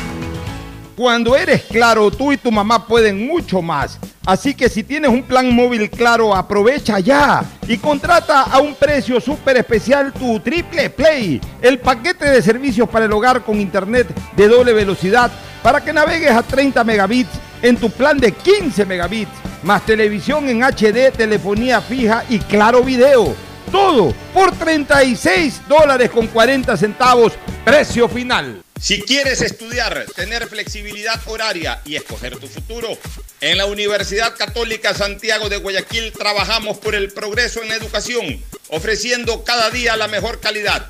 [0.95, 3.97] Cuando eres claro, tú y tu mamá pueden mucho más.
[4.25, 9.21] Así que si tienes un plan móvil claro, aprovecha ya y contrata a un precio
[9.21, 14.49] súper especial tu Triple Play, el paquete de servicios para el hogar con internet de
[14.49, 15.31] doble velocidad
[15.63, 19.31] para que navegues a 30 megabits en tu plan de 15 megabits,
[19.63, 23.35] más televisión en HD, telefonía fija y claro video.
[23.71, 27.33] Todo por 36 dólares con 40 centavos,
[27.63, 28.63] precio final.
[28.79, 32.97] Si quieres estudiar, tener flexibilidad horaria y escoger tu futuro,
[33.41, 39.43] en la Universidad Católica Santiago de Guayaquil trabajamos por el progreso en la educación, ofreciendo
[39.43, 40.89] cada día la mejor calidad.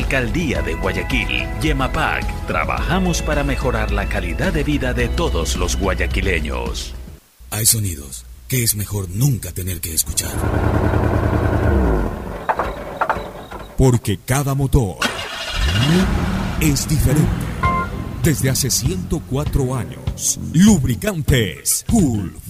[0.00, 6.94] Alcaldía de Guayaquil, Yemapac, trabajamos para mejorar la calidad de vida de todos los guayaquileños.
[7.50, 10.32] Hay sonidos que es mejor nunca tener que escuchar.
[13.76, 14.96] Porque cada motor
[16.62, 17.28] es diferente.
[18.22, 22.49] Desde hace 104 años, Lubricantes Gulf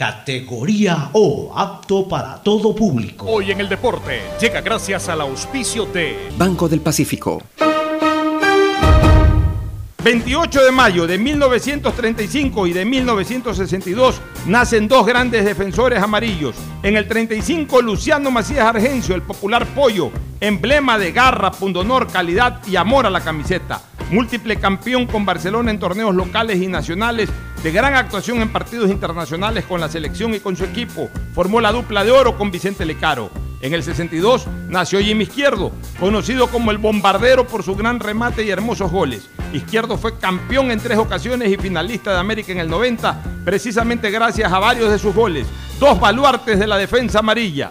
[0.00, 3.26] categoría O, apto para todo público.
[3.26, 7.42] Hoy en el deporte llega gracias al auspicio de Banco del Pacífico.
[10.02, 16.56] 28 de mayo de 1935 y de 1962 nacen dos grandes defensores amarillos.
[16.82, 20.10] En el 35 Luciano Macías Argencio, el popular pollo,
[20.40, 23.82] emblema de garra, pundonor, calidad y amor a la camiseta.
[24.10, 27.30] Múltiple campeón con Barcelona en torneos locales y nacionales,
[27.62, 31.08] de gran actuación en partidos internacionales con la selección y con su equipo.
[31.32, 33.30] Formó la dupla de oro con Vicente Lecaro.
[33.60, 35.70] En el 62 nació Jimmy Izquierdo,
[36.00, 39.30] conocido como el bombardero por su gran remate y hermosos goles.
[39.52, 44.52] Izquierdo fue campeón en tres ocasiones y finalista de América en el 90, precisamente gracias
[44.52, 45.46] a varios de sus goles.
[45.78, 47.70] Dos baluartes de la defensa amarilla.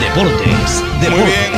[0.00, 0.82] Deportes.
[1.00, 1.10] Deportes.
[1.10, 1.54] Muy bien.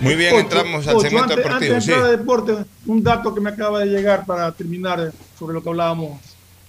[0.00, 1.74] Muy bien, entramos al Ocho, segmento antes, deportivo.
[1.74, 1.90] Antes Sí.
[1.90, 2.56] de entrar a deporte,
[2.86, 6.18] un dato que me acaba de llegar para terminar sobre lo que hablábamos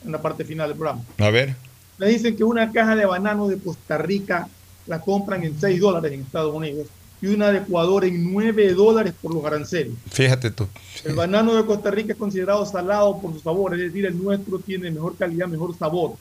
[0.04, 1.02] en la parte final del programa.
[1.20, 1.56] A ver.
[1.98, 4.48] Me dicen que una caja de banano de Costa Rica
[4.88, 6.88] la compran en 6 dólares en Estados Unidos
[7.22, 9.94] y una de Ecuador en 9 dólares por los aranceles.
[10.10, 10.68] Fíjate tú.
[11.06, 14.60] El banano de Costa Rica es considerado salado por su sabor, es decir, el nuestro
[14.60, 16.14] tiene mejor calidad, mejor sabor.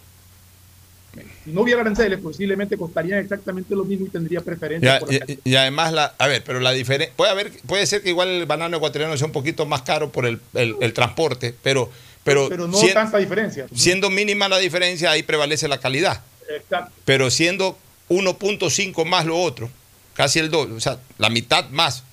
[1.45, 5.01] Si no hubiera aranceles, posiblemente costarían exactamente lo mismo y tendría preferencia.
[5.11, 8.11] Ya, y, y además, la, a ver, pero la diferencia, puede, haber, puede ser que
[8.11, 11.91] igual el banano ecuatoriano sea un poquito más caro por el, el- el transporte, pero,
[12.23, 13.67] pero, pero no sien- tanta diferencia.
[13.75, 16.23] siendo mínima la diferencia, ahí prevalece la calidad.
[16.49, 16.93] Exacto.
[17.05, 17.77] Pero siendo
[18.09, 19.71] 1.5 más lo otro,
[20.15, 22.05] casi el doble, o sea, la mitad más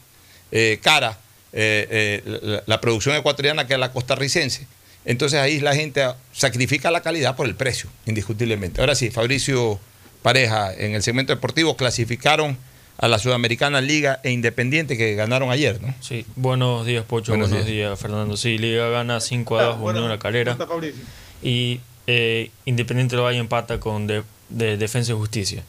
[0.52, 1.18] eh, cara
[1.53, 1.88] eh,
[2.26, 4.68] eh, la, la producción ecuatoriana que la costarricense.
[5.08, 8.82] Entonces ahí la gente sacrifica la calidad por el precio, indiscutiblemente.
[8.82, 9.80] Ahora sí, Fabricio
[10.22, 12.58] Pareja, en el segmento deportivo clasificaron
[12.98, 15.94] a la Sudamericana Liga e Independiente que ganaron ayer, ¿no?
[16.02, 17.32] Sí, buenos días, Pocho.
[17.32, 17.88] Buenos Buenos, días.
[17.90, 18.00] días.
[18.00, 18.36] Fernando.
[18.36, 20.54] Sí, Liga gana 5 a 2 bueno, Unión La Calera.
[20.54, 21.04] ¿cómo está Fabricio?
[21.42, 25.64] Y eh, Independiente del Valle empata con de, de Defensa y Justicia.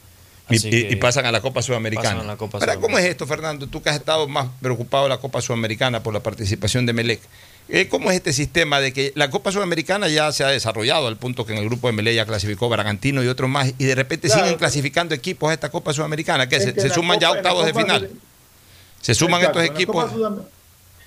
[0.49, 2.09] Y, pasan a la Copa Sudamericana.
[2.09, 3.05] pasan a la Copa Ahora, ¿Cómo Sudamericana.
[3.05, 3.67] es esto, Fernando?
[3.67, 7.21] Tú que has estado más preocupado de la Copa Sudamericana por la participación de Melec.
[7.71, 11.17] Eh, ¿Cómo es este sistema de que la Copa Sudamericana ya se ha desarrollado al
[11.17, 13.93] punto que en el grupo de Melec ya clasificó Bragantino y otros más y de
[13.95, 14.43] repente Claro.
[14.43, 16.49] siguen clasificando equipos a esta Copa Sudamericana?
[16.49, 18.01] que Es se, que suman ya Copa- la octavos de final?
[18.09, 18.17] Sud-
[19.01, 20.39] Se suman Exacto, estos en la Copa equipos.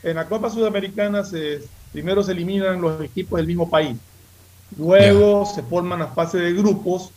[0.04, 1.62] En la Copa Sudamericana se,
[1.92, 3.96] primero se eliminan los equipos del mismo país.
[4.78, 7.10] Luego se forman las fases de grupos,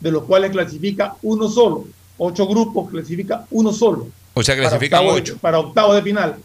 [0.00, 1.84] de los cuales clasifica uno solo.
[2.18, 4.08] Ocho grupos clasifica uno solo.
[4.34, 5.36] O sea, clasifican ocho.
[5.40, 6.36] para octavos de final.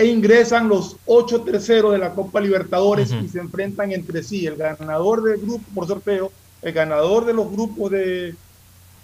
[0.00, 4.46] E ingresan los ocho terceros de la Copa Libertadores y se enfrentan entre sí.
[4.46, 6.32] El ganador del grupo por sorteo,
[6.62, 8.34] el ganador de los grupos de,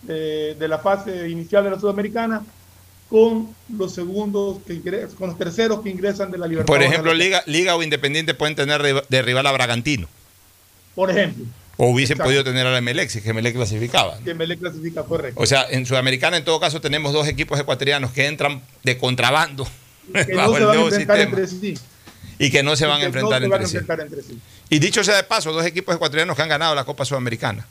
[0.02, 2.42] de, de la fase inicial de la Sudamericana,
[3.10, 6.88] con los segundos que ingres- con los terceros que ingresan de la Por Libertadores.
[6.88, 10.08] ejemplo, Liga, Liga o Independiente pueden tener de, rival a Bragantino.
[10.94, 11.44] Por ejemplo,
[11.76, 12.28] O hubiesen Exacto.
[12.28, 14.18] podido tener a la Melec si es que Melec clasificaba.
[14.24, 15.38] que Melec clasifica correcto.
[15.40, 19.66] O sea, en Sudamericana en todo caso tenemos dos equipos ecuatorianos que entran de contrabando
[20.12, 21.74] que bajo no se el van a nuevo enfrentar sistema entre sí.
[22.38, 23.76] y que no se van a enfrentar no se van a entre sí.
[23.76, 24.38] enfrentar entre sí.
[24.68, 27.66] Y dicho sea de paso, dos equipos ecuatorianos que han ganado la Copa Sudamericana.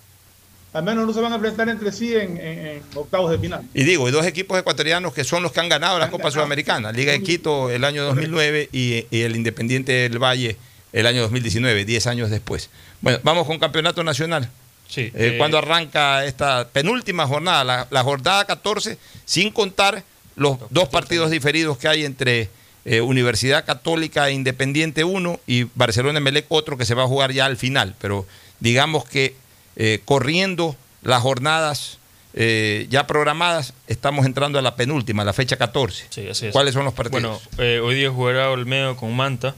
[0.74, 3.62] Al menos no se van a enfrentar entre sí en, en- en octavos de final.
[3.74, 6.24] Y digo, y dos equipos ecuatorianos que son los que han ganado la Han Copa
[6.24, 6.34] ganado.
[6.34, 6.92] Sudamericana.
[6.92, 10.58] Liga de Quito el año 2009 y, y el Independiente del Valle
[10.92, 12.70] el año 2019, 10 años después.
[13.02, 14.50] Bueno, vamos con Campeonato Nacional.
[14.88, 17.64] Sí, Eh, eh, ¿Cuándo arranca esta penúltima jornada?
[17.64, 20.04] La, la jornada 14, sin contar
[20.36, 22.50] los dos partidos diferidos que hay entre
[22.86, 27.32] eh, Universidad Católica e Independiente 1 y Barcelona Emelec otro que se va a jugar
[27.32, 27.96] ya al final.
[28.00, 28.26] Pero
[28.60, 29.36] digamos que
[29.76, 32.00] eh, corriendo las jornadas
[32.38, 36.08] eh, ya programadas, estamos entrando a la penúltima, la fecha 14.
[36.10, 36.52] Sí, así es.
[36.52, 37.22] ¿Cuáles son los partidos?
[37.22, 39.56] Bueno, eh, hoy día jugará Olmedo con Manta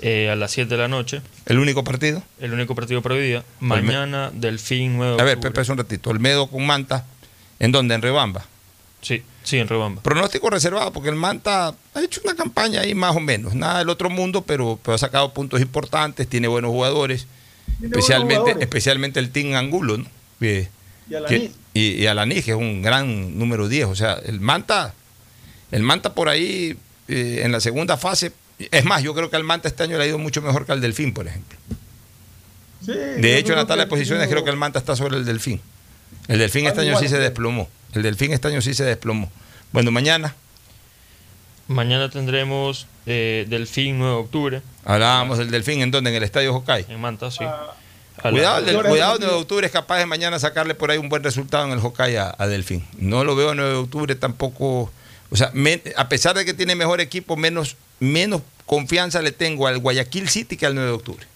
[0.00, 1.20] eh, a las 7 de la noche.
[1.46, 2.22] ¿El único partido?
[2.38, 3.44] El único partido para hoy día.
[3.58, 5.40] Mañana, Delfín 9 de A ver.
[5.40, 6.10] Pepe, un ratito.
[6.10, 7.06] Olmedo con Manta.
[7.58, 7.96] ¿En dónde?
[7.96, 8.44] En Rebamba.
[9.00, 10.02] Sí, sí, en Rebamba.
[10.02, 13.54] Pronóstico reservado, porque el Manta ha hecho una campaña ahí más o menos.
[13.54, 17.26] Nada del otro mundo, pero, pero ha sacado puntos importantes, tiene buenos jugadores.
[17.82, 18.62] Especialmente, jugadores.
[18.62, 20.06] especialmente el Team Angulo, ¿no?
[20.40, 20.68] Que-
[21.10, 21.40] Y Alanis.
[21.40, 23.86] que- y, y Alanis, que es un gran número 10.
[23.86, 24.94] O sea, el Manta,
[25.70, 26.76] el Manta por ahí
[27.08, 28.32] eh, en la segunda fase.
[28.70, 30.72] Es más, yo creo que al Manta este año le ha ido mucho mejor que
[30.72, 31.58] al Delfín, por ejemplo.
[32.84, 35.24] Sí, De hecho, en la tabla de posiciones creo que el Manta está sobre el
[35.24, 35.60] Delfín.
[36.28, 37.68] El Delfín este año sí se desplomó.
[37.94, 39.30] El Delfín este año sí se desplomó.
[39.72, 40.34] Bueno, mañana
[41.68, 46.10] Mañana tendremos eh, Delfín 9 de octubre hablábamos del Delfín, ¿en dónde?
[46.10, 46.92] En el Estadio Hokkaido.
[46.92, 47.38] en Manta, sí.
[47.44, 47.72] Ah,
[48.18, 50.74] A la- Cuidado, el del- cuidado, el 9 de octubre es capaz de mañana sacarle
[50.74, 52.84] por ahí un buen resultado en el Hokkaido a, a Delfín.
[52.98, 54.92] No lo veo 9 de octubre tampoco.
[55.30, 59.66] O sea, me- a pesar de que tiene mejor equipo, menos, menos confianza le tengo
[59.66, 61.26] al Guayaquil City que al 9 de octubre.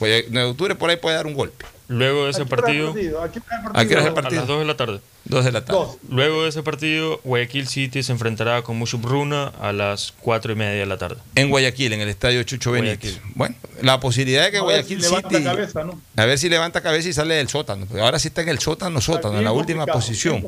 [0.00, 1.64] Guaya- 9 de octubre por ahí puede dar un golpe.
[1.88, 5.00] Luego de ese ¿a qué hora es el partido, ¿A las 2 de la tarde.
[5.24, 5.78] 2 de la tarde.
[5.78, 5.96] Dos.
[6.10, 10.80] Luego de ese partido, Guayaquil City se enfrentará con Mushubruna a las 4 y media
[10.80, 11.16] de la tarde.
[11.36, 13.20] En Guayaquil, en el estadio Chucho Benítez.
[13.20, 13.32] Guayaquil.
[13.36, 15.44] Bueno, la posibilidad de que A Guayaquil si levanta City.
[15.44, 16.00] cabeza, ¿no?
[16.16, 17.86] A ver si levanta cabeza y sale del sótano.
[18.00, 20.44] Ahora sí está en el sótano, sótano, en la última posición.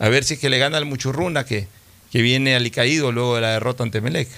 [0.00, 1.68] A ver si es que le gana al Muchurruna que,
[2.10, 4.28] que viene alicaído luego de la derrota ante Melec.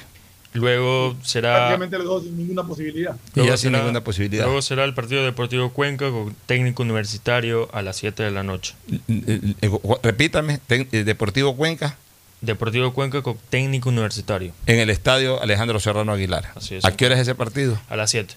[0.54, 3.16] Luego será, Prácticamente los dos sin ninguna posibilidad.
[3.34, 4.44] Y luego ya sin será- ninguna posibilidad.
[4.44, 8.74] Luego será el partido Deportivo Cuenca con técnico universitario a las 7 de la noche.
[9.08, 9.70] Eh, eh,
[10.02, 11.96] Repítame, eh, Deportivo Cuenca
[12.40, 16.50] Deportivo Cuenca con técnico universitario en el estadio Alejandro Serrano Aguilar.
[16.54, 16.84] Así es.
[16.84, 17.80] ¿A qué hora es ese partido?
[17.88, 18.34] a las 7.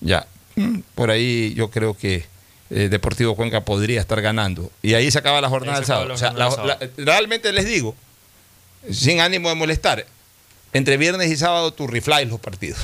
[0.00, 0.26] Ya.
[0.56, 2.24] Mm, Por ahí yo creo que
[2.70, 4.70] eh, Deportivo Cuenca podría estar ganando.
[4.82, 6.08] Y ahí se acaba la jornada del sábado.
[6.08, 7.94] la O sea, jornada la- del la- realmente les digo,
[8.90, 10.04] sin ánimo de molestar,
[10.72, 12.78] entre viernes y sábado tú rifláis los partidos.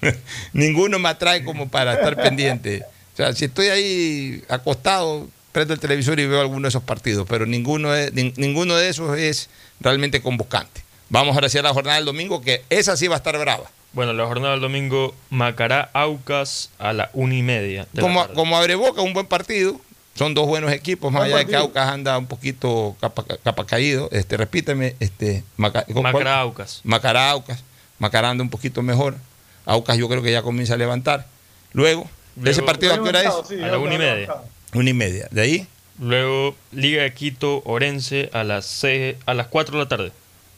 [0.52, 2.82] Ninguno me atrae como para estar pendiente.
[3.14, 7.26] O sea, si estoy ahí acostado, prendo el televisor y veo alguno de esos partidos,
[7.28, 9.48] pero ninguno de, nin- ninguno de esos es
[9.80, 10.82] realmente convocante.
[11.10, 13.70] Vamos ahora hacia la jornada del domingo, que esa sí va a estar brava.
[13.92, 17.86] Bueno, la jornada del domingo, Macará Aucas a la 1 y media.
[17.92, 18.34] de la Como, tarde.
[18.34, 19.80] como abre boca, un buen partido.
[20.18, 21.60] Son dos buenos equipos, más allá de que partido.
[21.62, 24.08] Aucas anda un poquito capa, capa caído.
[24.10, 26.02] Este, repíteme, este, Maca- ¿cuál?
[26.02, 26.80] Macará, Aucas.
[26.82, 27.62] Macará, Aucas.
[28.00, 29.16] Macará anda un poquito mejor.
[29.64, 31.26] Aucas yo creo que ya comienza a levantar.
[31.72, 33.32] Luego, ¿de ese Luego- partido a qué hora es?
[33.48, 34.34] Sí, A la una y media.
[34.74, 35.28] Una y media.
[35.30, 35.66] De ahí,
[36.00, 40.12] Luego Liga de Quito, Orense a las seis, a las 4 de la tarde.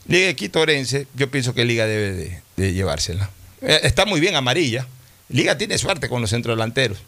[0.06, 3.30] Liga de Quito Orense, yo pienso que Liga debe de, de llevársela.
[3.62, 4.86] Eh, está muy bien amarilla.
[5.30, 6.98] Liga tiene suerte con los centrodelanteros.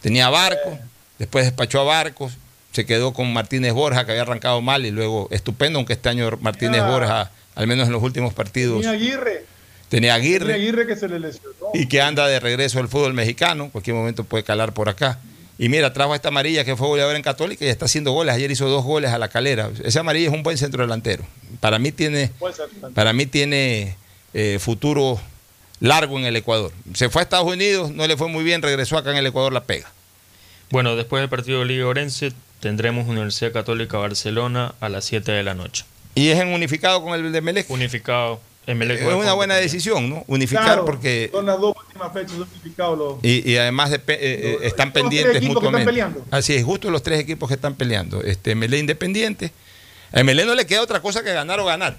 [0.00, 0.78] Tenía a Barcos,
[1.18, 2.32] después despachó a Barcos,
[2.72, 6.30] se quedó con Martínez Borja, que había arrancado mal, y luego estupendo, aunque este año
[6.40, 9.32] Martínez Borja, al menos en los últimos partidos, Tenía Aguirre.
[9.32, 9.44] tenía
[9.88, 11.54] Tenía Aguirre Aguirre que se le lesionó.
[11.74, 15.18] y que anda de regreso al fútbol mexicano, en cualquier momento puede calar por acá.
[15.60, 18.32] Y mira, trajo a esta amarilla que fue goleador en Católica y está haciendo goles.
[18.32, 19.70] Ayer hizo dos goles a la calera.
[19.82, 21.24] Ese amarilla es un buen centro delantero.
[21.58, 22.30] Para mí tiene,
[22.94, 23.96] para mí tiene
[24.34, 25.20] eh, futuro
[25.80, 26.70] largo en el Ecuador.
[26.94, 29.52] Se fue a Estados Unidos, no le fue muy bien, regresó acá en el Ecuador,
[29.52, 29.90] la pega.
[30.70, 35.42] Bueno, después del partido de Liga Orense tendremos Universidad Católica Barcelona a las 7 de
[35.42, 35.84] la noche.
[36.14, 37.70] Y es en unificado con el de Melec.
[37.70, 38.40] Unificado.
[38.66, 38.74] Es
[39.14, 40.24] una buena decisión, ¿no?
[40.26, 43.14] Unificar Claro, porque Son las dos últimas fechas unificados los.
[43.24, 45.86] Y, y además de- eh, eh, están los tres pendientes equipos que están mutuamente.
[45.90, 46.24] peleando.
[46.30, 48.22] Así es, justo los tres equipos que están peleando.
[48.22, 49.52] Este, MLE Independiente.
[50.12, 51.96] A MLE no le queda otra cosa que ganar o ganar.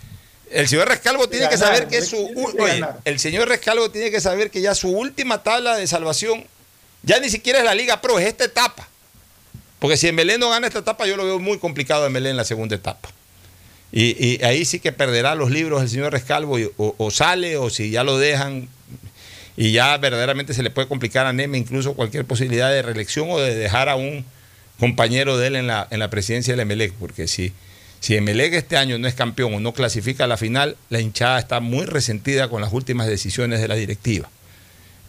[0.52, 2.18] El señor Rescalvo tiene que saber que es su.
[2.18, 3.00] oye, ganar.
[3.04, 6.44] el señor Rescalvo tiene que saber que ya su última tabla de salvación
[7.04, 8.88] ya ni siquiera es la Liga Pro, es esta etapa.
[9.80, 12.38] Porque si MLE no gana esta etapa, yo lo veo muy complicado a MLE en
[12.38, 13.10] la segunda etapa.
[13.92, 17.90] Y, y ahí sí que perderá los libros el señor Rescalvo o sale o si
[17.90, 18.70] ya lo dejan
[19.60, 23.40] y ya verdaderamente se le puede complicar a Neme incluso cualquier posibilidad de reelección o
[23.40, 24.24] de dejar a un
[24.80, 27.52] compañero de él en la, en la presidencia del Emelec, porque si,
[28.00, 31.40] si Emelec este año no es campeón o no clasifica a la final, la hinchada
[31.40, 34.30] está muy resentida con las últimas decisiones de la directiva.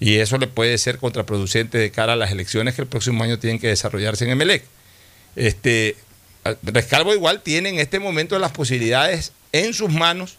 [0.01, 3.39] Y eso le puede ser contraproducente de cara a las elecciones que el próximo año
[3.39, 4.64] tienen que desarrollarse en Emelec.
[5.36, 5.97] Este,
[6.62, 10.39] Rescalvo igual tiene en este momento las posibilidades en sus manos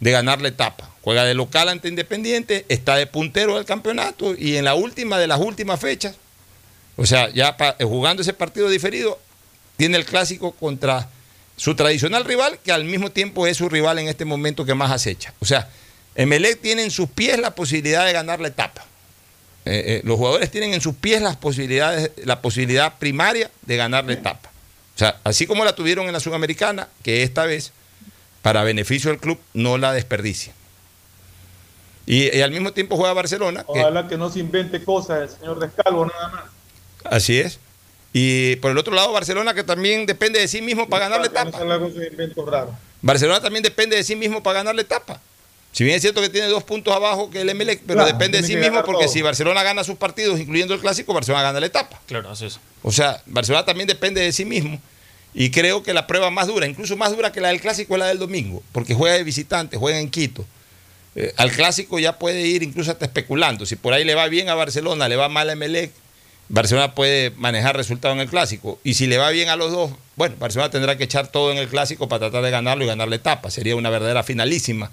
[0.00, 0.90] de ganar la etapa.
[1.00, 5.26] Juega de local ante Independiente, está de puntero del campeonato y en la última de
[5.26, 6.16] las últimas fechas,
[6.96, 9.18] o sea, ya eh, jugando ese partido diferido,
[9.76, 11.08] tiene el clásico contra
[11.56, 14.90] su tradicional rival, que al mismo tiempo es su rival en este momento que más
[14.90, 15.32] acecha.
[15.40, 15.70] O sea,
[16.14, 18.84] Emelec tiene en sus pies la posibilidad de ganar la etapa.
[19.64, 24.04] Eh, eh, los jugadores tienen en sus pies las posibilidades, la posibilidad primaria de ganar
[24.06, 24.48] la etapa.
[24.94, 27.72] O sea, así como la tuvieron en la Sudamericana, que esta vez,
[28.42, 30.52] para beneficio del club, no la desperdicia.
[32.06, 33.60] Y, y al mismo tiempo juega Barcelona.
[33.64, 36.44] que- Ojalá que no se invente cosas el señor Descalvo nada más.
[37.12, 37.58] así es.
[38.14, 41.28] Y por el otro lado, Barcelona, que también depende de sí mismo para ganar la
[41.28, 41.58] Que etapa.
[43.02, 45.20] Barcelona también depende de sí mismo para ganar la etapa.
[45.78, 48.42] Si bien es cierto que tiene dos puntos abajo que el Emelec, pero Claro, depende
[48.42, 49.12] de sí mismo porque todo.
[49.12, 52.00] si Barcelona gana sus partidos, incluyendo el clásico, Barcelona gana la etapa.
[52.08, 52.58] Claro, así es.
[52.82, 54.80] O sea, Barcelona también depende de sí mismo.
[55.34, 58.00] Y creo que la prueba más dura, incluso más dura que la del clásico, es
[58.00, 60.44] la del domingo, porque juega de visitante, juega en Quito.
[61.14, 63.64] Eh, al clásico ya puede ir incluso hasta especulando.
[63.64, 65.92] Si por ahí le va bien a Barcelona, le va mal a Emelec,
[66.48, 68.80] Barcelona puede manejar resultado en el clásico.
[68.82, 71.58] Y si le va bien a los dos, bueno, Barcelona tendrá que echar todo en
[71.58, 73.48] el clásico para tratar de ganarlo y ganar la etapa.
[73.52, 74.90] Sería una verdadera finalísima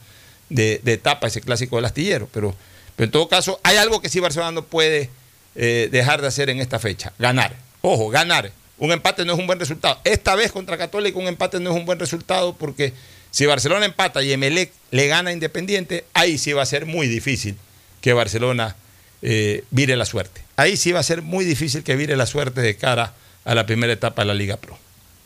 [0.50, 2.30] de, etapa ese clásico del astillero.
[2.32, 2.56] Pero,
[2.96, 5.10] pero en todo caso, hay algo que sí Barcelona no puede
[5.56, 7.14] eh, dejar de hacer en esta fecha.
[7.20, 7.56] Ganar.
[7.82, 8.52] Ojo, ganar.
[8.78, 10.00] Un empate no es un buen resultado.
[10.04, 12.94] Esta vez contra Católica un empate no es un buen resultado porque
[13.32, 17.08] si Barcelona empata y Emelec le gana a Independiente, ahí sí va a ser muy
[17.08, 17.58] difícil
[18.02, 18.76] que Barcelona
[19.22, 20.42] eh, vire la suerte.
[20.58, 23.14] Ahí sí va a ser muy difícil que vire la suerte de cara
[23.44, 24.78] a la primera etapa de la Liga Pro.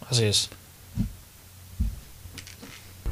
[0.09, 0.49] Así es.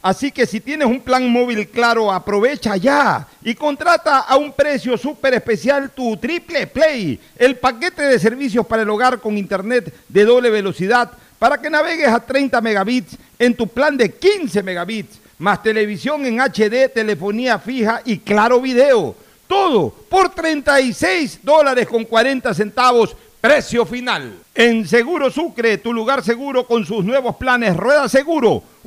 [0.00, 4.96] Así que si tienes un plan móvil claro, aprovecha ya y contrata a un precio
[4.96, 10.24] súper especial tu Triple Play, el paquete de servicios para el hogar con internet de
[10.24, 15.62] doble velocidad para que navegues a 30 megabits en tu plan de 15 megabits, más
[15.62, 19.16] televisión en HD, telefonía fija y claro video.
[19.48, 24.34] Todo por 36 dólares con 40 centavos Precio final.
[24.52, 28.64] En Seguro Sucre, tu lugar seguro con sus nuevos planes Rueda Seguro,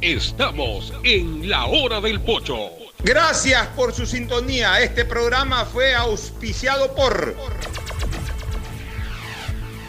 [0.00, 2.70] Estamos en la hora del pocho.
[3.02, 4.80] Gracias por su sintonía.
[4.80, 7.36] Este programa fue auspiciado por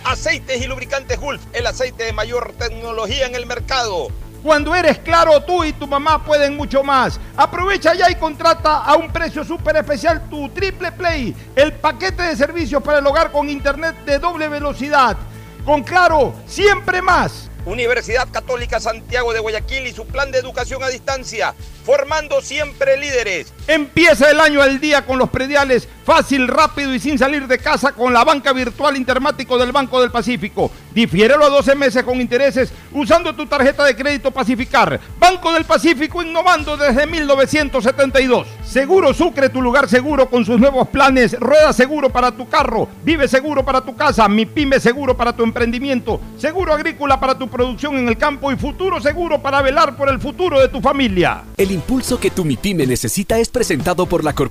[0.04, 4.08] Aceites y lubricantes Gulf, el aceite de mayor tecnología en el mercado.
[4.42, 7.20] Cuando eres claro, tú y tu mamá pueden mucho más.
[7.36, 12.36] Aprovecha ya y contrata a un precio súper especial tu Triple Play, el paquete de
[12.38, 15.18] servicios para el hogar con internet de doble velocidad.
[15.66, 17.49] Con claro, siempre más.
[17.66, 21.54] Universidad Católica Santiago de Guayaquil y su plan de educación a distancia,
[21.86, 23.54] formando siempre líderes.
[23.68, 27.92] Empieza el año al día con los prediales, fácil, rápido y sin salir de casa
[27.92, 30.72] con la banca virtual Intermático del Banco del Pacífico.
[30.94, 35.00] Difiérelo a 12 meses con intereses usando tu tarjeta de crédito Pacificar.
[35.20, 38.48] Banco del Pacífico innovando desde 1972.
[38.64, 41.40] Seguro Sucre, tu lugar seguro con sus nuevos planes.
[41.40, 45.44] Rueda seguro para tu carro, vive seguro para tu casa, mi pyme seguro para tu
[45.44, 50.10] emprendimiento, seguro agrícola para tu producción en el campo y futuro seguro para velar por
[50.10, 51.44] el futuro de tu familia.
[51.58, 54.50] El impulso que tu MIPYME necesita es presentado por la Corporación